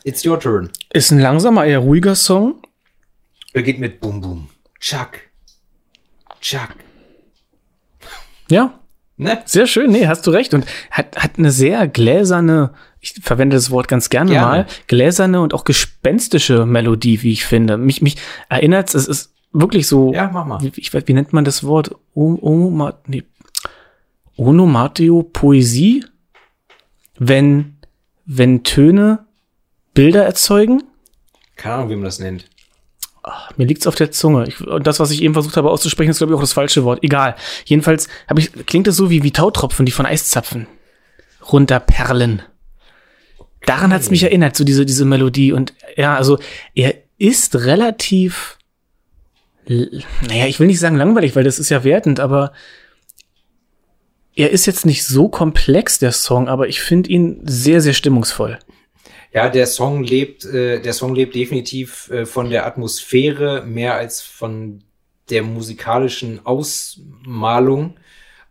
[0.05, 0.71] It's your turn.
[0.93, 2.63] Ist ein langsamer, eher ruhiger Song.
[3.53, 4.49] Beginnt mit Boom Boom.
[4.79, 5.19] Chuck.
[6.41, 6.75] Chuck.
[8.51, 8.79] Ja.
[9.17, 9.43] Ne?
[9.45, 10.55] Sehr schön, nee, hast du recht.
[10.55, 14.47] Und hat, hat eine sehr gläserne, ich verwende das Wort ganz gerne, Gerne.
[14.47, 17.77] mal, gläserne und auch gespenstische Melodie, wie ich finde.
[17.77, 18.17] Mich, mich
[18.49, 20.61] erinnert es ist wirklich so, Ja, mach mal.
[20.61, 21.91] wie, ich, weiß, wie nennt man das Wort?
[22.15, 23.25] O, o, nee.
[24.37, 26.05] Onomatio Poesie?
[27.19, 27.77] Wenn,
[28.25, 29.27] wenn Töne
[29.93, 30.83] Bilder erzeugen?
[31.57, 32.47] Keine Ahnung, wie man das nennt.
[33.59, 34.47] Mir liegt's auf der Zunge.
[34.49, 36.85] Ich, und das, was ich eben versucht habe auszusprechen, ist, glaube ich, auch das falsche
[36.85, 37.01] Wort.
[37.03, 37.37] Egal.
[37.67, 40.67] Jedenfalls hab ich, klingt es so wie, wie Tautropfen, die von Eiszapfen
[41.53, 42.43] runterperlen.
[43.67, 45.53] Daran hat's mich erinnert, so diese, diese Melodie.
[45.53, 46.39] Und ja, also
[46.75, 48.57] er ist relativ,
[49.67, 52.53] naja, ich will nicht sagen langweilig, weil das ist ja wertend, aber
[54.35, 58.59] er ist jetzt nicht so komplex, der Song, aber ich finde ihn sehr, sehr stimmungsvoll.
[59.33, 64.23] Ja, der Song lebt, äh, der Song lebt definitiv äh, von der Atmosphäre mehr als
[64.23, 64.83] von
[65.31, 67.97] der musikalischen Ausmalung.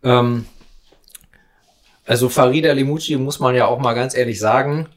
[0.02, 0.46] Ähm,
[2.06, 4.88] also Farida Lemucci muss man ja auch mal ganz ehrlich sagen,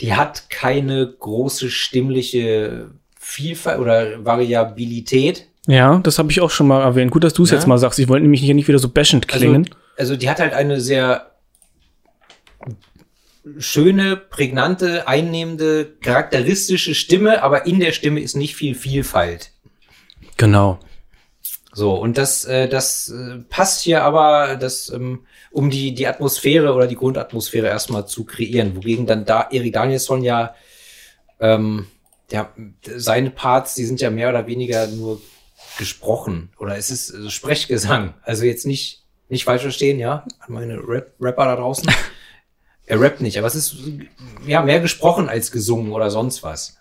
[0.00, 2.90] die hat keine große stimmliche
[3.28, 5.48] Vielfalt oder Variabilität.
[5.66, 7.10] Ja, das habe ich auch schon mal erwähnt.
[7.10, 7.56] Gut, dass du es Ja.
[7.56, 7.98] jetzt mal sagst.
[7.98, 9.64] Ich wollte nämlich hier nicht wieder so bashend klingen.
[9.96, 11.32] Also, also die hat halt eine sehr
[13.58, 19.50] schöne, prägnante, einnehmende, charakteristische Stimme, aber in der Stimme ist nicht viel Vielfalt.
[20.36, 20.78] genau.
[21.72, 26.72] So, und das, äh, das äh, passt hier aber, das, ähm, um die, die Atmosphäre
[26.72, 30.54] oder die Grundatmosphäre erstmal zu kreieren, wogegen dann da Erik Danielsson ja,
[31.38, 31.86] ähm,
[32.30, 32.52] ja,
[32.96, 35.20] seine Parts, die sind ja mehr oder weniger nur
[35.78, 38.14] gesprochen oder es ist äh, Sprechgesang.
[38.22, 41.90] Also jetzt nicht, nicht falsch verstehen, ja, an meine Rap Rapper da draußen.
[42.86, 43.76] er rappt nicht, aber es ist
[44.46, 46.78] ja mehr gesprochen als gesungen oder sonst was.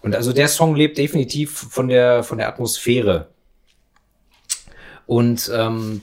[0.00, 3.28] Und also der Song lebt definitiv von der, von der Atmosphäre.
[5.06, 6.02] Und ähm,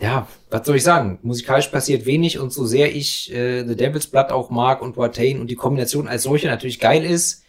[0.00, 1.18] ja, was soll ich sagen?
[1.22, 5.40] Musikalisch passiert wenig und so sehr ich äh, The Devil's Blood auch mag und Watain
[5.40, 7.44] und die Kombination als solche natürlich geil ist,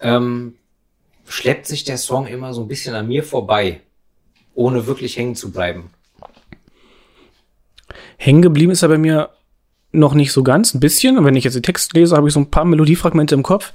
[0.00, 0.54] ähm,
[1.26, 3.80] schleppt sich der Song immer so ein bisschen an mir vorbei,
[4.54, 5.90] ohne wirklich hängen zu bleiben.
[8.16, 9.30] Hängen geblieben ist er bei mir
[9.92, 11.24] noch nicht so ganz, ein bisschen.
[11.24, 13.72] Wenn ich jetzt den Text lese, habe ich so ein paar Melodiefragmente im Kopf.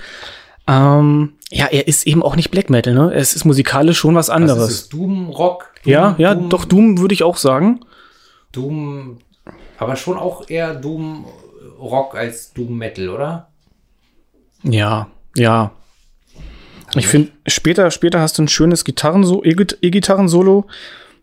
[0.67, 3.13] Ähm, ja, er ist eben auch nicht Black Metal, ne?
[3.13, 4.69] Es ist musikalisch schon was Was anderes.
[4.69, 4.89] ist es?
[4.89, 5.71] Doom Rock?
[5.83, 7.81] Doom, ja, ja, Doom, doch Doom würde ich auch sagen.
[8.51, 9.17] Doom,
[9.77, 11.25] aber schon auch eher Doom
[11.79, 13.49] Rock als Doom Metal, oder?
[14.63, 15.71] Ja, ja.
[16.95, 20.65] Ich finde, später, später hast du ein schönes Gitarrenso E-Git- E-Gitarren-Solo.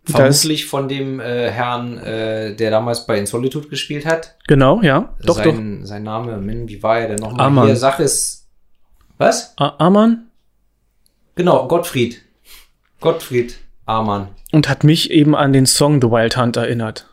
[0.04, 4.36] Vermutlich von dem äh, Herrn, äh, der damals bei In Solitude gespielt hat.
[4.46, 5.14] genau, ja.
[5.24, 5.44] Doch, doch.
[5.44, 7.46] sein, sein Name, Min, wie war er denn nochmal?
[7.46, 7.66] Amann.
[7.66, 8.41] Hier, Sache ist.
[9.22, 9.54] Was?
[9.56, 10.24] A- Amann.
[11.36, 12.20] Genau, Gottfried.
[13.00, 14.28] Gottfried Amann.
[14.50, 17.06] Und hat mich eben an den Song The Wild Hunt erinnert.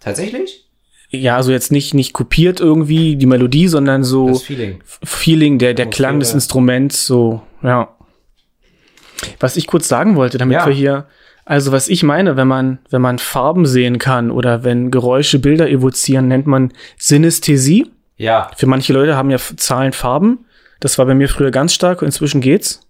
[0.00, 0.68] Tatsächlich?
[1.10, 4.80] Ja, also jetzt nicht, nicht kopiert irgendwie die Melodie, sondern so Das Feeling.
[5.04, 6.32] Feeling, der, der Klang des.
[6.34, 7.94] Instruments, so, ja.
[9.38, 10.66] Was ich kurz sagen wollte, damit Ja.
[10.66, 11.06] wir hier,
[11.44, 15.68] also was ich meine, wenn man, wenn man Farben sehen kann oder wenn Geräusche Bilder
[15.70, 17.90] evozieren, nennt man Synästhesie.
[18.16, 18.50] Ja.
[18.56, 20.46] Für manche Leute haben ja Zahlen Farben.
[20.82, 22.80] Das war bei mir früher ganz stark, inzwischen geht's.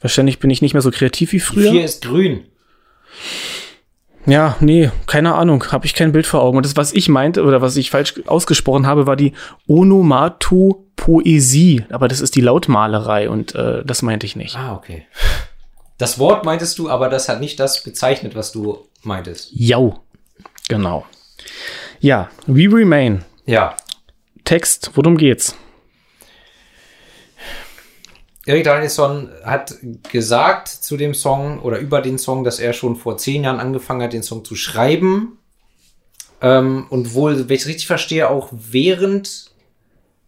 [0.00, 1.70] Wahrscheinlich bin ich nicht mehr so kreativ wie früher.
[1.70, 2.46] vier ist grün.
[4.24, 6.56] Ja, nee, keine Ahnung, habe ich kein Bild vor Augen.
[6.56, 9.34] Und das, was ich meinte oder was ich falsch ausgesprochen habe, war die
[9.66, 11.84] Onomatopoesie.
[11.90, 14.56] Aber das ist die Lautmalerei und äh, das meinte ich nicht.
[14.56, 15.04] Ah, okay.
[15.98, 19.50] Das Wort meintest du, aber das hat nicht das bezeichnet, was du meintest.
[19.52, 20.00] Jau.
[20.68, 21.04] Genau.
[22.00, 23.26] Ja, We Remain.
[23.44, 23.76] Ja.
[24.44, 25.54] Text, worum geht's?
[28.46, 29.74] Erik Danielson hat
[30.10, 34.02] gesagt zu dem Song oder über den Song, dass er schon vor zehn Jahren angefangen
[34.02, 35.38] hat, den Song zu schreiben.
[36.42, 39.52] Ähm, und wohl, wenn ich es richtig verstehe, auch während,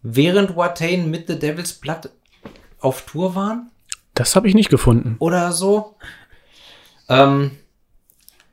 [0.01, 2.09] während Watain mit The Devil's Blood
[2.79, 3.69] auf Tour waren
[4.15, 5.15] Das habe ich nicht gefunden.
[5.19, 5.95] oder so.
[7.09, 7.51] Ähm,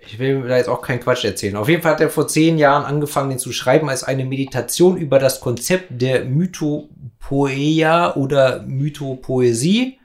[0.07, 1.57] ich will da jetzt auch keinen Quatsch erzählen.
[1.57, 4.97] Auf jeden Fall hat er vor zehn Jahren angefangen, den zu schreiben als eine Meditation
[4.97, 9.99] über das Konzept der Mythopoeia oder Mythopoesie.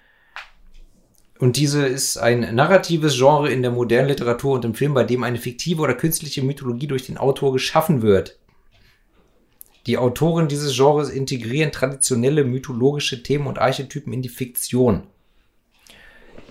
[1.39, 5.23] Und diese ist ein narratives Genre in der modernen Literatur und im Film, bei dem
[5.23, 8.38] eine fiktive oder künstliche Mythologie durch den Autor geschaffen wird.
[9.85, 15.03] Die Autoren dieses Genres integrieren traditionelle mythologische Themen und Archetypen in die Fiktion.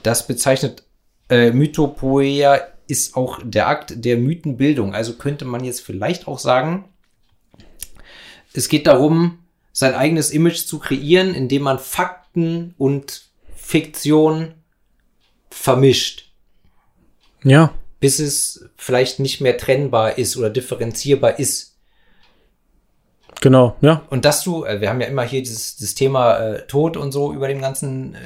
[0.02, 0.84] Das bezeichnet
[1.28, 4.94] äh, Mythopoeia ist auch der Akt der Mythenbildung.
[4.94, 6.86] Also könnte man jetzt vielleicht auch sagen,
[8.52, 9.39] es geht darum,
[9.73, 14.55] sein eigenes Image zu kreieren, indem man Fakten und Fiktion
[15.51, 16.32] vermischt,
[17.44, 21.77] Ja, bis es vielleicht nicht mehr trennbar ist oder differenzierbar ist.
[23.40, 24.02] genau, ja.
[24.10, 27.12] Und dass du, äh, wir haben ja immer hier dieses, dieses Thema äh, Tod und
[27.12, 28.19] so über dem ganzen äh,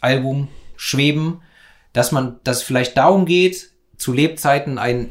[0.00, 1.42] Album schweben,
[1.96, 5.10] dass man, dass es vielleicht darum geht, zu Lebzeiten ein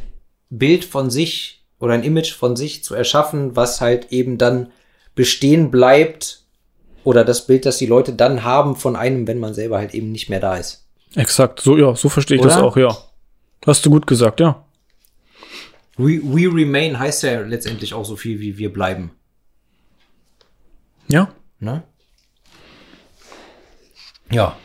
[0.52, 4.72] Bild von sich oder ein Image von sich zu erschaffen, was halt eben dann
[5.16, 6.44] bestehen bleibt
[7.04, 10.12] oder das Bild, das die Leute dann haben von einem, wenn man selber halt eben
[10.12, 10.86] nicht mehr da ist.
[11.16, 11.60] Exakt.
[11.60, 12.66] So, ja, so verstehe ich das Oder?
[12.66, 12.96] auch, ja.
[13.66, 14.64] Hast du gut gesagt, ja.
[15.98, 19.10] We, we remain heißt ja letztendlich auch so viel wie wir bleiben.
[21.08, 21.32] Ja.
[21.60, 21.82] Ne?
[24.30, 24.56] Ja.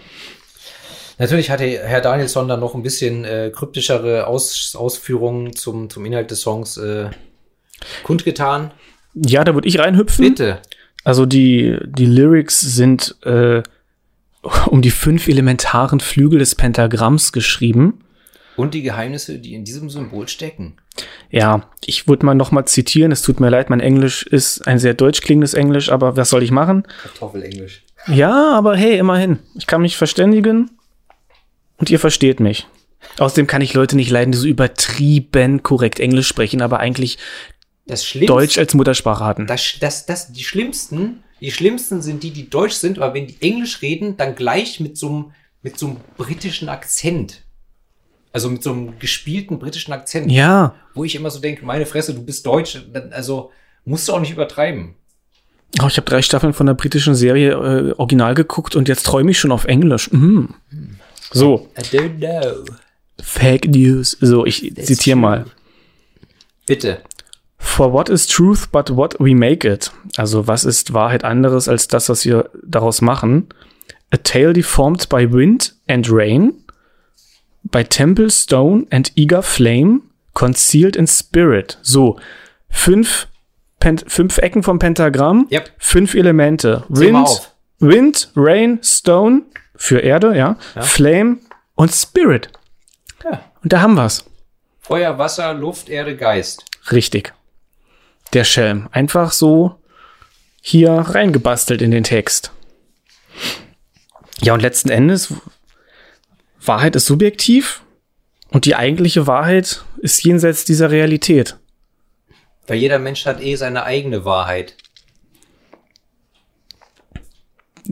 [1.20, 6.30] Natürlich hatte Herr Danielson dann noch ein bisschen äh, kryptischere Aus Ausführungen zum, zum Inhalt
[6.30, 7.10] des Songs äh,
[8.05, 8.70] kundgetan.
[9.12, 10.24] Ja, da würde ich reinhüpfen.
[10.24, 10.62] Bitte.
[11.05, 13.62] Also die, die Lyrics sind äh,
[14.68, 18.01] um die fünf elementaren Flügel des Pentagramms geschrieben.
[18.56, 20.78] Und die Geheimnisse, die in diesem Symbol stecken.
[21.30, 23.12] Ja, ich würde mal noch mal zitieren.
[23.12, 26.42] Es tut mir leid, mein Englisch ist ein sehr deutsch klingendes Englisch, aber was soll
[26.42, 26.84] ich machen?
[27.02, 27.82] Kartoffelenglisch.
[28.06, 29.40] Ja, aber hey, immerhin.
[29.55, 30.70] Ich kann mich verständigen
[31.81, 32.66] und ihr versteht mich.
[33.19, 37.19] Außerdem kann ich Leute nicht leiden, die so übertrieben korrekt Englisch sprechen, aber eigentlich
[38.27, 39.47] Deutsch als Muttersprache hatten.
[39.47, 43.36] das, das, das, die schlimmsten, die schlimmsten sind die, die Deutsch sind, aber wenn die
[43.40, 45.24] Englisch reden, dann gleich mit so einem,
[45.62, 47.43] mit so einem britischen Akzent.
[48.32, 50.31] Also mit so einem gespielten britischen Akzent.
[50.31, 52.78] Ja, Wo ich immer so denke, meine Fresse, du bist Deutsch,
[53.11, 53.51] also
[53.85, 54.94] musst du auch nicht übertreiben.
[55.82, 59.32] oh, ich habe drei Staffeln von der britischen Serie äh, original geguckt und jetzt träume
[59.32, 60.12] ich schon auf Englisch.
[60.12, 60.55] Mhm.
[61.32, 62.65] So, I don't know.
[63.23, 64.16] Fake News.
[64.20, 65.20] So, ich That's zitiere true.
[65.20, 65.44] mal.
[66.66, 67.02] Bitte.
[67.59, 69.90] For what is truth but what we make it?
[70.16, 73.48] Also, was ist Wahrheit anderes als das, was wir daraus machen?
[74.11, 76.65] A tale deformed by wind and rain,
[77.65, 80.02] by temple stone and eager flame,
[80.35, 81.78] concealed in spirit.
[81.82, 82.19] So,
[82.70, 83.28] fünf,
[83.78, 85.70] Pent fünf Ecken vom Pentagramm, Yep.
[85.78, 86.85] fünf Elemente.
[86.89, 87.52] Wind.
[87.78, 89.43] Wind, Rain, Stone
[89.81, 91.39] für Erde, ja, Flame
[91.74, 92.51] und Spirit.
[93.24, 93.43] Ja.
[93.62, 94.27] Und da haben wir's.
[94.78, 96.66] Feuer, Wasser, Luft, Erde, Geist.
[96.93, 97.32] Richtig.
[98.35, 98.90] Der Schelm.
[98.93, 99.77] Einfach so
[100.61, 102.52] hier reingebastelt in den Text.
[104.43, 105.32] Ja, und letzten Endes,
[106.62, 107.82] Wahrheit ist subjektiv
[108.51, 111.57] und die eigentliche Wahrheit ist jenseits dieser Realität.
[112.66, 114.77] Weil jeder Mensch hat eh seine eigene Wahrheit.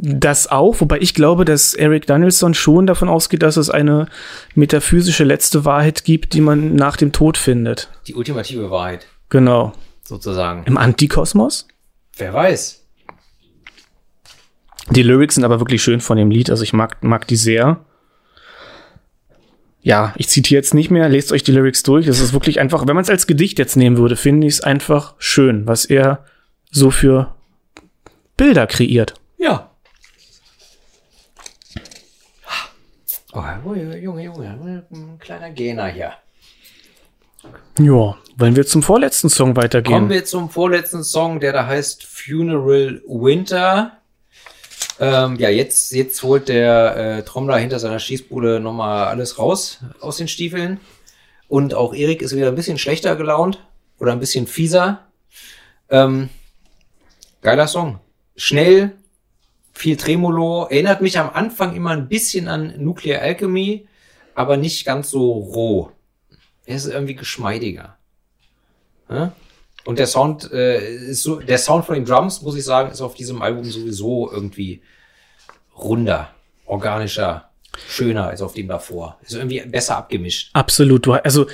[0.01, 4.07] Das auch, wobei ich glaube, dass Eric Danielson schon davon ausgeht, dass es eine
[4.55, 7.89] metaphysische letzte Wahrheit gibt, die man nach dem Tod findet.
[8.07, 9.73] Die ultimative Wahrheit, Genau.
[10.05, 10.65] sozusagen.
[10.67, 11.67] Im Antikosmos?
[12.17, 12.85] Wer weiß.
[14.91, 17.85] Die Lyrics sind aber wirklich schön von dem Lied, also ich mag, mag die sehr.
[19.81, 22.07] Ja, ich zitiere jetzt nicht mehr, lest euch die Lyrics durch.
[22.07, 24.61] Das ist wirklich einfach, wenn man es als Gedicht jetzt nehmen würde, finde ich es
[24.61, 26.25] einfach schön, was er
[26.71, 27.35] so für
[28.37, 29.15] Bilder kreiert.
[29.39, 29.68] Ja.
[33.33, 33.43] Oh,
[33.75, 36.15] Junge, Junge, ein kleiner Gena hier.
[37.79, 39.95] Ja, wollen wir zum vorletzten Song weitergehen?
[39.95, 43.99] Kommen wir zum vorletzten Song, der da heißt Funeral Winter.
[44.99, 50.17] Ähm, ja, jetzt, jetzt holt der äh, Trommler hinter seiner Schießbude nochmal alles raus aus
[50.17, 50.81] den Stiefeln.
[51.49, 53.63] Und auch Erik ist wieder ein bisschen schlechter gelaunt
[53.99, 55.07] oder ein bisschen fieser.
[55.91, 56.31] Ähm,
[57.43, 58.01] geiler Song.
[58.37, 58.93] Schnell,
[59.79, 60.67] viel Tremolo.
[60.69, 63.87] Erinnert mich am Anfang immer ein bisschen an Nuclear Alchemy,
[64.35, 65.93] aber nicht ganz so roh.
[66.67, 67.97] Er ist irgendwie geschmeidiger.
[69.85, 73.01] Und der Sound äh, ist so, der Sound von den Drums, muss ich sagen, ist
[73.01, 74.83] auf diesem Album sowieso irgendwie
[75.79, 76.31] runder,
[76.67, 77.49] organischer,
[77.89, 79.19] schöner als auf dem davor.
[79.23, 80.51] Ist irgendwie besser abgemischt.
[80.53, 81.07] Absolut.
[81.07, 81.47] Du, also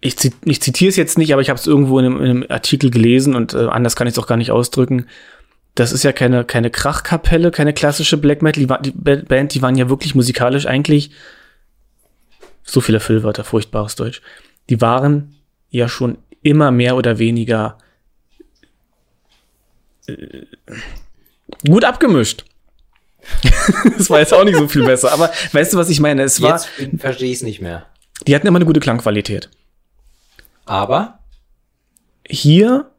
[0.00, 0.14] ich,
[0.44, 2.90] ich zitiere es jetzt nicht, aber ich habe es irgendwo in einem, in einem, Artikel
[2.90, 5.06] gelesen und äh, anders kann ich es auch gar nicht ausdrücken.
[5.78, 8.66] Das ist ja keine, keine Krachkapelle, keine klassische Black Metal.
[8.66, 11.12] Die, die Band, die waren ja wirklich musikalisch eigentlich
[12.64, 14.20] so viele Füllwörter, furchtbares Deutsch.
[14.70, 15.36] Die waren
[15.70, 17.78] ja schon immer mehr oder weniger
[20.08, 20.46] äh,
[21.64, 22.44] gut abgemischt.
[23.96, 26.24] das war jetzt auch nicht so viel besser, aber weißt du, was ich meine?
[26.24, 26.54] Es war.
[26.54, 27.86] Jetzt verstehe ich es nicht mehr.
[28.26, 29.48] Die hatten immer eine gute Klangqualität.
[30.64, 31.20] Aber
[32.28, 32.90] hier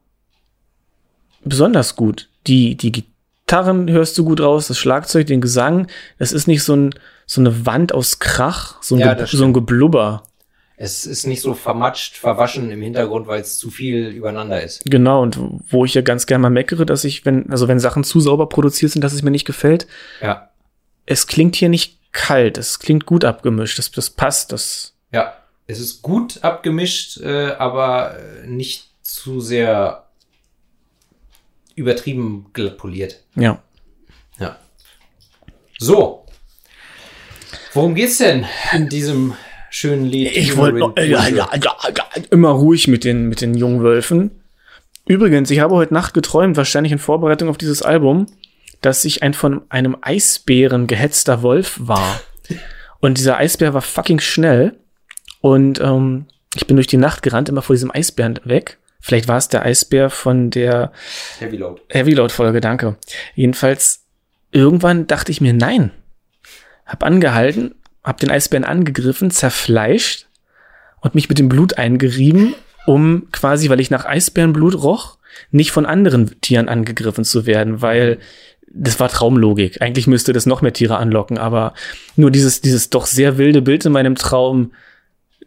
[1.44, 2.29] besonders gut.
[2.48, 5.88] Die, die Gitarren hörst du gut raus, das Schlagzeug, den Gesang.
[6.18, 6.96] Das ist nicht so, ein,
[7.26, 10.24] so eine Wand aus Krach, so ein, ja, so ein Geblubber.
[10.82, 14.82] Es ist nicht so vermatscht, verwaschen im Hintergrund, weil es zu viel übereinander ist.
[14.86, 15.38] Genau, und
[15.70, 18.48] wo ich ja ganz gerne mal meckere, dass ich, wenn, also wenn Sachen zu sauber
[18.48, 19.88] produziert sind, dass es mir nicht gefällt.
[20.22, 20.52] Ja.
[21.06, 24.94] Es klingt hier nicht kalt, es klingt gut abgemischt, das, das passt, das.
[25.12, 25.34] Ja,
[25.68, 30.09] es ist gut abgemischt, äh, aber nicht zu sehr
[31.80, 33.24] übertrieben glatt poliert.
[33.36, 33.62] Ja.
[34.40, 34.58] Ja.
[35.80, 36.26] So.
[37.74, 39.34] Worum geht's denn in diesem
[39.70, 40.36] schönen Lied.
[40.36, 41.82] Ich wollte ja, ja, ja,
[42.32, 44.32] immer ruhig mit den, mit den jungen Wölfen.
[45.08, 48.28] Übrigens, ich habe heute Nacht geträumt, wahrscheinlich in Vorbereitung auf dieses Album,
[48.82, 52.22] dass ich ein von einem Eisbären gehetzter Wolf war.
[53.00, 54.78] Und dieser Eisbär war fucking schnell.
[55.42, 56.26] Und ähm,
[56.56, 58.78] ich bin durch die Nacht gerannt, immer vor diesem Eisbären weg.
[59.00, 60.92] Vielleicht war es der Eisbär von der
[61.40, 61.82] Heavy Load.
[61.90, 62.98] Heavy Load Folge, danke.
[63.36, 64.06] Jedenfalls,
[64.52, 65.92] irgendwann dachte ich mir, nein.
[66.86, 70.28] Hab angehalten habe den Eisbären angegriffen, zerfleischt
[71.02, 72.56] und mich mit dem Blut eingerieben,
[72.86, 75.18] um quasi, weil ich nach Eisbärenblut roch,
[75.52, 78.20] nicht von anderen Tieren angegriffen zu werden, weil
[78.72, 79.82] das war Traumlogik.
[79.82, 81.74] Eigentlich müsste das noch mehr Tiere anlocken, aber
[82.16, 84.74] nur dieses, dieses doch sehr wilde Bild in meinem Traum,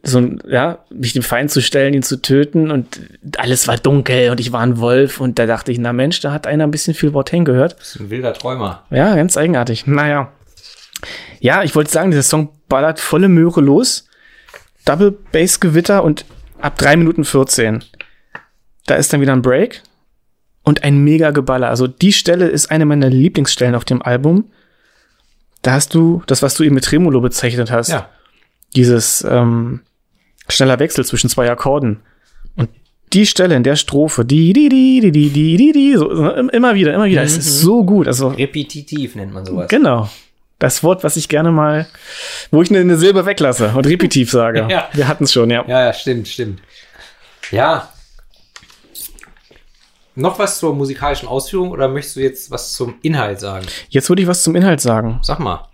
[0.03, 3.01] so, ja, mich dem Feind zu stellen, ihn zu töten und
[3.37, 6.33] alles war dunkel und ich war ein Wolf und da dachte ich, na Mensch, da
[6.33, 7.77] hat einer ein bisschen viel Wort hingehört.
[7.79, 8.83] Das ist ein wilder Träumer.
[8.91, 9.87] Ja, ganz eigenartig.
[9.87, 10.33] Naja.
[11.39, 14.07] Ja, ich wollte sagen, dieser Song ballert volle Möhre los.
[14.85, 16.25] Double Bass Gewitter und
[16.61, 17.85] ab drei Minuten 14.
[18.87, 19.83] Da ist dann wieder ein Break
[20.65, 21.69] und ein mega Geballer.
[21.69, 24.51] Also die Stelle ist eine meiner Lieblingsstellen auf dem Album.
[25.63, 27.89] Da hast du das, was du eben mit Tremolo bezeichnet hast.
[27.89, 28.09] Ja.
[28.75, 29.81] Dieses ähm,
[30.53, 32.01] schneller Wechsel zwischen zwei Akkorden.
[32.57, 32.69] Und
[33.13, 36.75] die Stelle in der Strophe, die, die, die, die, die, die, die, die, so, immer
[36.75, 37.21] wieder, immer wieder.
[37.21, 37.27] Mhm.
[37.27, 38.07] Es ist so gut.
[38.07, 39.69] Also, Repetitiv nennt man sowas.
[39.69, 40.09] Genau.
[40.59, 41.87] Das Wort, was ich gerne mal,
[42.53, 44.67] wo ich eine, eine Silbe weglasse und repetitiv sage.
[44.71, 44.89] ja.
[44.93, 45.65] Wir hatten es schon, ja.
[45.67, 46.61] Ja, ja, stimmt, stimmt.
[47.51, 47.89] Ja.
[50.15, 53.67] Noch was zur musikalischen Ausführung oder möchtest du jetzt was zum Inhalt sagen?
[53.89, 55.19] Jetzt würde ich was zum Inhalt sagen.
[55.23, 55.69] Sag mal.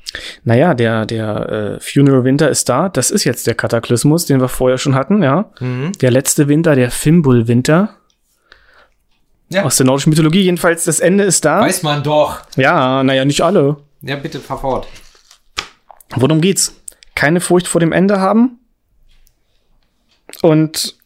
[0.45, 2.89] Naja, der, der äh, Funeral Winter ist da.
[2.89, 5.51] Das ist jetzt der Kataklysmus, den wir vorher schon hatten, ja.
[5.61, 5.93] Mhm.
[6.01, 7.97] Der letzte Winter, der Fimbul Winter.
[9.51, 9.65] Ja.
[9.65, 10.43] Aus der nordischen Mythologie.
[10.43, 11.61] Jedenfalls, das Ende ist da.
[11.61, 12.41] Weiß man doch.
[12.57, 13.79] Ja, naja, nicht alle.
[14.03, 14.87] Ja, bitte, fahr fort.
[16.15, 16.75] Worum geht's?
[17.15, 18.61] Keine Furcht vor dem Ende haben.
[20.43, 20.98] Und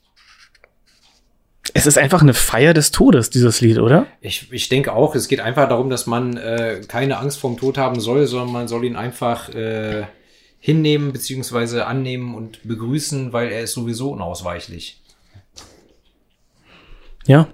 [1.75, 4.07] es ist einfach eine Feier des Todes, dieses Lied, oder?
[4.21, 7.79] Ich, ich denke auch, es geht einfach darum, dass man äh, keine Angst vorm Tod
[7.79, 10.05] haben soll, sondern man soll ihn einfach äh,
[10.59, 11.81] hinnehmen bzw.
[11.81, 15.01] annehmen und begrüßen, weil er ist sowieso unausweichlich.
[17.27, 17.49] Ja,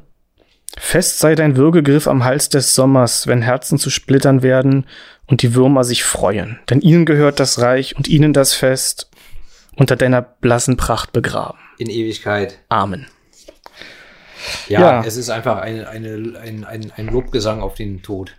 [0.77, 4.87] Fest sei dein Würgegriff am Hals des Sommers, wenn Herzen zu Splittern werden
[5.27, 6.59] und die Würmer sich freuen.
[6.71, 9.11] Denn ihnen gehört das Reich und ihnen das Fest
[9.77, 11.59] unter deiner blassen Pracht begraben.
[11.79, 12.59] In Ewigkeit.
[12.69, 13.07] Amen.
[14.69, 15.05] Ja, ja.
[15.05, 18.37] es ist einfach eine, eine, ein, ein, ein Lobgesang auf den Tod.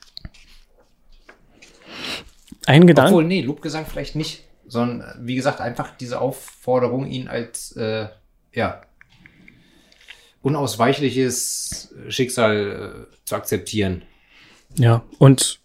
[2.66, 3.12] Ein Gedanke.
[3.12, 8.08] Obwohl, nee, Lobgesang vielleicht nicht, sondern wie gesagt, einfach diese Aufforderung, ihn als äh,
[8.54, 8.82] ja,
[10.42, 14.04] unausweichliches Schicksal äh, zu akzeptieren.
[14.76, 15.60] Ja, und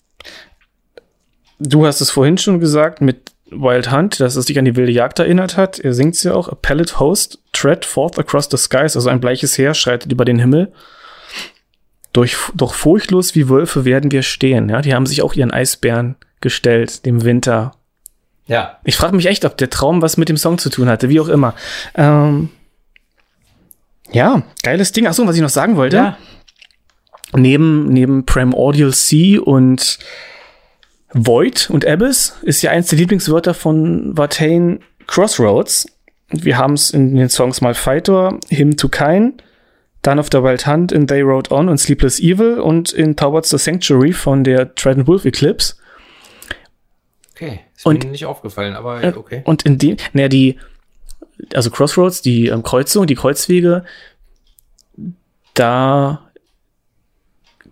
[1.59, 4.93] du hast es vorhin schon gesagt mit Wild Hunt, dass es dich an die wilde
[4.93, 5.79] Jagd erinnert hat.
[5.79, 9.57] Er singt ja auch, A Pellet Host tread forth across the skies, also ein bleiches
[9.57, 10.73] Heer schreitet über den Himmel.
[12.13, 14.69] Durch, doch furchtlos wie Wölfe werden wir stehen.
[14.69, 17.75] Ja, die haben sich auch ihren Eisbären gestellt, dem Winter.
[18.47, 18.79] Ja.
[18.85, 21.21] Ich frage mich echt, ob der Traum was mit dem Song zu tun hatte, wie
[21.21, 21.55] auch immer.
[21.95, 22.51] Ähm,
[24.13, 25.07] ja, geiles Ding.
[25.07, 25.97] Achso, was ich noch sagen wollte.
[25.97, 26.19] Ja.
[27.35, 29.99] neben, neben Primordial Sea und
[31.15, 35.87] Void und Abyss ist ja eins der Lieblingswörter von Watain Crossroads.
[36.31, 39.35] Wir haben es in den Songs mal Fighter, Him to Kine,
[40.03, 43.51] dann auf der Wild Hunt in They Rode On und Sleepless Evil und in Towards
[43.51, 45.75] the Sanctuary von der Trident Wolf Eclipse.
[47.35, 49.43] Okay, ist Und- mir nicht aufgefallen, aber Äh, okay.
[49.45, 50.59] Und in dem, naja, die,
[51.55, 53.85] also Crossroads, die ähm, Kreuzung, die Kreuzwege,
[55.55, 56.21] da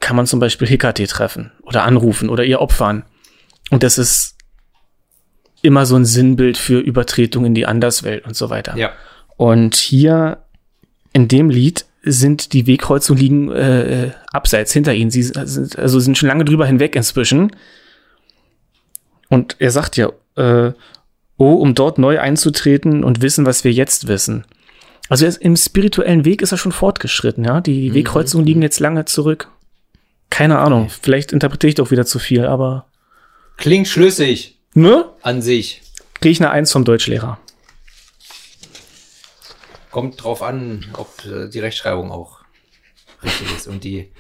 [0.01, 3.05] kann man zum Beispiel Hekate treffen oder anrufen oder ihr opfern.
[3.73, 4.36] Und das ist
[5.62, 8.77] immer so ein Sinnbild für Übertretung in die Anderswelt und so weiter.
[8.77, 8.90] Ja.
[9.39, 10.43] Und hier
[11.15, 15.11] in dem Lied sind die Wegkreuzungen liegen äh, äh, abseits hinter ihnen.
[15.11, 17.51] Sie sind, also sind schon lange drüber hinweg inzwischen.
[19.31, 20.73] Und er sagt ja, äh,
[21.39, 24.44] oh, um dort neu einzutreten und wissen, was wir jetzt wissen.
[25.09, 27.62] Also er im spirituellen Weg ist er schon fortgeschritten, ja.
[27.62, 29.49] Die Wegkreuzungen liegen jetzt lange zurück.
[30.28, 32.86] Keine Ahnung, vielleicht interpretiere ich doch wieder zu viel, aber
[33.56, 35.10] Klingt schlüssig ne?
[35.22, 35.82] an sich.
[36.14, 37.38] Kriege ich eine Eins vom Deutschlehrer.
[39.90, 42.40] Kommt drauf an, ob äh, die Rechtschreibung auch
[43.22, 44.10] richtig ist und die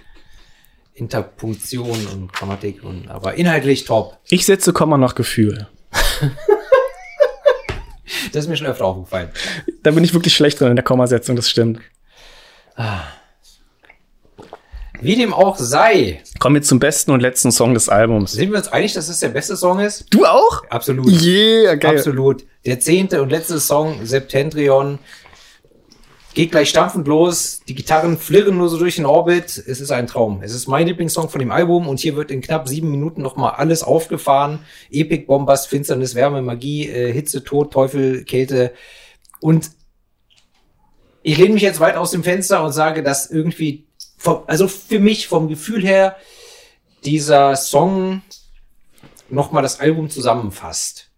[0.94, 4.18] Interpunktion und Grammatik und aber inhaltlich top.
[4.28, 5.68] Ich setze Komma nach Gefühl.
[8.32, 9.30] Das ist mir schon öfter aufgefallen.
[9.82, 11.80] Da bin ich wirklich schlecht drin in der Kommasetzung, das stimmt.
[15.02, 18.32] Wie dem auch sei, Kommen wir zum besten und letzten Song des Albums.
[18.32, 20.06] sind wir uns einig, dass es der beste Song ist?
[20.10, 20.62] Du auch?
[20.70, 21.08] Absolut.
[21.22, 21.96] Yeah, geil.
[21.96, 22.44] Absolut.
[22.64, 25.00] Der zehnte und letzte Song, Septentrion,
[26.34, 27.62] geht gleich stampfend los.
[27.66, 29.62] Die Gitarren flirren nur so durch den Orbit.
[29.66, 30.40] Es ist ein Traum.
[30.42, 33.54] Es ist mein Lieblingssong von dem Album und hier wird in knapp sieben Minuten nochmal
[33.56, 34.60] alles aufgefahren.
[34.90, 38.72] Epic, Bombast, Finsternis, Wärme, Magie, äh, Hitze, Tod, Teufel, Kälte.
[39.40, 39.70] Und
[41.22, 43.86] ich lehne mich jetzt weit aus dem Fenster und sage, dass irgendwie,
[44.22, 46.16] vom, also für mich vom Gefühl her,
[47.04, 48.22] dieser Song
[49.28, 51.12] nochmal das Album zusammenfasst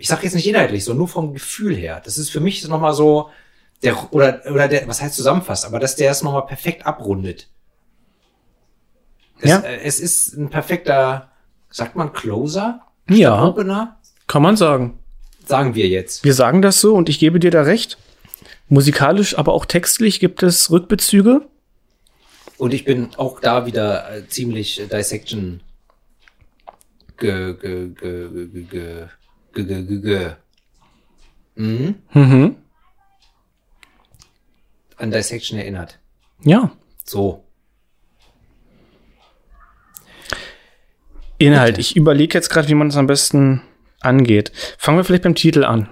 [0.00, 2.00] ich sag jetzt nicht inhaltlich, so nur vom Gefühl her.
[2.02, 3.28] Das ist für mich nochmal so,
[3.82, 7.48] der, oder, oder der, was heißt zusammenfasst, aber dass der es nochmal perfekt abrundet.
[9.40, 9.58] Es, Ja.
[9.58, 11.30] äh, es ist ein perfekter,
[11.68, 12.80] sagt man Closer?
[13.10, 13.44] Ja.
[13.44, 13.98] Opener?
[14.26, 14.98] Kann man sagen.
[15.44, 16.24] Sagen wir jetzt.
[16.24, 17.98] Wir sagen das so und ich gebe dir da recht.
[18.70, 21.46] Musikalisch, aber auch textlich gibt es Rückbezüge.
[22.60, 25.62] Und ich bin auch da wieder äh, ziemlich äh, Dissection
[27.16, 29.08] ge, ge, ge, ge, ge,
[29.54, 30.32] ge, ge, ge, ge.
[31.54, 31.94] Mhm.
[32.12, 32.56] Mhm.
[34.98, 35.98] An Dissection erinnert.
[36.44, 36.70] Ja.
[37.06, 37.44] So.
[41.38, 41.78] Inhalt.
[41.78, 43.62] Ich überlege jetzt gerade, wie man es am besten
[44.00, 44.52] angeht.
[44.76, 45.88] Fangen wir vielleicht beim Titel an.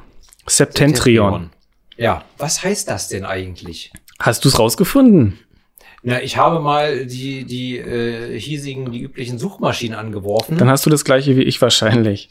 [0.47, 1.49] Septentrion.
[1.97, 3.91] Ja, was heißt das denn eigentlich?
[4.19, 5.39] Hast du es rausgefunden?
[6.09, 10.57] Na, ich habe mal die, die äh, hiesigen, die üblichen Suchmaschinen angeworfen.
[10.57, 12.31] Dann hast du das gleiche wie ich wahrscheinlich.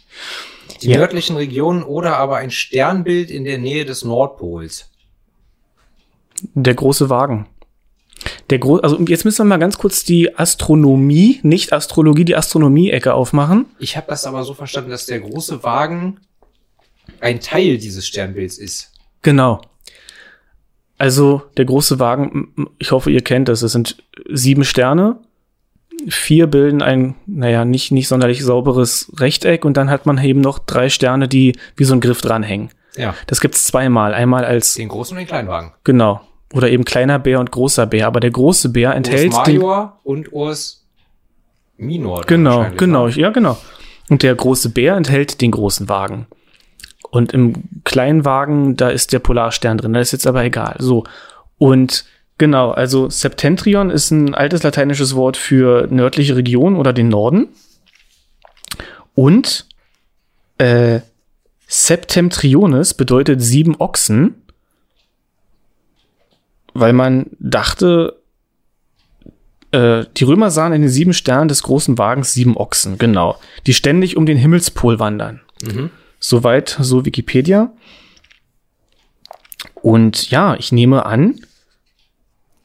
[0.81, 0.97] die ja.
[0.97, 4.89] nördlichen Regionen oder aber ein Sternbild in der Nähe des Nordpols.
[6.55, 7.45] Der große Wagen.
[8.49, 13.13] Der Gro also jetzt müssen wir mal ganz kurz die Astronomie, nicht Astrologie, die Astronomie-Ecke
[13.13, 13.67] aufmachen.
[13.77, 16.19] Ich habe das aber so verstanden, dass der große Wagen
[17.19, 18.91] ein Teil dieses Sternbilds ist.
[19.21, 19.61] Genau.
[20.97, 23.61] Also der große Wagen, ich hoffe, ihr kennt das.
[23.61, 25.17] Es sind sieben Sterne.
[26.07, 30.59] Vier bilden ein, naja, nicht, nicht sonderlich sauberes Rechteck und dann hat man eben noch
[30.59, 32.69] drei Sterne, die wie so ein Griff dranhängen.
[32.95, 33.15] Ja.
[33.27, 34.13] Das gibt's zweimal.
[34.13, 35.73] Einmal als, Den großen und den kleinen Wagen.
[35.83, 36.21] genau.
[36.53, 38.07] Oder eben kleiner Bär und großer Bär.
[38.07, 40.85] Aber der große Bär Urs enthält den, Major und Urs
[41.75, 42.21] Minor.
[42.25, 43.57] Genau, genau, ja, genau.
[44.09, 46.25] Und der große Bär enthält den großen Wagen.
[47.09, 49.93] Und im kleinen Wagen, da ist der Polarstern drin.
[49.93, 50.75] Das ist jetzt aber egal.
[50.79, 51.05] So.
[51.57, 52.05] Und
[52.37, 57.47] genau, also Septentrion ist ein altes lateinisches Wort für nördliche Region oder den Norden.
[59.15, 59.67] Und
[60.57, 60.99] äh,
[61.67, 64.35] Septemtriones bedeutet sieben Ochsen,
[66.73, 68.21] weil man dachte,
[69.71, 73.73] äh, die Römer sahen in den sieben Sternen des großen Wagens sieben Ochsen, genau, die
[73.73, 75.41] ständig um den Himmelspol wandern.
[75.61, 75.89] Mhm.
[76.19, 77.71] Soweit so Wikipedia.
[79.75, 81.41] Und ja, ich nehme an,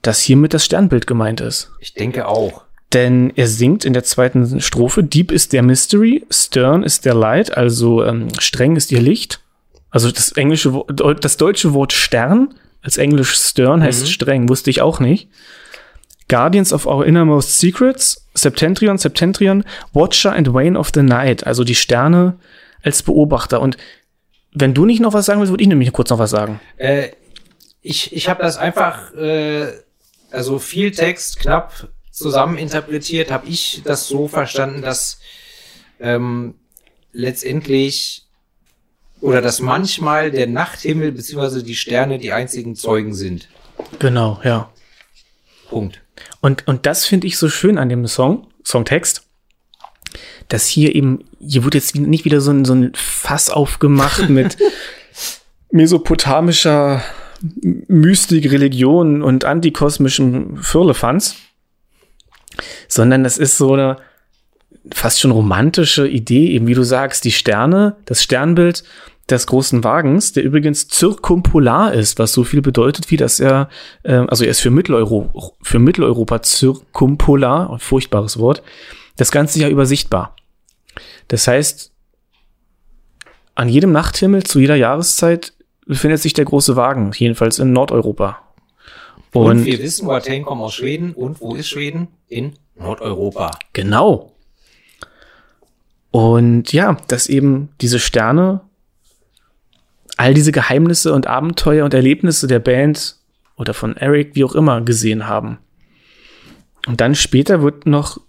[0.03, 1.71] dass hiermit das Sternbild gemeint ist.
[1.81, 2.65] Ich denke auch.
[2.93, 7.57] Denn er singt in der zweiten Strophe, Deep ist der Mystery, Stern ist der Light,
[7.57, 9.41] also ähm, streng ist ihr Licht.
[9.91, 10.85] Also das englische,
[11.21, 15.29] das deutsche Wort Stern, als englisch Stern heißt streng, wusste ich auch nicht.
[16.29, 21.75] Guardians of our innermost secrets, Septentrion, Septentrion, Watcher and Wane of the Night, also die
[21.75, 22.39] Sterne
[22.83, 23.61] als Beobachter.
[23.61, 23.77] Und
[24.53, 26.61] wenn du nicht noch was sagen willst, würde ich nämlich kurz noch was sagen.
[26.77, 27.11] Äh,
[27.81, 29.69] ich ich habe das einfach, äh,
[30.31, 35.19] also viel Text, knapp zusammen interpretiert, habe ich das so verstanden, dass
[35.99, 36.55] ähm,
[37.13, 38.27] letztendlich
[39.21, 43.49] oder dass manchmal der Nachthimmel beziehungsweise die Sterne die einzigen Zeugen sind.
[43.99, 44.71] Genau, ja.
[45.71, 46.03] Punkt.
[46.41, 49.27] Und, und das finde ich so schön an dem Song, Songtext,
[50.49, 54.57] dass hier eben, hier wird jetzt nicht wieder so ein, so ein Fass aufgemacht mit
[55.71, 57.03] mesopotamischer
[57.89, 61.37] Mystik, Religion und antikosmischem Firlefanz,
[62.87, 63.97] sondern es ist so eine
[64.93, 68.85] fast schon romantische Idee, eben wie du sagst, die Sterne, das Sternbild
[69.31, 73.69] des großen Wagens, der übrigens zirkumpolar ist, was so viel bedeutet, wie dass er,
[74.03, 78.63] äh, also er ist für, Mitteleuropa, für Mitteleuropa zirkumpolar, ein furchtbares Wort,
[79.17, 80.37] das Ganze ja übersichtbar.
[81.29, 81.93] Das heißt,
[83.55, 85.53] an jedem Nachthimmel zu jeder Jahreszeit
[85.87, 88.39] befindet sich der große Wagen, jedenfalls in Nordeuropa.
[89.33, 91.13] Und, und wir wissen, Watain kommt aus Schweden.
[91.13, 92.09] Und wo ist Schweden?
[92.29, 93.51] In Nordeuropa.
[93.73, 94.33] Genau.
[96.11, 98.61] Und ja, dass eben diese Sterne
[100.19, 103.17] all diese Geheimnisse und Abenteuer und Erlebnisse der Band
[103.57, 105.59] oder von Eric, wie auch immer, gesehen haben.
[106.87, 108.21] Und dann später wird noch,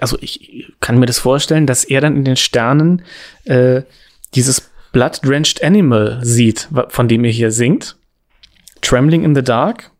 [0.00, 3.02] also ich kann mir das vorstellen, dass er dann in den Sternen
[3.44, 3.82] äh,
[4.34, 7.96] dieses Blood-Drenched Animal sieht, von dem er hier singt.
[8.82, 9.90] Trembling in the Dark.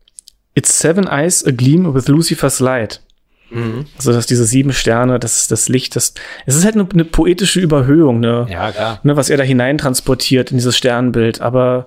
[0.55, 3.01] It's seven eyes agleam with Lucifer's light.
[3.49, 3.85] Mhm.
[3.97, 6.13] Also, dass diese sieben Sterne, das, das Licht, das,
[6.45, 8.45] es ist halt eine, eine poetische Überhöhung, ne?
[8.49, 8.99] Ja, klar.
[9.03, 11.41] Ne, was er da hineintransportiert in dieses Sternbild.
[11.41, 11.85] Aber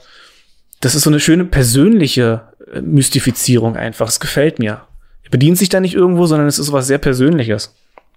[0.81, 2.43] das ist so eine schöne persönliche
[2.73, 4.09] äh, Mystifizierung einfach.
[4.09, 4.83] Es gefällt mir.
[5.31, 7.75] Bedient sich da nicht irgendwo, sondern es ist was sehr Persönliches.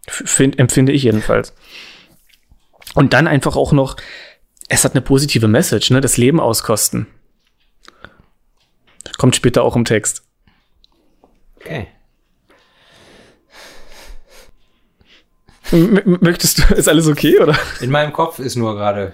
[0.07, 1.53] Find, empfinde ich jedenfalls.
[2.95, 3.97] Und dann einfach auch noch,
[4.67, 6.01] es hat eine positive Message, ne?
[6.01, 7.07] Das Leben auskosten.
[9.17, 10.23] Kommt später auch im Text.
[11.57, 11.87] Okay.
[15.71, 17.57] M möchtest du, ist alles okay, oder?
[17.79, 19.13] In meinem Kopf ist nur gerade.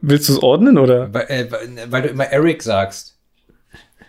[0.00, 1.12] Willst du es ordnen, oder?
[1.14, 1.46] Weil, äh,
[1.90, 3.18] weil, du immer Eric sagst.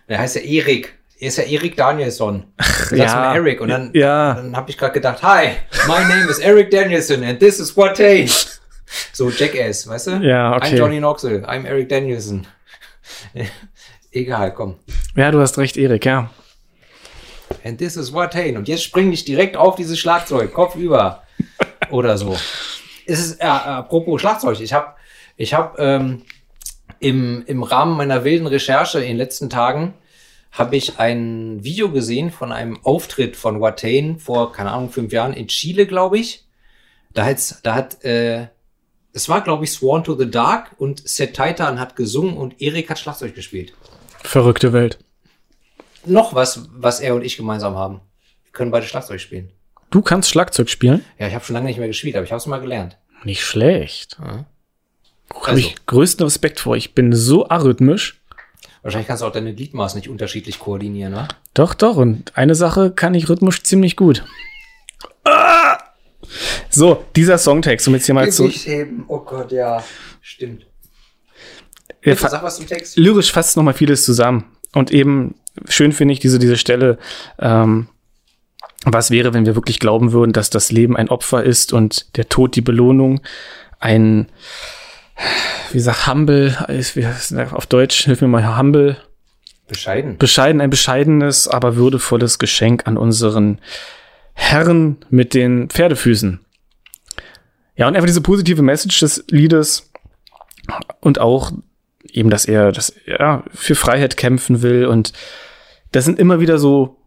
[0.10, 0.97] Der heißt ja Erik.
[1.20, 2.46] Er ist ja Erik Danielson.
[2.90, 3.34] Du ja.
[3.34, 3.60] Eric.
[3.60, 4.36] Und dann, ja.
[4.36, 5.50] dann habe ich gerade gedacht, hi,
[5.88, 8.60] my name is Eric Danielson and this is what taste.
[9.14, 10.12] So Jackass, weißt du?
[10.18, 10.76] Ja, okay.
[10.76, 12.46] I'm Johnny Knoxville, I'm Eric Danielson.
[14.12, 14.76] Egal, komm.
[15.16, 16.30] Ja, du hast recht, Erik, ja.
[17.64, 18.56] And this is what Watain.
[18.56, 21.24] Und jetzt spring ich direkt auf dieses Schlagzeug, Kopf über.
[21.90, 22.38] Oder so.
[23.06, 24.94] Es ist, äh, apropos Schlagzeug, ich habe
[25.36, 26.22] ich hab, ähm,
[27.00, 29.94] im, im Rahmen meiner wilden Recherche in den letzten Tagen
[30.52, 35.34] habe ich ein Video gesehen von einem Auftritt von Watain vor, keine Ahnung, fünf Jahren
[35.34, 36.46] in Chile, glaube ich.
[37.14, 38.48] Da, hat's, da hat, äh,
[39.14, 42.90] es war, glaube ich, Sworn to the Dark und Seth Titan hat gesungen und Erik
[42.90, 43.74] hat Schlagzeug gespielt.
[44.24, 45.00] Verrückte Welt.
[46.06, 48.02] Noch was, was er und ich gemeinsam haben.
[48.44, 49.52] Wir können beide Schlagzeug spielen.
[49.90, 51.04] Du kannst Schlagzeug spielen?
[51.18, 52.98] Ja, ich habe schon lange nicht mehr gespielt, aber ich habe es mal gelernt.
[53.24, 54.18] Nicht schlecht.
[54.20, 54.46] Ja.
[55.34, 55.60] Habe also.
[55.60, 56.76] ich größten Respekt vor.
[56.76, 58.22] Ich bin so arrhythmisch.
[58.88, 61.28] Wahrscheinlich kannst du auch deine Gliedmaßen nicht unterschiedlich koordinieren, ne?
[61.54, 61.98] Doch, doch.
[61.98, 64.24] Und eine Sache kann ich rhythmisch ziemlich gut.
[65.26, 65.78] Ah!
[66.70, 68.48] So, dieser Songtext, um jetzt hier mal zu.
[68.48, 69.04] Heben.
[69.10, 69.84] Oh Gott, ja,
[70.22, 70.68] stimmt.
[72.02, 72.96] Ja, sag was zum Text.
[72.96, 74.46] Lyrisch fasst nochmal vieles zusammen.
[74.74, 75.36] Und eben
[75.68, 76.98] schön finde ich diese, diese Stelle,
[77.40, 77.90] ähm,
[78.86, 82.30] was wäre, wenn wir wirklich glauben würden, dass das Leben ein Opfer ist und der
[82.30, 83.20] Tod die Belohnung,
[83.80, 84.30] ein,
[85.72, 86.56] wie gesagt, humble,
[87.52, 88.98] auf Deutsch, hilf mir mal, humble.
[89.68, 90.18] Bescheiden.
[90.18, 93.60] Bescheiden, ein bescheidenes, aber würdevolles Geschenk an unseren
[94.34, 96.40] Herren mit den Pferdefüßen.
[97.76, 99.92] Ja, und einfach diese positive Message des Liedes
[101.02, 101.52] und auch
[102.12, 105.14] eben, dass er, dass er für Freiheit kämpfen will und
[105.92, 106.98] das sind immer wieder so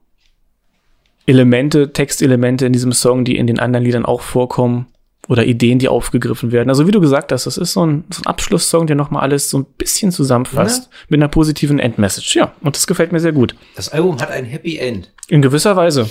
[1.26, 4.86] Elemente, Textelemente in diesem Song, die in den anderen Liedern auch vorkommen
[5.30, 6.70] oder Ideen, die aufgegriffen werden.
[6.70, 9.48] Also wie du gesagt hast, das ist so ein, so ein Abschlusssong, der nochmal alles
[9.48, 10.98] so ein bisschen zusammenfasst ja.
[11.08, 12.34] mit einer positiven Endmessage.
[12.34, 13.54] Ja, und das gefällt mir sehr gut.
[13.76, 15.12] Das Album hat ein Happy End.
[15.28, 16.10] In gewisser Weise.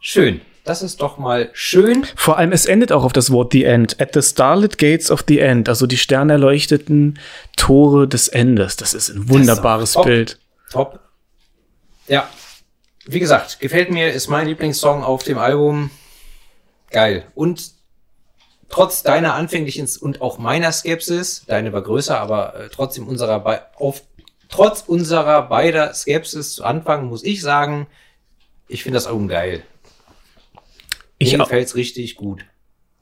[0.00, 0.40] Schön.
[0.62, 2.06] Das ist doch mal schön.
[2.14, 4.00] Vor allem, es endet auch auf das Wort The End.
[4.00, 5.68] At the starlit gates of the end.
[5.68, 7.18] Also die sternerleuchteten
[7.56, 8.76] Tore des Endes.
[8.76, 10.38] Das ist ein wunderbares top, Bild.
[10.70, 11.00] Top.
[12.06, 12.28] Ja,
[13.06, 15.90] wie gesagt, gefällt mir, ist mein Lieblingssong auf dem Album.
[16.90, 17.26] Geil.
[17.34, 17.72] Und
[18.68, 23.62] trotz deiner anfänglichen und auch meiner Skepsis, deine war größer, aber äh, trotzdem unserer Be
[23.76, 24.02] auf
[24.48, 27.86] trotz unserer beider Skepsis zu Anfang muss ich sagen,
[28.68, 29.62] ich finde das Album geil.
[31.18, 32.44] Ich Mir gefällt's richtig gut.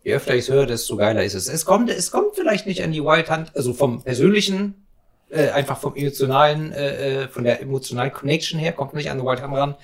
[0.02, 1.48] Je öfter ich es höre, desto geiler ist es.
[1.48, 4.86] Es kommt, es kommt vielleicht nicht an die Wild Hunt, also vom persönlichen
[5.30, 9.24] äh, einfach vom emotionalen, äh, äh, von der emotionalen Connection her, kommt nicht an The
[9.24, 9.74] Wild Ham ran.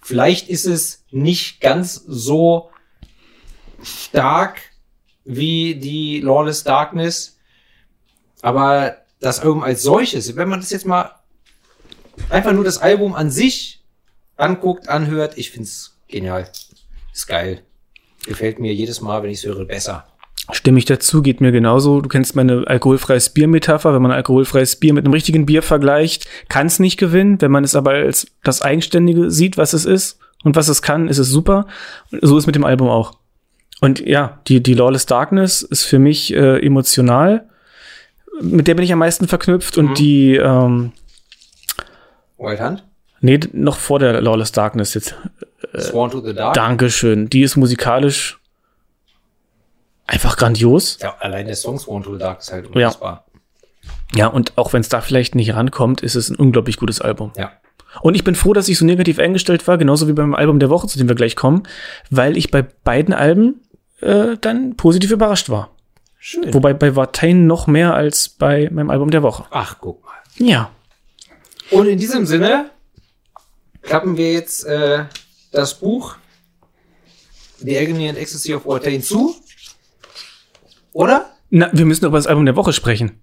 [0.00, 2.70] Vielleicht ist es nicht ganz so
[3.82, 4.60] stark
[5.24, 7.38] wie die Lawless Darkness,
[8.42, 11.10] aber das Album als solches, wenn man das jetzt mal
[12.30, 13.84] einfach nur das Album an sich
[14.36, 16.48] anguckt, anhört, ich find's genial.
[17.12, 17.62] Ist geil.
[18.26, 20.06] Gefällt mir jedes Mal, wenn ich es höre, besser.
[20.52, 22.00] Stimme ich dazu, geht mir genauso.
[22.00, 23.92] Du kennst meine alkoholfreies Bier-Metapher.
[23.92, 27.40] Wenn man alkoholfreies Bier mit einem richtigen Bier vergleicht, kann es nicht gewinnen.
[27.40, 31.08] Wenn man es aber als das Eigenständige sieht, was es ist und was es kann,
[31.08, 31.66] ist es super.
[32.22, 33.18] So ist mit dem Album auch.
[33.80, 37.46] Und ja, die, die Lawless Darkness ist für mich äh, emotional.
[38.40, 39.78] Mit der bin ich am meisten verknüpft.
[39.78, 39.94] Und Mhm.
[39.94, 40.92] die, ähm,
[42.38, 42.84] Wild Hunt?
[43.20, 45.14] nee, noch vor der Lawless Darkness jetzt.
[45.76, 46.54] Sworn to the Dark?
[46.54, 47.28] Dankeschön.
[47.30, 48.38] Die ist musikalisch
[50.06, 50.98] einfach grandios.
[51.02, 52.86] Ja, allein der Song Sworn to the Dark ist halt Ja.
[52.88, 53.24] unfassbar.
[54.14, 57.32] Ja, und auch wenn es da vielleicht nicht rankommt, ist es ein unglaublich gutes Album.
[57.36, 57.52] Ja.
[58.00, 60.70] Und ich bin froh, dass ich so negativ eingestellt war, genauso wie beim Album der
[60.70, 61.62] Woche, zu dem wir gleich kommen,
[62.10, 63.60] weil ich bei beiden Alben
[64.00, 65.70] äh, dann positiv überrascht war.
[66.18, 66.52] Schön.
[66.52, 69.46] Wobei bei Watain noch mehr als bei meinem Album der Woche.
[69.50, 70.12] Ach, guck mal.
[70.36, 70.70] Ja.
[71.70, 72.70] Und in diesem Sinne
[73.82, 75.04] klappen wir jetzt äh,
[75.52, 76.16] das Buch
[77.58, 79.34] The Agony and Ecstasy of Watain zu.
[80.92, 81.30] Oder?
[81.50, 83.20] Na, wir müssen über das Album der Woche sprechen.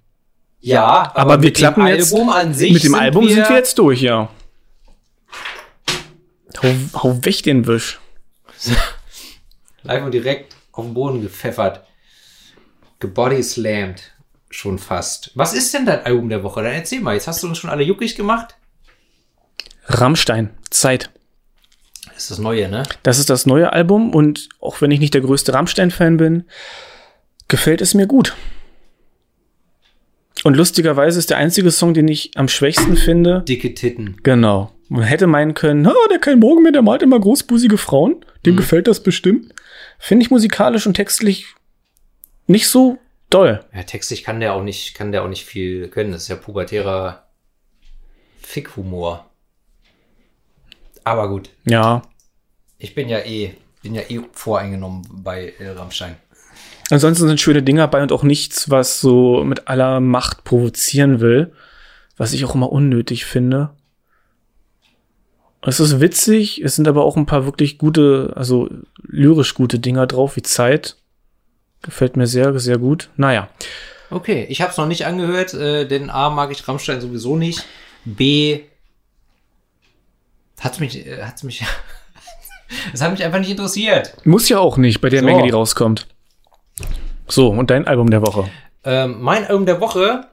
[0.60, 2.14] Ja, Aber, wir mit klappen dem jetzt.
[2.14, 2.74] Album an sich.
[2.74, 4.30] mit dem Album sind wir jetzt durch, ja.
[6.64, 6.74] Hau,
[7.04, 8.00] hau weg den Wisch.
[9.84, 11.86] live und direkt auf den Boden gepfeffert.
[13.00, 14.12] Gebody slammed.
[14.50, 15.32] Schon fast.
[15.36, 16.64] Was ist denn dein Album der Woche?
[16.64, 17.14] Dann erzähl mal.
[17.16, 18.56] Jetzt hast du uns schon alle juckig gemacht.
[19.88, 21.10] Rammstein, Zeit.
[22.08, 22.84] Das ist das Neue, ne?
[23.04, 26.46] Das ist das neue Album und auch wenn ich nicht der größte Rammstein-Fan bin,
[27.50, 28.36] gefällt es mir gut.
[30.44, 34.18] Und lustigerweise ist der einzige Song, den ich am schwächsten finde, Dicke Titten.
[34.24, 34.72] genau.
[34.88, 38.24] Man hätte meinen können, ah, der kein Morgen mehr, der malt immer großbusige Frauen.
[38.46, 39.54] Dem gefällt das bestimmt.
[39.98, 41.48] Finde ich musikalisch und textlich
[42.48, 43.00] nicht so
[43.30, 43.66] doll.
[43.74, 46.12] Ja, textlich kann der auch nicht, kann der auch nicht viel können.
[46.12, 47.26] Das ist ja pubertärer
[48.42, 49.30] Fickhumor.
[51.04, 51.50] Aber gut.
[51.66, 52.04] Ja.
[52.78, 56.18] Ich bin ja eh, bin ja eh voreingenommen bei äh, Rammstein.
[56.92, 61.54] Ansonsten sind schöne Dinger bei und auch nichts, was so mit aller Macht provozieren will,
[62.18, 63.72] was ich auch immer unnötig finde.
[65.66, 68.70] Es ist witzig, es sind aber auch ein paar wirklich gute, also
[69.02, 70.96] lyrisch gute Dinger drauf, wie Zeit.
[71.82, 73.10] Gefällt mir sehr, sehr gut.
[73.18, 73.50] Naja,
[74.12, 77.66] Okay, ich habe es noch nicht angehört, äh, denn A mag ich Rammstein sowieso nicht.
[78.06, 78.62] B
[80.60, 81.64] hat's mich, äh, hat's mich,
[82.94, 84.16] es hat mich einfach nicht interessiert.
[84.26, 85.26] muss ja auch nicht bei der So.
[85.26, 86.08] Menge, die rauskommt.
[87.28, 88.50] So, und dein Album der Woche.
[88.84, 90.28] Ähm, mein Album der Woche,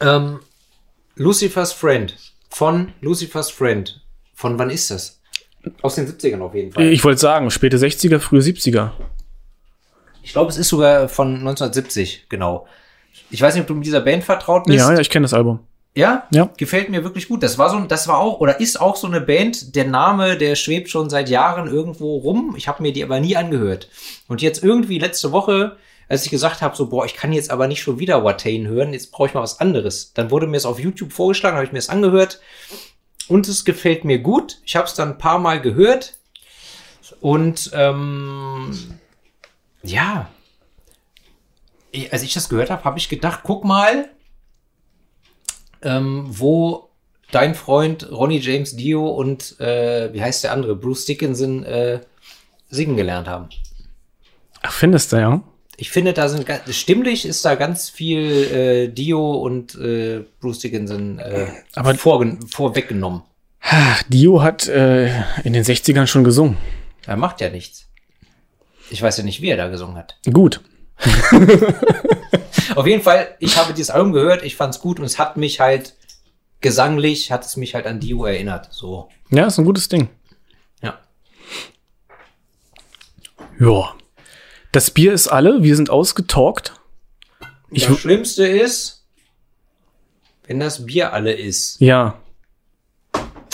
[0.00, 0.38] ähm,
[1.16, 2.14] Lucifer's Friend
[2.56, 4.00] von Lucifer's Friend.
[4.32, 5.20] Von wann ist das?
[5.82, 6.90] Aus den 70ern auf jeden Fall.
[6.90, 8.92] Ich wollte sagen, späte 60er, frühe 70er.
[10.22, 12.66] Ich glaube, es ist sogar von 1970, genau.
[13.30, 14.78] Ich weiß nicht, ob du mit dieser Band vertraut bist.
[14.78, 15.58] Ja, ja, ich kenne das Album.
[15.94, 16.26] Ja?
[16.30, 16.48] Ja.
[16.56, 17.42] Gefällt mir wirklich gut.
[17.42, 19.76] Das war so, das war auch oder ist auch so eine Band.
[19.76, 22.54] Der Name, der schwebt schon seit Jahren irgendwo rum.
[22.56, 23.90] Ich habe mir die aber nie angehört.
[24.28, 25.76] Und jetzt irgendwie letzte Woche,
[26.08, 28.92] als ich gesagt habe, so boah, ich kann jetzt aber nicht schon wieder Watain hören.
[28.92, 30.12] Jetzt brauche ich mal was anderes.
[30.12, 32.40] Dann wurde mir es auf YouTube vorgeschlagen, habe ich mir es angehört
[33.28, 34.58] und es gefällt mir gut.
[34.64, 36.14] Ich habe es dann ein paar Mal gehört
[37.20, 38.98] und ähm,
[39.82, 40.28] ja,
[42.10, 44.10] als ich das gehört habe, habe ich gedacht, guck mal,
[45.82, 46.90] ähm, wo
[47.30, 52.00] dein Freund Ronnie James Dio und äh, wie heißt der andere, Bruce Dickinson äh,
[52.68, 53.48] singen gelernt haben.
[54.62, 55.42] Ach, findest du, ja?
[55.78, 61.18] Ich finde, da sind stimmlich ist da ganz viel äh, Dio und äh, Bruce Dickinson
[61.18, 63.22] äh, Aber- vorweggenommen.
[63.60, 65.06] Ach, Dio hat äh,
[65.44, 66.56] in den 60ern schon gesungen.
[67.06, 67.88] Er macht ja nichts.
[68.90, 70.16] Ich weiß ja nicht, wie er da gesungen hat.
[70.32, 70.60] Gut.
[72.74, 75.60] Auf jeden Fall, ich habe dieses Album gehört, ich fand's gut und es hat mich
[75.60, 75.94] halt
[76.60, 78.68] gesanglich, hat es mich halt an Dio erinnert.
[78.72, 80.08] So, Ja, ist ein gutes Ding.
[80.82, 80.98] ja.
[83.58, 83.94] Ja.
[84.76, 86.74] Das Bier ist alle, wir sind ausgetalkt.
[87.70, 89.06] Ich das Schlimmste ist,
[90.46, 91.80] wenn das Bier alle ist.
[91.80, 92.20] Ja.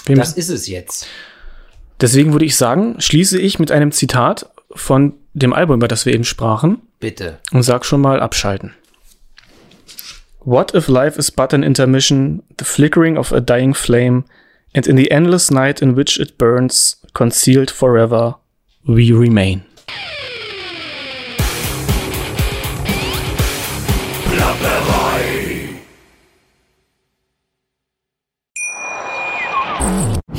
[0.05, 1.07] Wir Das ist es jetzt.
[2.01, 6.13] Deswegen würde ich sagen, schließe ich mit einem Zitat von dem Album, über das wir
[6.13, 7.39] eben sprachen, Bitte.
[7.53, 8.75] und sag schon mal abschalten.
[10.41, 14.25] What if life is but an intermission, the flickering of a dying flame,
[14.75, 18.41] and in the endless night in which it burns, concealed forever,
[18.85, 19.63] we remain.